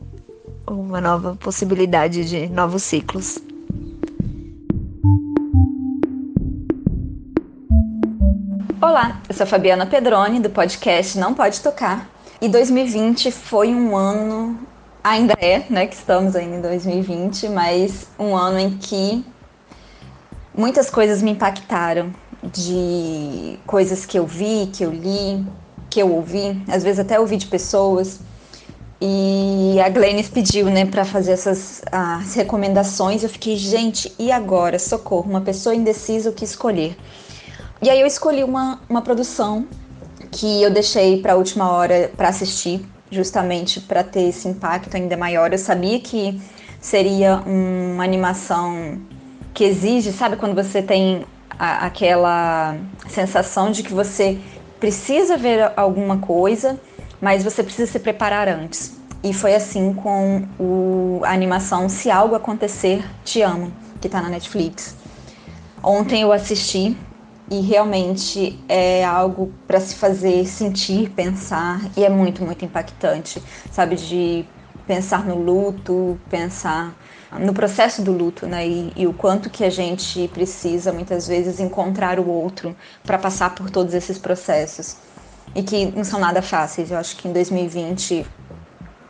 uma 0.68 1.00
nova 1.00 1.36
possibilidade 1.36 2.28
de 2.28 2.50
novos 2.50 2.82
ciclos. 2.82 3.38
Olá, 8.82 9.22
eu 9.30 9.36
sou 9.36 9.44
a 9.44 9.48
Fabiana 9.48 9.86
Pedroni 9.86 10.40
do 10.40 10.50
podcast 10.50 11.18
Não 11.20 11.36
Pode 11.36 11.62
Tocar. 11.62 12.10
E 12.42 12.50
2020 12.50 13.32
foi 13.32 13.74
um 13.74 13.96
ano, 13.96 14.60
ainda 15.04 15.36
é, 15.40 15.64
né, 15.70 15.86
que 15.86 15.96
estamos 15.96 16.36
ainda 16.36 16.58
em 16.58 16.62
2020, 16.62 17.50
mas 17.50 18.08
um 18.18 18.36
ano 18.36 18.58
em 18.58 18.78
que 18.78 19.24
muitas 20.58 20.90
coisas 20.90 21.22
me 21.22 21.32
impactaram, 21.32 22.12
de 22.42 23.60
coisas 23.68 24.08
que 24.08 24.18
eu 24.18 24.26
vi, 24.26 24.72
que 24.74 24.84
eu 24.84 24.92
li, 24.92 25.46
que 25.90 26.00
eu 26.02 26.14
ouvi, 26.14 26.62
às 26.68 26.84
vezes 26.84 27.00
até 27.00 27.20
ouvi 27.20 27.38
de 27.38 27.48
pessoas. 27.48 28.20
E 29.02 29.80
a 29.84 29.88
Glennis 29.88 30.28
pediu, 30.28 30.66
né, 30.66 30.86
para 30.86 31.06
fazer 31.06 31.32
essas 31.32 31.82
as 31.92 32.36
recomendações. 32.36 33.24
Eu 33.24 33.30
fiquei, 33.30 33.56
gente, 33.56 34.14
e 34.20 34.32
agora? 34.32 34.78
Socorro, 34.78 35.30
uma 35.30 35.42
pessoa 35.42 35.74
indecisa 35.74 36.30
o 36.30 36.34
que 36.34 36.44
escolher. 36.44 36.98
E 37.82 37.90
aí 37.90 38.02
eu 38.02 38.08
escolhi 38.08 38.44
uma, 38.44 38.82
uma 38.90 39.02
produção 39.02 39.66
que 40.32 40.62
eu 40.62 40.70
deixei 40.70 41.22
para 41.22 41.34
a 41.34 41.36
última 41.38 41.72
hora 41.72 42.12
para 42.16 42.28
assistir, 42.28 42.86
justamente 43.10 43.80
para 43.80 44.04
ter 44.04 44.24
esse 44.24 44.50
impacto 44.50 44.96
ainda 44.96 45.16
maior. 45.16 45.52
Eu 45.54 45.58
sabia 45.58 46.00
que 46.02 46.40
seria 46.82 47.38
uma 47.46 48.04
animação 48.04 49.00
que 49.54 49.64
exige, 49.64 50.12
sabe, 50.12 50.36
quando 50.36 50.56
você 50.56 50.82
tem 50.82 51.26
a, 51.58 51.86
aquela 51.86 52.78
sensação 53.08 53.72
de 53.72 53.82
que 53.82 53.94
você 53.94 54.40
precisa 54.80 55.38
ver 55.38 55.72
alguma 55.76 56.18
coisa, 56.18 56.80
mas 57.22 57.44
você 57.44 57.64
precisa 57.64 57.92
se 57.92 58.00
preparar 58.00 58.48
antes. 58.48 58.98
E 59.24 59.34
foi 59.34 59.54
assim 59.54 59.94
com 59.94 60.48
o, 60.58 61.22
a 61.24 61.32
animação 61.32 61.90
Se 61.90 62.10
Algo 62.10 62.36
Acontecer, 62.36 63.04
Te 63.24 63.42
Amo, 63.42 63.72
que 64.00 64.08
está 64.08 64.22
na 64.22 64.30
Netflix. 64.30 64.96
Ontem 65.84 66.22
eu 66.22 66.32
assisti 66.32 66.96
e 67.52 67.62
realmente 67.62 68.60
é 68.70 69.04
algo 69.04 69.52
para 69.68 69.80
se 69.80 69.96
fazer 69.96 70.46
sentir, 70.46 71.10
pensar 71.10 71.82
e 71.98 72.06
é 72.06 72.10
muito, 72.10 72.44
muito 72.44 72.64
impactante, 72.64 73.42
sabe? 73.72 73.96
De 73.96 74.46
pensar 74.88 75.26
no 75.26 75.36
luto, 75.36 76.20
pensar 76.30 76.96
no 77.38 77.54
processo 77.54 78.02
do 78.02 78.12
luto, 78.12 78.48
né? 78.48 78.68
E, 78.68 78.94
e 78.96 79.08
o 79.08 79.14
quanto 79.14 79.50
que 79.50 79.64
a 79.64 79.70
gente 79.70 80.28
precisa 80.30 80.92
muitas 80.92 81.28
vezes 81.28 81.60
encontrar 81.60 82.20
o 82.20 82.28
outro 82.28 82.76
para 83.04 83.18
passar 83.18 83.54
por 83.54 83.70
todos 83.70 83.94
esses 83.94 84.18
processos 84.18 84.96
e 85.54 85.62
que 85.62 85.86
não 85.88 86.04
são 86.04 86.20
nada 86.20 86.42
fáceis. 86.42 86.90
Eu 86.92 86.98
acho 86.98 87.16
que 87.16 87.28
em 87.28 87.34
2020 87.34 88.26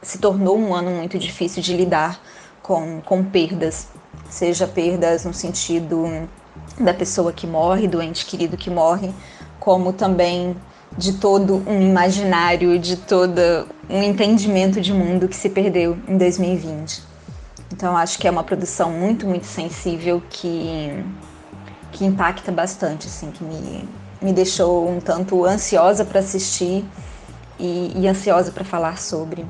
se 0.02 0.18
tornou 0.18 0.58
um 0.58 0.74
ano 0.74 0.92
muito 0.92 1.18
difícil 1.18 1.62
de 1.62 1.76
lidar 1.76 2.20
com, 2.62 3.02
com 3.02 3.24
perdas, 3.24 3.88
seja 4.30 4.68
perdas 4.68 5.26
no 5.26 5.34
sentido 5.34 6.28
da 6.80 6.94
pessoa 6.94 7.32
que 7.32 7.48
morre, 7.48 7.88
do 7.88 8.02
ente 8.02 8.26
querido 8.26 8.58
que 8.58 8.70
morre, 8.70 9.14
como 9.60 9.94
também 9.94 10.56
de 10.98 11.14
todo 11.14 11.64
um 11.68 11.82
imaginário, 11.82 12.80
de 12.80 12.98
todo 12.98 13.68
um 13.90 14.02
entendimento 14.02 14.82
de 14.82 14.94
mundo 14.94 15.28
que 15.28 15.36
se 15.36 15.50
perdeu 15.50 15.98
em 16.08 16.18
2020. 16.18 17.09
Então 17.72 17.96
acho 17.96 18.18
que 18.18 18.28
é 18.28 18.32
uma 18.32 18.44
produção 18.44 18.92
muito, 18.92 19.28
muito 19.28 19.46
sensível 19.46 20.22
que, 20.30 21.04
que 21.92 22.06
impacta 22.06 22.52
bastante, 22.52 23.08
assim, 23.08 23.32
que 23.32 23.44
me, 23.44 23.88
me 24.22 24.34
deixou 24.34 24.90
um 24.90 25.00
tanto 25.00 25.46
ansiosa 25.46 26.04
para 26.04 26.20
assistir 26.20 26.84
e, 27.60 27.94
e 27.96 28.08
ansiosa 28.08 28.52
para 28.52 28.64
falar 28.64 28.98
sobre. 28.98 29.46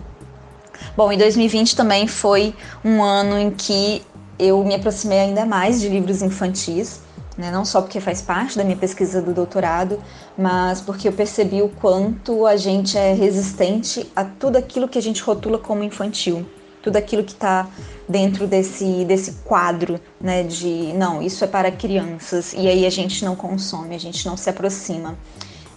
Bom, 0.95 1.11
e 1.11 1.17
2020 1.17 1.76
também 1.76 2.07
foi 2.07 2.53
um 2.84 3.03
ano 3.03 3.38
em 3.38 3.51
que 3.51 4.03
eu 4.38 4.63
me 4.63 4.76
aproximei 4.76 5.20
ainda 5.20 5.45
mais 5.45 5.80
de 5.82 5.89
livros 5.89 6.22
infantis 6.22 7.01
né? 7.39 7.49
não 7.49 7.63
só 7.63 7.82
porque 7.82 8.01
faz 8.01 8.22
parte 8.22 8.57
da 8.57 8.65
minha 8.65 8.76
pesquisa 8.76 9.22
do 9.22 9.34
doutorado, 9.34 10.03
mas 10.38 10.82
porque 10.82 11.07
eu 11.07 11.13
percebi 11.13 11.61
o 11.61 11.70
quanto 11.70 12.45
a 12.45 12.57
gente 12.57 12.97
é 12.97 13.13
resistente 13.13 14.05
a 14.13 14.26
tudo 14.26 14.57
aquilo 14.57 14.89
que 14.89 14.97
a 14.99 15.01
gente 15.01 15.24
rotula 15.24 15.57
como 15.57 15.82
infantil, 15.82 16.45
tudo 16.82 16.96
aquilo 16.98 17.24
que 17.24 17.34
está 17.34 17.68
dentro 18.08 18.48
desse, 18.48 19.06
desse 19.06 19.34
quadro 19.44 20.00
né, 20.20 20.44
de 20.44 20.94
não, 20.94 21.22
isso 21.22 21.44
é 21.44 21.48
para 21.48 21.72
crianças, 21.72 22.54
e 22.54 22.68
aí 22.68 22.86
a 22.86 22.90
gente 22.90 23.24
não 23.24 23.36
consome, 23.36 23.96
a 23.96 24.00
gente 24.00 24.26
não 24.26 24.36
se 24.36 24.50
aproxima. 24.50 25.18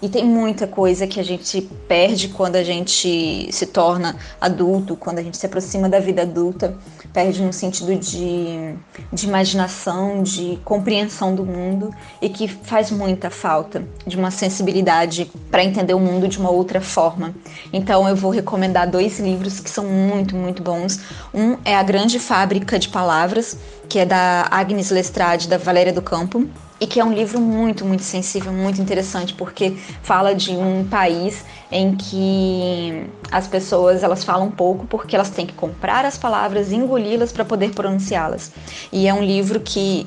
E 0.03 0.09
tem 0.09 0.25
muita 0.25 0.67
coisa 0.67 1.07
que 1.07 1.21
a 1.21 1.23
gente 1.23 1.63
perde 1.87 2.27
quando 2.27 2.57
a 2.57 2.65
gente 2.65 3.49
se 3.53 3.67
torna 3.67 4.17
adulto, 4.41 4.97
quando 4.97 5.21
a 5.21 5.23
gente 5.23 5.37
se 5.37 5.47
aproxima 5.47 5.89
da 5.89 6.01
vida 6.01 6.23
adulta, 6.23 6.77
perde 7.13 7.41
no 7.41 7.53
sentido 7.53 7.95
de, 7.95 8.75
de 9.13 9.27
imaginação, 9.29 10.21
de 10.21 10.59
compreensão 10.65 11.37
do 11.37 11.47
mundo 11.47 11.95
e 12.21 12.29
que 12.29 12.49
faz 12.49 12.91
muita 12.91 13.31
falta 13.31 13.85
de 14.05 14.17
uma 14.17 14.33
sensibilidade 14.33 15.31
para 15.53 15.63
entender 15.63 15.95
o 15.95 16.01
mundo 16.01 16.27
de 16.27 16.37
uma 16.37 16.51
outra 16.51 16.81
forma. 16.81 17.33
Então 17.73 18.09
eu 18.09 18.17
vou 18.17 18.33
recomendar 18.33 18.91
dois 18.91 19.21
livros 19.21 19.61
que 19.61 19.71
são 19.71 19.85
muito, 19.85 20.35
muito 20.35 20.65
bons. 20.65 20.99
Um 21.33 21.57
é 21.65 21.77
A 21.77 21.83
Grande 21.85 22.19
Fábrica 22.19 22.77
de 22.77 22.89
Palavras, 22.89 23.57
que 23.93 23.99
é 23.99 24.07
da 24.07 24.49
Agnes 24.51 24.91
Lestrade, 24.91 25.47
da 25.47 25.59
Valéria 25.59 25.93
do 25.93 26.01
Campo 26.01 26.49
e 26.81 26.87
que 26.87 26.99
é 26.99 27.05
um 27.05 27.13
livro 27.13 27.39
muito, 27.39 27.85
muito 27.85 28.03
sensível, 28.03 28.51
muito 28.51 28.81
interessante, 28.81 29.35
porque 29.35 29.77
fala 30.03 30.35
de 30.35 30.53
um 30.53 30.83
país 30.89 31.45
em 31.71 31.95
que 31.95 33.07
as 33.31 33.47
pessoas 33.47 34.03
elas 34.03 34.25
falam 34.25 34.51
pouco 34.51 34.87
porque 34.87 35.15
elas 35.15 35.29
têm 35.29 35.45
que 35.45 35.53
comprar 35.53 36.07
as 36.07 36.17
palavras, 36.17 36.73
engoli-las 36.73 37.33
para 37.33 37.45
poder 37.45 37.75
pronunciá-las. 37.75 38.51
E 38.91 39.07
é 39.07 39.13
um 39.13 39.23
livro 39.23 39.61
que 39.61 40.07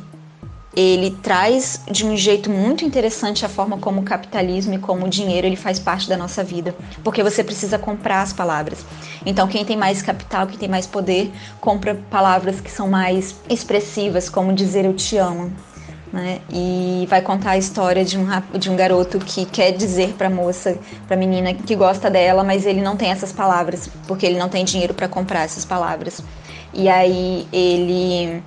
ele 0.75 1.11
traz 1.11 1.79
de 1.89 2.05
um 2.05 2.17
jeito 2.17 2.49
muito 2.49 2.83
interessante 2.83 3.45
a 3.45 3.49
forma 3.49 3.77
como 3.77 4.01
o 4.01 4.03
capitalismo 4.03 4.73
e 4.73 4.77
como 4.77 5.05
o 5.05 5.09
dinheiro 5.09 5.47
ele 5.47 5.55
faz 5.55 5.79
parte 5.79 6.09
da 6.09 6.17
nossa 6.17 6.43
vida, 6.43 6.75
porque 7.03 7.23
você 7.23 7.43
precisa 7.43 7.79
comprar 7.79 8.21
as 8.21 8.33
palavras. 8.33 8.85
Então, 9.25 9.47
quem 9.47 9.63
tem 9.63 9.77
mais 9.77 10.01
capital, 10.01 10.45
quem 10.47 10.57
tem 10.57 10.69
mais 10.69 10.85
poder, 10.85 11.31
compra 11.61 11.95
palavras 12.09 12.59
que 12.59 12.69
são 12.69 12.89
mais 12.89 13.35
expressivas, 13.49 14.29
como 14.29 14.53
dizer 14.53 14.83
eu 14.85 14.93
te 14.93 15.17
amo, 15.17 15.51
né? 16.11 16.39
E 16.51 17.07
vai 17.09 17.21
contar 17.21 17.51
a 17.51 17.57
história 17.57 18.03
de 18.03 18.17
um, 18.17 18.27
de 18.57 18.69
um 18.69 18.75
garoto 18.75 19.17
que 19.19 19.45
quer 19.45 19.71
dizer 19.71 20.13
para 20.17 20.29
moça, 20.29 20.77
para 21.07 21.15
menina 21.15 21.53
que 21.53 21.75
gosta 21.75 22.09
dela, 22.09 22.43
mas 22.43 22.65
ele 22.65 22.81
não 22.81 22.97
tem 22.97 23.11
essas 23.11 23.31
palavras, 23.31 23.89
porque 24.07 24.25
ele 24.25 24.37
não 24.37 24.49
tem 24.49 24.65
dinheiro 24.65 24.93
para 24.93 25.07
comprar 25.07 25.43
essas 25.43 25.63
palavras. 25.63 26.21
E 26.73 26.89
aí 26.89 27.47
ele 27.53 28.43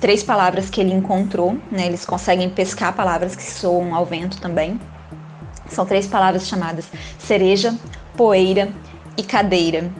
três 0.00 0.22
palavras 0.22 0.70
que 0.70 0.80
ele 0.80 0.92
encontrou, 0.92 1.58
né? 1.70 1.86
Eles 1.86 2.04
conseguem 2.04 2.48
pescar 2.48 2.94
palavras 2.94 3.36
que 3.36 3.42
soam 3.42 3.94
ao 3.94 4.06
vento 4.06 4.40
também. 4.40 4.80
São 5.68 5.84
três 5.84 6.06
palavras 6.06 6.48
chamadas 6.48 6.86
cereja, 7.18 7.76
poeira 8.16 8.72
e 9.16 9.22
cadeira. 9.22 9.90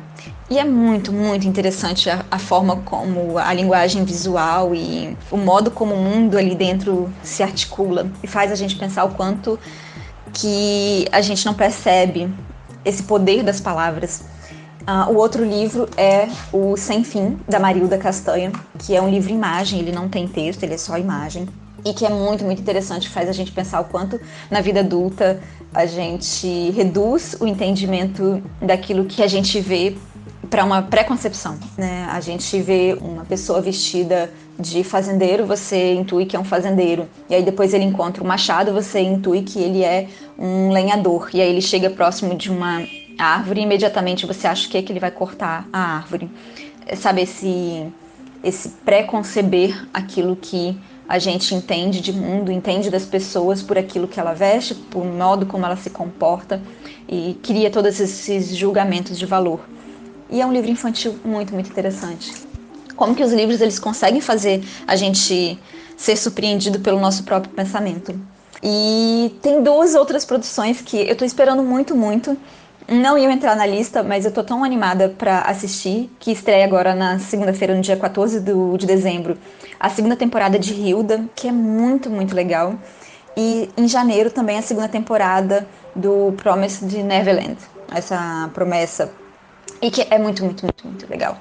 E 0.49 0.59
é 0.59 0.65
muito, 0.65 1.13
muito 1.13 1.47
interessante 1.47 2.11
a, 2.11 2.25
a, 2.29 2.37
forma 2.37 2.79
como 2.79 3.39
a 3.39 3.53
linguagem 3.53 4.05
visual 4.05 4.75
e 4.75 5.17
o 5.31 5.37
modo 5.37 5.71
como 5.71 5.95
o 5.95 6.03
mundo 6.03 6.37
ali 6.37 6.57
dentro 6.57 7.09
se 7.23 7.41
articula 7.41 8.11
e 8.21 8.27
faz 8.27 8.51
a 8.51 8.57
gente 8.57 8.75
pensar 8.75 9.05
o 9.05 9.11
quanto 9.11 9.57
que 10.33 11.07
a 11.13 11.21
gente 11.21 11.47
não 11.47 11.55
percebe 11.55 12.29
esse 12.85 13.05
poder 13.05 13.45
das 13.45 13.61
palavras. 13.61 14.25
Uh, 14.91 15.13
o 15.13 15.19
outro 15.19 15.45
livro 15.45 15.89
é 15.97 16.27
o 16.53 16.77
Sem 16.77 17.05
Fim, 17.05 17.39
da 17.49 17.61
Marilda 17.61 17.97
Castanha, 17.97 18.51
que 18.77 18.97
é 18.97 19.01
um 19.01 19.09
livro 19.09 19.31
imagem, 19.31 19.79
ele 19.79 19.93
não 19.93 20.09
tem 20.09 20.27
texto, 20.27 20.65
ele 20.65 20.75
é 20.75 20.79
só 20.79 20.99
imagem. 20.99 21.47
E 21.85 21.95
que 21.95 22.05
é 22.05 22.09
muito, 22.09 22.43
muito 22.43 22.61
interessante, 22.61 23.09
faz 23.09 23.29
a 23.29 23.33
gente 23.33 23.53
pensar 23.53 23.81
o 23.81 23.85
quanto 23.85 24.21
na 24.51 24.61
vida 24.61 24.81
adulta 24.81 25.41
a 25.73 25.87
gente 25.87 26.73
reduz 26.73 27.37
o 27.39 27.47
entendimento 27.47 28.43
daquilo 28.61 29.05
que 29.05 29.23
a 29.23 29.29
gente 29.29 29.61
vê 29.61 29.97
para 30.51 30.65
uma 30.65 30.83
preconcepção, 30.83 31.57
né? 31.79 32.09
A 32.11 32.21
gente 32.21 32.61
vê 32.61 32.99
uma 33.01 33.25
pessoa 33.25 33.61
vestida 33.61 34.29
de 34.59 34.83
fazendeiro, 34.83 35.47
você 35.47 35.95
intui 35.95 36.27
que 36.27 36.35
é 36.35 36.39
um 36.41 36.45
fazendeiro. 36.45 37.09
E 37.29 37.35
aí 37.37 37.45
depois 37.45 37.73
ele 37.73 37.85
encontra 37.85 38.25
o 38.25 38.27
machado, 38.27 38.73
você 38.73 39.01
intui 39.01 39.43
que 39.43 39.61
ele 39.61 39.85
é 39.85 40.09
um 40.37 40.73
lenhador. 40.73 41.31
E 41.33 41.41
aí 41.41 41.49
ele 41.49 41.63
chega 41.63 41.89
próximo 41.89 42.35
de 42.35 42.51
uma 42.51 42.83
árvore 43.25 43.61
e 43.61 43.65
imediatamente 43.65 44.27
você 44.27 44.47
acha 44.47 44.69
que, 44.69 44.77
é 44.77 44.83
que 44.83 44.93
ele 44.93 45.01
vai 45.01 45.11
cortar 45.11 45.67
a 45.73 45.97
árvore. 45.97 46.31
É, 46.87 46.97
sabe 46.97 47.23
esse 47.23 47.93
esse 48.43 48.71
preconceber 48.71 49.87
aquilo 49.93 50.35
que 50.35 50.79
a 51.09 51.19
gente 51.19 51.55
entende 51.55 52.01
de 52.01 52.13
mundo, 52.13 52.51
entende 52.51 52.89
das 52.89 53.05
pessoas 53.05 53.63
por 53.63 53.77
aquilo 53.77 54.09
que 54.09 54.19
ela 54.19 54.33
veste, 54.33 54.75
por 54.75 55.05
modo 55.05 55.45
como 55.45 55.67
ela 55.67 55.77
se 55.77 55.91
comporta 55.91 56.63
e 57.09 57.37
cria 57.43 57.71
todos 57.71 57.99
esses 58.01 58.57
julgamentos 58.57 59.19
de 59.19 59.27
valor. 59.27 59.61
E 60.31 60.41
é 60.41 60.47
um 60.47 60.53
livro 60.53 60.71
infantil 60.71 61.19
muito, 61.25 61.53
muito 61.53 61.69
interessante. 61.69 62.33
Como 62.95 63.15
que 63.15 63.25
os 63.25 63.33
livros 63.33 63.61
eles 63.61 63.79
conseguem 63.79 64.21
fazer 64.21 64.63
a 64.87 64.95
gente 64.95 65.59
ser 65.97 66.17
surpreendido 66.17 66.79
pelo 66.81 67.01
nosso 67.01 67.25
próprio 67.25 67.53
pensamento. 67.53 68.19
E 68.63 69.35
tem 69.43 69.63
duas 69.63 69.95
outras 69.95 70.25
produções 70.25 70.81
que 70.81 70.97
eu 70.97 71.13
estou 71.13 71.27
esperando 71.27 71.63
muito, 71.63 71.97
muito. 71.97 72.37
Não 72.91 73.17
iam 73.17 73.31
entrar 73.31 73.55
na 73.55 73.65
lista, 73.65 74.03
mas 74.03 74.25
eu 74.25 74.33
tô 74.33 74.43
tão 74.43 74.65
animada 74.65 75.15
para 75.17 75.43
assistir, 75.43 76.11
que 76.19 76.33
estreia 76.33 76.65
agora 76.65 76.93
na 76.93 77.21
segunda-feira, 77.21 77.73
no 77.73 77.81
dia 77.81 77.97
14 77.97 78.41
do, 78.41 78.77
de 78.77 78.85
dezembro, 78.85 79.39
a 79.79 79.89
segunda 79.89 80.17
temporada 80.17 80.59
de 80.59 80.75
Hilda, 80.75 81.25
que 81.37 81.47
é 81.47 81.53
muito, 81.53 82.11
muito 82.11 82.35
legal. 82.35 82.75
E 83.37 83.71
em 83.77 83.87
janeiro 83.87 84.29
também 84.29 84.59
a 84.59 84.63
segunda 84.63 84.89
temporada 84.89 85.69
do 85.95 86.35
Promise 86.37 86.85
de 86.85 87.01
Neverland, 87.01 87.57
essa 87.95 88.51
promessa. 88.53 89.13
E 89.81 89.89
que 89.89 90.05
é 90.11 90.19
muito, 90.19 90.45
muito, 90.45 90.65
muito, 90.65 90.87
muito 90.87 91.09
legal. 91.09 91.39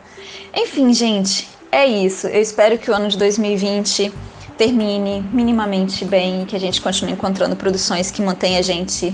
Enfim, 0.56 0.94
gente, 0.94 1.50
é 1.72 1.86
isso. 1.86 2.28
Eu 2.28 2.42
espero 2.42 2.78
que 2.78 2.92
o 2.92 2.94
ano 2.94 3.10
de 3.10 3.18
2020 3.18 4.14
termine 4.56 5.22
minimamente 5.34 6.06
bem 6.06 6.44
e 6.44 6.46
que 6.46 6.56
a 6.56 6.60
gente 6.60 6.80
continue 6.80 7.14
encontrando 7.14 7.56
produções 7.56 8.12
que 8.12 8.22
mantenham 8.22 8.60
a 8.60 8.62
gente, 8.62 9.14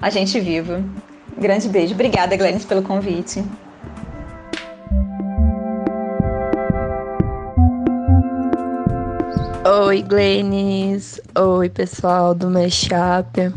a 0.00 0.10
gente 0.10 0.38
vivo. 0.38 0.84
Grande 1.38 1.68
beijo. 1.68 1.94
Obrigada, 1.94 2.36
Glennis, 2.36 2.64
pelo 2.64 2.82
convite. 2.82 3.44
Oi, 9.64 10.02
Glennis. 10.02 11.20
Oi, 11.38 11.68
pessoal 11.68 12.34
do 12.34 12.50
Mashup. 12.50 13.52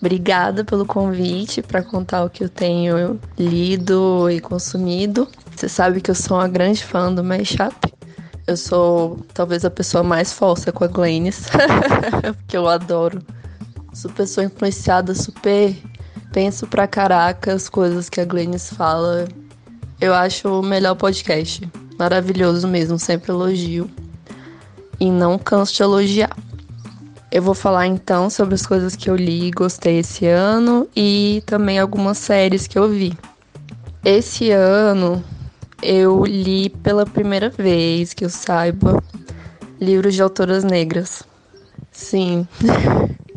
Obrigada 0.00 0.64
pelo 0.64 0.84
convite 0.84 1.62
para 1.62 1.82
contar 1.82 2.24
o 2.24 2.30
que 2.30 2.44
eu 2.44 2.48
tenho 2.48 3.20
lido 3.38 4.28
e 4.30 4.40
consumido. 4.40 5.28
Você 5.54 5.68
sabe 5.68 6.00
que 6.00 6.10
eu 6.10 6.14
sou 6.14 6.36
uma 6.36 6.48
grande 6.48 6.84
fã 6.84 7.12
do 7.12 7.22
Mashup. 7.22 7.92
Eu 8.46 8.56
sou 8.56 9.20
talvez 9.32 9.64
a 9.64 9.70
pessoa 9.70 10.02
mais 10.02 10.32
falsa 10.32 10.72
com 10.72 10.82
a 10.82 10.88
Glennis, 10.88 11.46
porque 12.38 12.56
eu 12.56 12.68
adoro. 12.68 13.22
Sou 13.92 14.10
pessoa 14.10 14.44
influenciada, 14.46 15.14
super 15.14 15.76
penso 16.32 16.66
pra 16.66 16.88
caraca 16.88 17.52
as 17.52 17.68
coisas 17.68 18.08
que 18.08 18.20
a 18.20 18.24
Glennis 18.24 18.70
fala. 18.70 19.28
Eu 20.00 20.14
acho 20.14 20.48
o 20.48 20.62
melhor 20.62 20.96
podcast. 20.96 21.68
Maravilhoso 21.98 22.66
mesmo, 22.66 22.98
sempre 22.98 23.30
elogio. 23.30 23.88
E 24.98 25.10
não 25.10 25.38
canso 25.38 25.74
de 25.74 25.82
elogiar. 25.82 26.36
Eu 27.30 27.42
vou 27.42 27.54
falar 27.54 27.86
então 27.86 28.28
sobre 28.28 28.54
as 28.54 28.66
coisas 28.66 28.96
que 28.96 29.08
eu 29.08 29.16
li 29.16 29.48
e 29.48 29.50
gostei 29.50 29.98
esse 29.98 30.26
ano 30.26 30.88
e 30.94 31.42
também 31.46 31.78
algumas 31.78 32.18
séries 32.18 32.66
que 32.66 32.78
eu 32.78 32.88
vi. 32.88 33.16
Esse 34.04 34.50
ano 34.50 35.22
eu 35.82 36.24
li 36.24 36.68
pela 36.68 37.06
primeira 37.06 37.48
vez, 37.48 38.12
que 38.12 38.24
eu 38.24 38.30
saiba, 38.30 39.02
livros 39.80 40.14
de 40.14 40.22
autoras 40.22 40.64
negras. 40.64 41.22
Sim. 41.90 42.46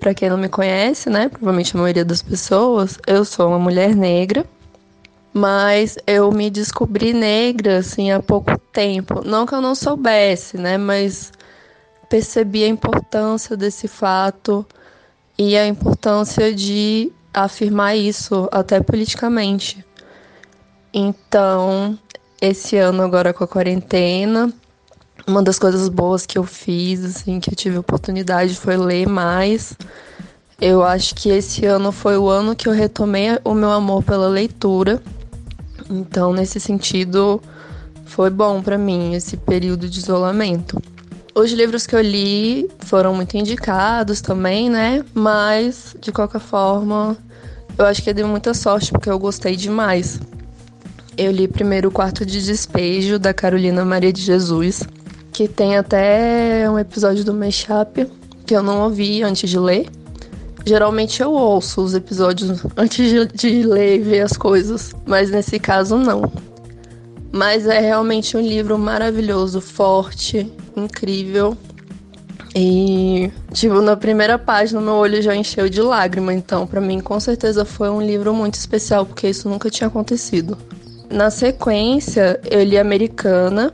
Para 0.00 0.14
quem 0.14 0.30
não 0.30 0.38
me 0.38 0.48
conhece, 0.48 1.10
né, 1.10 1.28
provavelmente 1.28 1.76
a 1.76 1.78
maioria 1.78 2.04
das 2.06 2.22
pessoas, 2.22 2.98
eu 3.06 3.22
sou 3.22 3.48
uma 3.48 3.58
mulher 3.58 3.94
negra, 3.94 4.46
mas 5.32 5.98
eu 6.06 6.32
me 6.32 6.50
descobri 6.50 7.12
negra 7.12 7.78
assim 7.78 8.10
há 8.10 8.18
pouco 8.18 8.58
tempo. 8.72 9.22
Não 9.22 9.44
que 9.44 9.54
eu 9.54 9.60
não 9.60 9.74
soubesse, 9.74 10.56
né, 10.56 10.78
mas 10.78 11.30
percebi 12.08 12.64
a 12.64 12.68
importância 12.68 13.54
desse 13.58 13.86
fato 13.86 14.66
e 15.38 15.56
a 15.56 15.66
importância 15.66 16.52
de 16.52 17.12
afirmar 17.32 17.94
isso 17.94 18.48
até 18.50 18.80
politicamente. 18.80 19.84
Então, 20.94 21.98
esse 22.40 22.76
ano 22.78 23.02
agora 23.02 23.34
com 23.34 23.44
a 23.44 23.48
quarentena, 23.48 24.52
uma 25.26 25.42
das 25.42 25.58
coisas 25.58 25.88
boas 25.88 26.26
que 26.26 26.38
eu 26.38 26.44
fiz, 26.44 27.04
assim, 27.04 27.40
que 27.40 27.50
eu 27.50 27.56
tive 27.56 27.78
oportunidade 27.78 28.54
foi 28.54 28.76
ler 28.76 29.08
mais. 29.08 29.74
Eu 30.60 30.82
acho 30.82 31.14
que 31.14 31.30
esse 31.30 31.64
ano 31.64 31.90
foi 31.90 32.18
o 32.18 32.28
ano 32.28 32.54
que 32.54 32.68
eu 32.68 32.72
retomei 32.72 33.38
o 33.44 33.54
meu 33.54 33.70
amor 33.70 34.02
pela 34.02 34.28
leitura. 34.28 35.02
Então, 35.88 36.32
nesse 36.32 36.60
sentido, 36.60 37.40
foi 38.04 38.28
bom 38.28 38.60
para 38.60 38.76
mim 38.76 39.14
esse 39.14 39.36
período 39.36 39.88
de 39.88 39.98
isolamento. 39.98 40.80
Os 41.34 41.52
livros 41.52 41.86
que 41.86 41.94
eu 41.94 42.00
li 42.00 42.68
foram 42.80 43.14
muito 43.14 43.36
indicados 43.36 44.20
também, 44.20 44.68
né? 44.68 45.04
Mas, 45.14 45.96
de 46.00 46.12
qualquer 46.12 46.40
forma, 46.40 47.16
eu 47.78 47.86
acho 47.86 48.02
que 48.02 48.10
eu 48.10 48.14
dei 48.14 48.24
muita 48.24 48.52
sorte 48.52 48.92
porque 48.92 49.08
eu 49.08 49.18
gostei 49.18 49.56
demais. 49.56 50.20
Eu 51.16 51.30
li 51.30 51.48
primeiro 51.48 51.88
o 51.88 51.92
Quarto 51.92 52.26
de 52.26 52.44
Despejo, 52.44 53.18
da 53.18 53.32
Carolina 53.32 53.84
Maria 53.84 54.12
de 54.12 54.20
Jesus, 54.22 54.82
que 55.32 55.48
tem 55.48 55.76
até 55.76 56.68
um 56.70 56.78
episódio 56.78 57.24
do 57.24 57.32
Mashup 57.32 58.06
que 58.46 58.54
eu 58.56 58.62
não 58.62 58.82
ouvi 58.82 59.22
antes 59.22 59.48
de 59.48 59.58
ler. 59.58 59.88
Geralmente 60.66 61.22
eu 61.22 61.32
ouço 61.32 61.80
os 61.82 61.94
episódios 61.94 62.64
antes 62.76 63.08
de, 63.08 63.26
de 63.26 63.62
ler 63.62 64.00
e 64.00 64.02
ver 64.02 64.20
as 64.22 64.32
coisas, 64.32 64.92
mas 65.06 65.30
nesse 65.30 65.58
caso 65.58 65.96
não. 65.96 66.30
Mas 67.32 67.66
é 67.66 67.78
realmente 67.78 68.36
um 68.36 68.40
livro 68.40 68.76
maravilhoso, 68.76 69.60
forte, 69.60 70.52
incrível. 70.76 71.56
E, 72.54 73.30
tipo, 73.52 73.80
na 73.80 73.96
primeira 73.96 74.36
página 74.36 74.80
meu 74.80 74.94
olho 74.94 75.22
já 75.22 75.34
encheu 75.36 75.68
de 75.68 75.80
lágrima, 75.80 76.34
então 76.34 76.66
para 76.66 76.80
mim 76.80 76.98
com 76.98 77.20
certeza 77.20 77.64
foi 77.64 77.88
um 77.88 78.02
livro 78.02 78.34
muito 78.34 78.54
especial, 78.54 79.06
porque 79.06 79.28
isso 79.28 79.48
nunca 79.48 79.70
tinha 79.70 79.86
acontecido. 79.86 80.58
Na 81.08 81.30
sequência, 81.30 82.40
eu 82.50 82.64
li 82.64 82.76
Americana, 82.76 83.72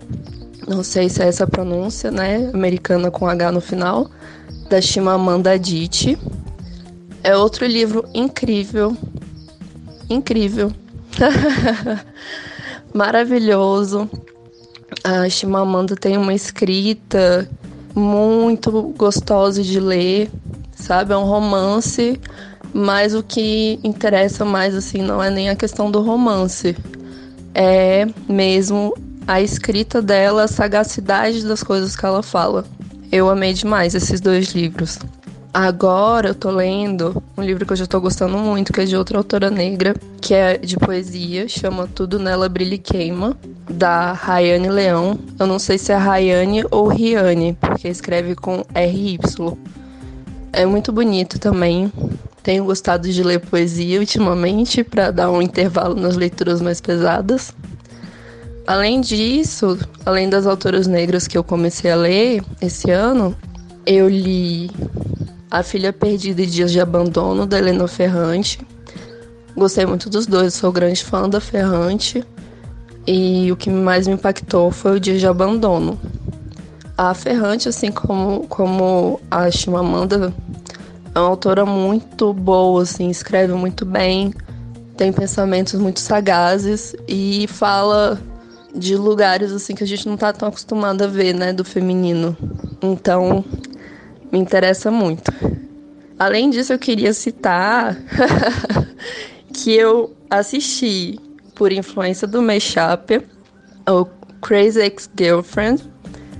não 0.66 0.82
sei 0.82 1.08
se 1.08 1.22
é 1.22 1.28
essa 1.28 1.44
a 1.44 1.46
pronúncia, 1.46 2.10
né? 2.10 2.50
Americana 2.52 3.10
com 3.10 3.26
H 3.26 3.52
no 3.52 3.60
final, 3.60 4.10
da 4.68 4.80
Chimamanda 4.80 5.52
Adichie. 5.52 6.18
É 7.22 7.36
outro 7.36 7.66
livro 7.66 8.04
incrível, 8.12 8.96
incrível. 10.10 10.72
maravilhoso. 12.92 14.08
A 15.02 15.28
Chimamanda 15.28 15.96
tem 15.96 16.16
uma 16.16 16.34
escrita 16.34 17.48
muito 17.94 18.94
gostosa 18.96 19.62
de 19.62 19.80
ler, 19.80 20.30
sabe? 20.74 21.12
É 21.12 21.16
um 21.16 21.24
romance, 21.24 22.20
mas 22.72 23.14
o 23.14 23.22
que 23.22 23.80
interessa 23.82 24.44
mais 24.44 24.74
assim 24.74 25.00
não 25.00 25.22
é 25.22 25.30
nem 25.30 25.48
a 25.48 25.56
questão 25.56 25.90
do 25.90 26.02
romance, 26.02 26.76
é 27.54 28.06
mesmo 28.28 28.94
a 29.26 29.40
escrita 29.40 30.00
dela, 30.00 30.44
a 30.44 30.48
sagacidade 30.48 31.44
das 31.44 31.62
coisas 31.62 31.96
que 31.96 32.06
ela 32.06 32.22
fala. 32.22 32.64
Eu 33.10 33.28
amei 33.28 33.52
demais 33.52 33.94
esses 33.94 34.20
dois 34.20 34.52
livros. 34.52 34.98
Agora 35.52 36.28
eu 36.28 36.34
tô 36.34 36.50
lendo 36.50 37.22
um 37.36 37.42
livro 37.42 37.64
que 37.64 37.72
eu 37.72 37.76
já 37.76 37.86
tô 37.86 37.98
gostando 37.98 38.36
muito, 38.36 38.72
que 38.72 38.82
é 38.82 38.84
de 38.84 38.94
outra 38.94 39.16
autora 39.16 39.50
negra, 39.50 39.94
que 40.20 40.34
é 40.34 40.58
de 40.58 40.76
poesia, 40.76 41.48
chama 41.48 41.88
Tudo 41.92 42.18
Nela 42.18 42.48
Brilha 42.48 42.74
e 42.74 42.78
Queima, 42.78 43.36
da 43.70 44.12
Rayane 44.12 44.68
Leão. 44.68 45.18
Eu 45.38 45.46
não 45.46 45.58
sei 45.58 45.78
se 45.78 45.92
é 45.92 45.96
Rayane 45.96 46.62
ou 46.70 46.88
Riane, 46.88 47.56
porque 47.58 47.88
escreve 47.88 48.34
com 48.34 48.64
RY. 48.74 49.18
É 50.52 50.66
muito 50.66 50.92
bonito 50.92 51.38
também. 51.38 51.90
Tenho 52.42 52.64
gostado 52.64 53.08
de 53.10 53.22
ler 53.22 53.40
poesia 53.40 53.98
ultimamente 53.98 54.84
para 54.84 55.10
dar 55.10 55.30
um 55.30 55.40
intervalo 55.40 55.94
nas 55.94 56.16
leituras 56.16 56.60
mais 56.60 56.80
pesadas. 56.80 57.54
Além 58.66 59.00
disso, 59.00 59.78
além 60.04 60.28
das 60.28 60.44
autoras 60.44 60.88
negras 60.88 61.28
que 61.28 61.38
eu 61.38 61.44
comecei 61.44 61.90
a 61.90 61.96
ler 61.96 62.42
esse 62.60 62.90
ano, 62.90 63.36
eu 63.86 64.08
li 64.08 64.68
a 65.48 65.62
Filha 65.62 65.92
Perdida 65.92 66.42
e 66.42 66.46
Dias 66.46 66.72
de 66.72 66.80
Abandono, 66.80 67.46
da 67.46 67.58
Helena 67.58 67.86
Ferrante. 67.86 68.58
Gostei 69.56 69.86
muito 69.86 70.10
dos 70.10 70.26
dois, 70.26 70.54
sou 70.54 70.72
grande 70.72 71.04
fã 71.04 71.28
da 71.28 71.40
Ferrante. 71.40 72.24
E 73.06 73.52
o 73.52 73.56
que 73.56 73.70
mais 73.70 74.08
me 74.08 74.14
impactou 74.14 74.72
foi 74.72 74.96
o 74.96 75.00
Dias 75.00 75.20
de 75.20 75.28
Abandono. 75.28 75.96
A 76.98 77.14
Ferrante, 77.14 77.68
assim 77.68 77.92
como, 77.92 78.48
como 78.48 79.20
a 79.30 79.48
Chimamanda, 79.48 80.34
é 81.14 81.18
uma 81.20 81.28
autora 81.28 81.64
muito 81.64 82.32
boa, 82.34 82.82
assim, 82.82 83.08
escreve 83.10 83.52
muito 83.52 83.86
bem, 83.86 84.34
tem 84.96 85.12
pensamentos 85.12 85.74
muito 85.74 86.00
sagazes 86.00 86.96
e 87.06 87.46
fala 87.48 88.18
de 88.76 88.96
lugares 88.96 89.52
assim 89.52 89.74
que 89.74 89.82
a 89.82 89.86
gente 89.86 90.06
não 90.06 90.16
tá 90.16 90.32
tão 90.32 90.48
acostumado 90.48 91.02
a 91.02 91.06
ver, 91.06 91.34
né, 91.34 91.52
do 91.52 91.64
feminino. 91.64 92.36
Então, 92.82 93.44
me 94.30 94.38
interessa 94.38 94.90
muito. 94.90 95.32
Além 96.18 96.50
disso, 96.50 96.72
eu 96.72 96.78
queria 96.78 97.12
citar 97.12 97.96
que 99.52 99.72
eu 99.72 100.14
assisti, 100.30 101.18
por 101.54 101.72
influência 101.72 102.26
do 102.26 102.42
Mashup, 102.42 103.22
o 103.88 104.06
Crazy 104.42 104.80
Ex-Girlfriend 104.80 105.82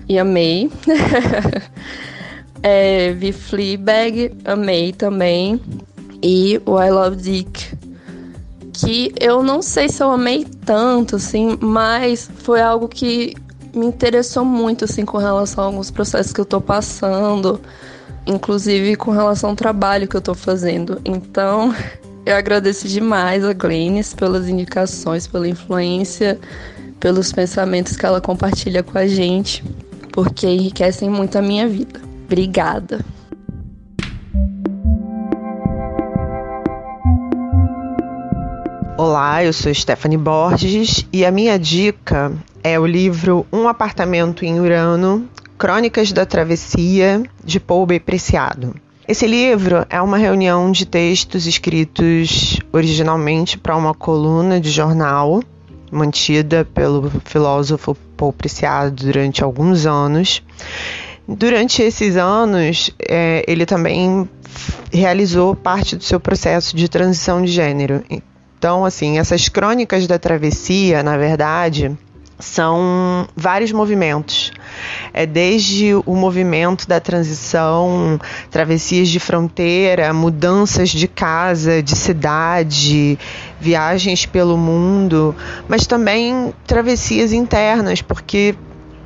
e 0.09 0.19
amei. 0.19 0.71
é, 2.63 3.13
vi 3.13 3.33
Fleabag, 3.33 4.33
amei 4.45 4.93
também. 4.93 5.61
E 6.23 6.61
o 6.67 6.81
I 6.81 6.91
Love 6.91 7.17
Dick, 7.17 7.77
que 8.79 9.13
eu 9.21 9.43
não 9.43 9.63
sei 9.63 9.89
se 9.89 10.03
eu 10.03 10.11
amei 10.11 10.45
tanto, 10.65 11.17
assim, 11.17 11.57
mas 11.61 12.31
foi 12.39 12.61
algo 12.61 12.89
que 12.89 13.35
me 13.75 13.87
interessou 13.87 14.45
muito, 14.45 14.85
assim, 14.85 15.05
com 15.05 15.19
relação 15.19 15.65
a 15.65 15.67
alguns 15.67 15.91
processos 15.91 16.33
que 16.33 16.41
eu 16.41 16.45
tô 16.45 16.61
passando, 16.61 17.61
inclusive 18.27 18.97
com 18.97 19.11
relação 19.11 19.51
ao 19.51 19.57
trabalho 19.57 20.09
que 20.09 20.17
eu 20.17 20.21
tô 20.21 20.35
fazendo. 20.35 21.01
Então, 21.05 21.75
Eu 22.27 22.35
agradeço 22.35 22.89
demais 22.89 23.45
a 23.45 23.53
Glennis 23.53 24.13
pelas 24.13 24.49
indicações, 24.49 25.29
pela 25.29 25.47
influência, 25.47 26.37
pelos 26.99 27.31
pensamentos 27.31 27.97
que 27.97 28.05
ela 28.05 28.21
compartilha 28.21 28.83
com 28.83 28.99
a 28.99 29.07
gente, 29.07 29.63
porque 30.11 30.45
enriquecem 30.45 31.09
muito 31.09 31.39
a 31.39 31.41
minha 31.41 31.69
vida. 31.69 32.01
Obrigada. 32.25 32.99
Olá, 39.09 39.45
eu 39.45 39.53
sou 39.53 39.73
Stephanie 39.73 40.19
Borges 40.19 41.07
e 41.13 41.25
a 41.25 41.31
minha 41.31 41.57
dica 41.57 42.33
é 42.61 42.77
o 42.77 42.85
livro 42.85 43.47
Um 43.53 43.69
Apartamento 43.69 44.45
em 44.45 44.59
Urano, 44.59 45.29
Crônicas 45.57 46.11
da 46.11 46.27
Travessia, 46.27 47.23
de 47.45 47.61
Paul 47.61 47.87
B. 47.87 48.01
Preciado. 48.01 48.75
Esse 49.07 49.25
livro 49.25 49.87
é 49.89 50.03
uma 50.03 50.19
reunião 50.19 50.73
de 50.73 50.85
textos 50.85 51.47
escritos 51.47 52.59
originalmente 52.73 53.57
para 53.57 53.77
uma 53.77 53.95
coluna 53.95 54.61
de 54.61 54.71
jornal 54.71 55.41
mantida 55.89 56.65
pelo 56.75 57.09
filósofo 57.25 57.97
Paul 58.17 58.33
Preciado 58.33 58.91
durante 58.91 59.45
alguns 59.45 59.87
anos. 59.87 60.43
Durante 61.29 61.81
esses 61.81 62.17
anos, 62.17 62.91
é, 63.09 63.45
ele 63.47 63.65
também 63.65 64.29
realizou 64.93 65.55
parte 65.55 65.95
do 65.95 66.03
seu 66.03 66.19
processo 66.19 66.75
de 66.75 66.89
transição 66.89 67.41
de 67.41 67.53
gênero. 67.53 68.03
Então, 68.67 68.85
assim, 68.85 69.17
essas 69.17 69.49
crônicas 69.49 70.09
da 70.09 70.19
travessia, 70.19 71.01
na 71.01 71.17
verdade, 71.17 71.97
são 72.37 73.29
vários 73.37 73.71
movimentos. 73.71 74.51
É 75.15 75.25
desde 75.25 75.95
o 76.05 76.17
movimento 76.17 76.89
da 76.89 76.99
transição, 76.99 78.19
travessias 78.51 79.07
de 79.09 79.21
fronteira, 79.21 80.13
mudanças 80.13 80.89
de 80.89 81.07
casa, 81.07 81.81
de 81.81 81.95
cidade, 81.95 83.17
viagens 83.61 84.27
pelo 84.27 84.59
mundo, 84.59 85.33
mas 85.69 85.87
também 85.87 86.53
travessias 86.67 87.33
internas, 87.33 88.03
porque 88.03 88.57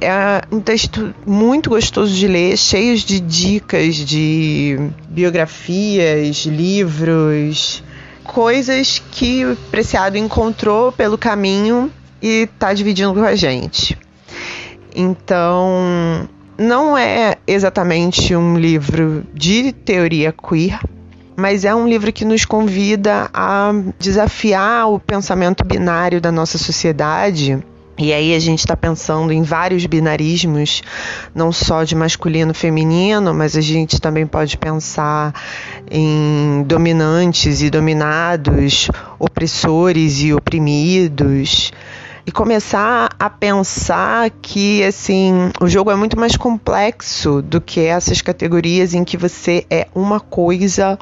é 0.00 0.42
um 0.50 0.58
texto 0.58 1.14
muito 1.26 1.68
gostoso 1.68 2.14
de 2.14 2.26
ler, 2.26 2.56
cheio 2.56 2.96
de 2.96 3.20
dicas 3.20 3.94
de 3.96 4.78
biografias, 5.10 6.46
livros, 6.46 7.84
coisas 8.30 9.02
que 9.10 9.44
o 9.44 9.56
Preciado 9.72 10.16
encontrou 10.16 10.92
pelo 10.92 11.18
caminho 11.18 11.90
e 12.22 12.42
está 12.44 12.72
dividindo 12.72 13.12
com 13.12 13.24
a 13.24 13.34
gente. 13.34 13.98
Então, 14.94 16.28
não 16.56 16.96
é 16.96 17.36
exatamente 17.44 18.34
um 18.36 18.56
livro 18.56 19.26
de 19.34 19.72
teoria 19.72 20.32
queer, 20.32 20.78
mas 21.36 21.64
é 21.64 21.74
um 21.74 21.88
livro 21.88 22.12
que 22.12 22.24
nos 22.24 22.44
convida 22.44 23.28
a 23.34 23.72
desafiar 23.98 24.88
o 24.88 25.00
pensamento 25.00 25.64
binário 25.64 26.20
da 26.20 26.30
nossa 26.30 26.56
sociedade 26.56 27.58
e 28.00 28.14
aí 28.14 28.34
a 28.34 28.38
gente 28.38 28.60
está 28.60 28.74
pensando 28.74 29.30
em 29.30 29.42
vários 29.42 29.84
binarismos, 29.84 30.82
não 31.34 31.52
só 31.52 31.84
de 31.84 31.94
masculino 31.94 32.52
e 32.52 32.54
feminino, 32.54 33.34
mas 33.34 33.54
a 33.54 33.60
gente 33.60 34.00
também 34.00 34.26
pode 34.26 34.56
pensar 34.56 35.34
em 35.90 36.62
dominantes 36.66 37.60
e 37.60 37.68
dominados, 37.68 38.88
opressores 39.18 40.22
e 40.22 40.32
oprimidos. 40.32 41.72
E 42.26 42.32
começar 42.32 43.10
a 43.18 43.28
pensar 43.28 44.30
que 44.40 44.82
assim 44.82 45.50
o 45.60 45.68
jogo 45.68 45.90
é 45.90 45.96
muito 45.96 46.18
mais 46.18 46.36
complexo 46.36 47.42
do 47.42 47.60
que 47.60 47.80
essas 47.80 48.22
categorias 48.22 48.94
em 48.94 49.04
que 49.04 49.16
você 49.16 49.66
é 49.68 49.88
uma 49.94 50.20
coisa 50.20 50.98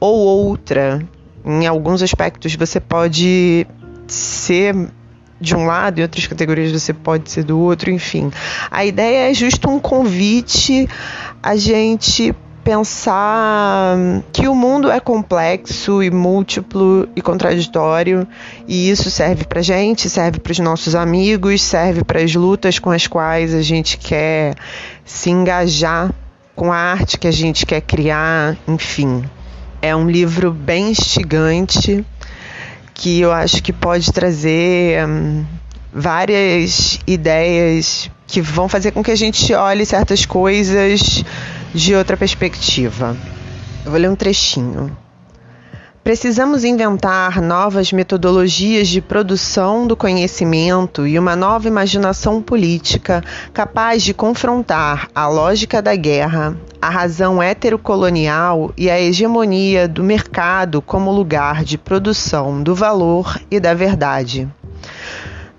ou 0.00 0.18
outra. 0.18 1.06
Em 1.44 1.66
alguns 1.66 2.02
aspectos 2.02 2.56
você 2.56 2.80
pode 2.80 3.66
ser 4.08 4.74
de 5.42 5.54
um 5.54 5.66
lado 5.66 5.98
e 5.98 6.02
outras 6.02 6.26
categorias 6.26 6.72
você 6.72 6.92
pode 6.92 7.30
ser 7.30 7.44
do 7.44 7.58
outro, 7.58 7.90
enfim. 7.90 8.30
A 8.70 8.84
ideia 8.84 9.30
é 9.30 9.34
justo 9.34 9.68
um 9.68 9.78
convite 9.78 10.88
a 11.42 11.56
gente 11.56 12.34
pensar 12.64 13.96
que 14.32 14.46
o 14.46 14.54
mundo 14.54 14.90
é 14.90 15.00
complexo 15.00 16.02
e 16.02 16.10
múltiplo 16.10 17.08
e 17.16 17.20
contraditório 17.20 18.26
e 18.68 18.88
isso 18.88 19.10
serve 19.10 19.44
para 19.44 19.60
gente, 19.60 20.08
serve 20.08 20.38
para 20.38 20.52
os 20.52 20.60
nossos 20.60 20.94
amigos, 20.94 21.60
serve 21.60 22.04
para 22.04 22.20
as 22.20 22.34
lutas 22.34 22.78
com 22.78 22.90
as 22.90 23.06
quais 23.06 23.52
a 23.52 23.62
gente 23.62 23.98
quer 23.98 24.54
se 25.04 25.30
engajar, 25.30 26.12
com 26.54 26.72
a 26.72 26.76
arte 26.76 27.18
que 27.18 27.26
a 27.26 27.32
gente 27.32 27.66
quer 27.66 27.80
criar, 27.80 28.56
enfim. 28.68 29.24
É 29.80 29.96
um 29.96 30.08
livro 30.08 30.52
bem 30.52 30.90
instigante 30.90 32.04
que 32.94 33.20
eu 33.20 33.32
acho 33.32 33.62
que 33.62 33.72
pode 33.72 34.12
trazer 34.12 35.06
hum, 35.06 35.44
várias 35.92 36.98
ideias 37.06 38.10
que 38.26 38.40
vão 38.40 38.68
fazer 38.68 38.92
com 38.92 39.02
que 39.02 39.10
a 39.10 39.16
gente 39.16 39.52
olhe 39.52 39.84
certas 39.84 40.24
coisas 40.24 41.24
de 41.74 41.94
outra 41.94 42.16
perspectiva. 42.16 43.16
Eu 43.84 43.90
vou 43.90 44.00
ler 44.00 44.08
um 44.08 44.16
trechinho. 44.16 44.96
Precisamos 46.04 46.64
inventar 46.64 47.40
novas 47.40 47.92
metodologias 47.92 48.88
de 48.88 49.00
produção 49.00 49.86
do 49.86 49.96
conhecimento 49.96 51.06
e 51.06 51.16
uma 51.16 51.36
nova 51.36 51.68
imaginação 51.68 52.42
política 52.42 53.22
capaz 53.52 54.02
de 54.02 54.12
confrontar 54.12 55.08
a 55.14 55.28
lógica 55.28 55.80
da 55.80 55.94
guerra, 55.94 56.56
a 56.80 56.90
razão 56.90 57.40
heterocolonial 57.40 58.72
e 58.76 58.90
a 58.90 59.00
hegemonia 59.00 59.86
do 59.86 60.02
mercado 60.02 60.82
como 60.82 61.12
lugar 61.12 61.62
de 61.62 61.78
produção 61.78 62.60
do 62.60 62.74
valor 62.74 63.40
e 63.48 63.60
da 63.60 63.72
verdade. 63.72 64.48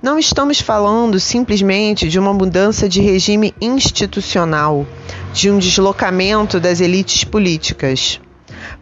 Não 0.01 0.19
estamos 0.19 0.59
falando 0.59 1.21
simplesmente 1.21 2.09
de 2.09 2.19
uma 2.19 2.33
mudança 2.33 2.89
de 2.89 3.01
regime 3.01 3.55
institucional, 3.61 4.85
de 5.31 5.49
um 5.49 5.57
deslocamento 5.57 6.59
das 6.59 6.81
elites 6.81 7.23
políticas. 7.23 8.19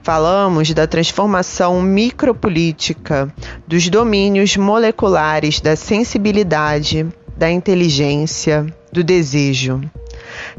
Falamos 0.03 0.73
da 0.73 0.87
transformação 0.87 1.81
micropolítica, 1.81 3.31
dos 3.67 3.87
domínios 3.87 4.57
moleculares 4.57 5.61
da 5.61 5.75
sensibilidade, 5.75 7.05
da 7.37 7.51
inteligência, 7.51 8.65
do 8.91 9.03
desejo. 9.03 9.79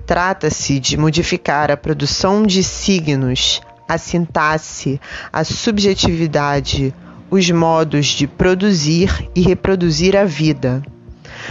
Trata-se 0.07 0.79
de 0.79 0.97
modificar 0.97 1.71
a 1.73 1.77
produção 1.77 2.45
de 2.45 2.63
signos, 2.63 3.61
a 3.89 3.99
sintaxe, 3.99 5.01
a 5.33 5.43
subjetividade, 5.43 6.95
os 7.29 7.51
modos 7.51 8.07
de 8.07 8.29
produzir 8.29 9.29
e 9.35 9.41
reproduzir 9.41 10.17
a 10.17 10.25
vida. 10.25 10.83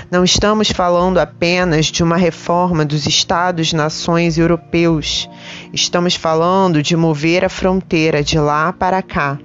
Não 0.09 0.23
estamos 0.23 0.71
falando 0.71 1.19
apenas 1.19 1.87
de 1.87 2.03
uma 2.03 2.17
reforma 2.17 2.85
dos 2.85 3.05
Estados-nações 3.05 4.37
europeus. 4.37 5.29
Estamos 5.73 6.15
falando 6.15 6.81
de 6.81 6.95
mover 6.95 7.45
a 7.45 7.49
fronteira 7.49 8.23
de 8.23 8.37
lá 8.39 8.73
para 8.73 9.01
cá, 9.01 9.37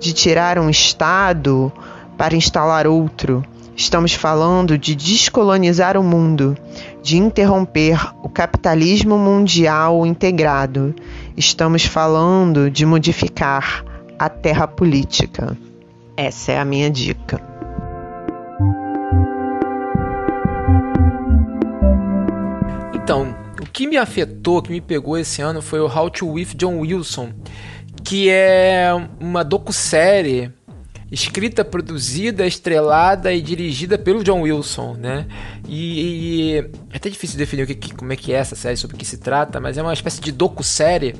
de 0.00 0.12
tirar 0.12 0.58
um 0.58 0.70
Estado 0.70 1.72
para 2.16 2.36
instalar 2.36 2.86
outro. 2.86 3.44
Estamos 3.76 4.14
falando 4.14 4.78
de 4.78 4.94
descolonizar 4.94 5.96
o 5.96 6.02
mundo, 6.02 6.56
de 7.02 7.16
interromper 7.16 7.98
o 8.22 8.28
capitalismo 8.28 9.18
mundial 9.18 10.06
integrado. 10.06 10.94
Estamos 11.36 11.84
falando 11.84 12.70
de 12.70 12.86
modificar 12.86 13.84
a 14.16 14.28
terra 14.28 14.68
política. 14.68 15.56
Essa 16.16 16.52
é 16.52 16.58
a 16.58 16.64
minha 16.64 16.88
dica. 16.88 17.53
Então, 23.04 23.36
o 23.60 23.66
que 23.66 23.86
me 23.86 23.98
afetou, 23.98 24.62
que 24.62 24.72
me 24.72 24.80
pegou 24.80 25.18
esse 25.18 25.42
ano 25.42 25.60
foi 25.60 25.78
o 25.78 25.86
How 25.86 26.08
to 26.08 26.26
With 26.26 26.54
John 26.56 26.78
Wilson, 26.78 27.34
que 28.02 28.30
é 28.30 28.88
uma 29.20 29.44
docu-série 29.44 30.50
escrita, 31.12 31.62
produzida, 31.62 32.46
estrelada 32.46 33.30
e 33.30 33.42
dirigida 33.42 33.98
pelo 33.98 34.24
John 34.24 34.40
Wilson, 34.40 34.94
né? 34.94 35.26
E, 35.68 36.00
e 36.00 36.58
é 36.58 36.96
até 36.96 37.10
difícil 37.10 37.36
definir 37.36 37.64
o 37.64 37.66
que, 37.66 37.92
como 37.92 38.10
é 38.10 38.16
que 38.16 38.32
é 38.32 38.36
essa 38.36 38.56
série, 38.56 38.78
sobre 38.78 38.96
o 38.96 38.98
que 38.98 39.04
se 39.04 39.18
trata, 39.18 39.60
mas 39.60 39.76
é 39.76 39.82
uma 39.82 39.92
espécie 39.92 40.22
de 40.22 40.32
docu-série 40.32 41.14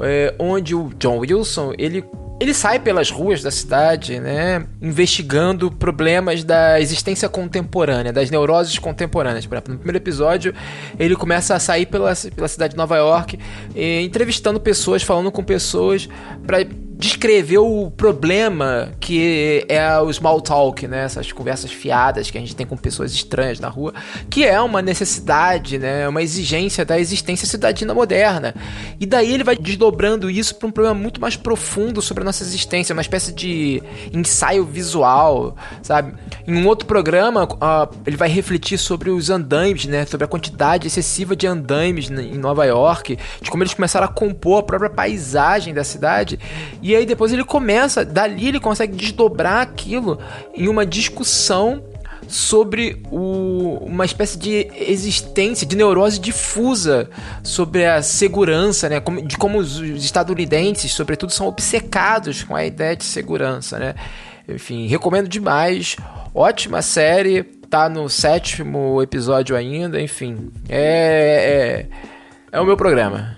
é, 0.00 0.34
onde 0.38 0.74
o 0.74 0.90
John 0.98 1.18
Wilson 1.18 1.74
ele 1.76 2.06
ele 2.40 2.54
sai 2.54 2.78
pelas 2.78 3.10
ruas 3.10 3.42
da 3.42 3.50
cidade, 3.50 4.20
né, 4.20 4.64
investigando 4.80 5.70
problemas 5.70 6.44
da 6.44 6.80
existência 6.80 7.28
contemporânea, 7.28 8.12
das 8.12 8.30
neuroses 8.30 8.78
contemporâneas. 8.78 9.46
Por 9.46 9.56
exemplo, 9.56 9.72
no 9.72 9.78
primeiro 9.78 9.98
episódio, 9.98 10.54
ele 10.98 11.16
começa 11.16 11.54
a 11.54 11.58
sair 11.58 11.86
pela, 11.86 12.14
pela 12.34 12.48
cidade 12.48 12.72
de 12.72 12.76
Nova 12.76 12.96
York, 12.96 13.38
entrevistando 13.74 14.60
pessoas, 14.60 15.02
falando 15.02 15.32
com 15.32 15.42
pessoas 15.42 16.08
para 16.46 16.58
descrever 16.98 17.58
o 17.58 17.92
problema 17.92 18.90
que 18.98 19.64
é 19.68 20.00
o 20.00 20.12
small 20.12 20.40
talk, 20.40 20.86
né? 20.88 21.04
Essas 21.04 21.30
conversas 21.30 21.70
fiadas 21.70 22.28
que 22.28 22.36
a 22.36 22.40
gente 22.40 22.56
tem 22.56 22.66
com 22.66 22.76
pessoas 22.76 23.12
estranhas 23.12 23.60
na 23.60 23.68
rua, 23.68 23.94
que 24.28 24.44
é 24.44 24.60
uma 24.60 24.82
necessidade, 24.82 25.78
né? 25.78 26.08
Uma 26.08 26.22
exigência 26.22 26.84
da 26.84 26.98
existência 26.98 27.46
cidadina 27.46 27.94
moderna. 27.94 28.52
E 28.98 29.06
daí 29.06 29.32
ele 29.32 29.44
vai 29.44 29.56
desdobrando 29.56 30.28
isso 30.28 30.56
para 30.56 30.66
um 30.66 30.72
problema 30.72 30.98
muito 30.98 31.20
mais 31.20 31.36
profundo 31.36 32.02
sobre 32.02 32.22
a 32.22 32.24
nossa 32.24 32.42
existência, 32.42 32.92
uma 32.92 33.02
espécie 33.02 33.32
de 33.32 33.80
ensaio 34.12 34.64
visual, 34.64 35.56
sabe? 35.82 36.14
Em 36.48 36.56
um 36.56 36.66
outro 36.66 36.84
programa, 36.84 37.44
uh, 37.44 37.94
ele 38.04 38.16
vai 38.16 38.28
refletir 38.28 38.76
sobre 38.76 39.08
os 39.08 39.30
andaimes, 39.30 39.84
né? 39.84 40.04
Sobre 40.04 40.24
a 40.24 40.28
quantidade 40.28 40.88
excessiva 40.88 41.36
de 41.36 41.46
andaimes 41.46 42.10
em 42.10 42.38
Nova 42.38 42.64
York, 42.64 43.16
de 43.40 43.50
como 43.50 43.62
eles 43.62 43.74
começaram 43.74 44.06
a 44.06 44.08
compor 44.08 44.58
a 44.58 44.62
própria 44.64 44.90
paisagem 44.90 45.72
da 45.72 45.84
cidade. 45.84 46.40
E 46.82 46.87
aí 46.94 47.06
depois 47.06 47.32
ele 47.32 47.44
começa, 47.44 48.04
dali 48.04 48.48
ele 48.48 48.60
consegue 48.60 48.96
desdobrar 48.96 49.60
aquilo 49.62 50.18
em 50.54 50.68
uma 50.68 50.86
discussão 50.86 51.82
sobre 52.28 53.02
o, 53.10 53.78
uma 53.80 54.04
espécie 54.04 54.38
de 54.38 54.70
existência, 54.74 55.66
de 55.66 55.74
neurose 55.74 56.20
difusa 56.20 57.08
sobre 57.42 57.86
a 57.86 58.02
segurança, 58.02 58.88
né? 58.88 59.00
de 59.24 59.36
como 59.36 59.58
os 59.58 59.80
estadunidenses, 59.80 60.92
sobretudo, 60.92 61.32
são 61.32 61.46
obcecados 61.46 62.44
com 62.44 62.54
a 62.54 62.64
ideia 62.64 62.94
de 62.94 63.04
segurança. 63.04 63.78
Né? 63.78 63.94
Enfim, 64.46 64.86
recomendo 64.86 65.28
demais. 65.28 65.96
Ótima 66.34 66.82
série, 66.82 67.42
tá 67.42 67.88
no 67.88 68.08
sétimo 68.08 69.02
episódio 69.02 69.56
ainda, 69.56 70.00
enfim. 70.00 70.50
É, 70.68 71.86
é, 72.52 72.56
é 72.58 72.60
o 72.60 72.66
meu 72.66 72.76
programa. 72.76 73.37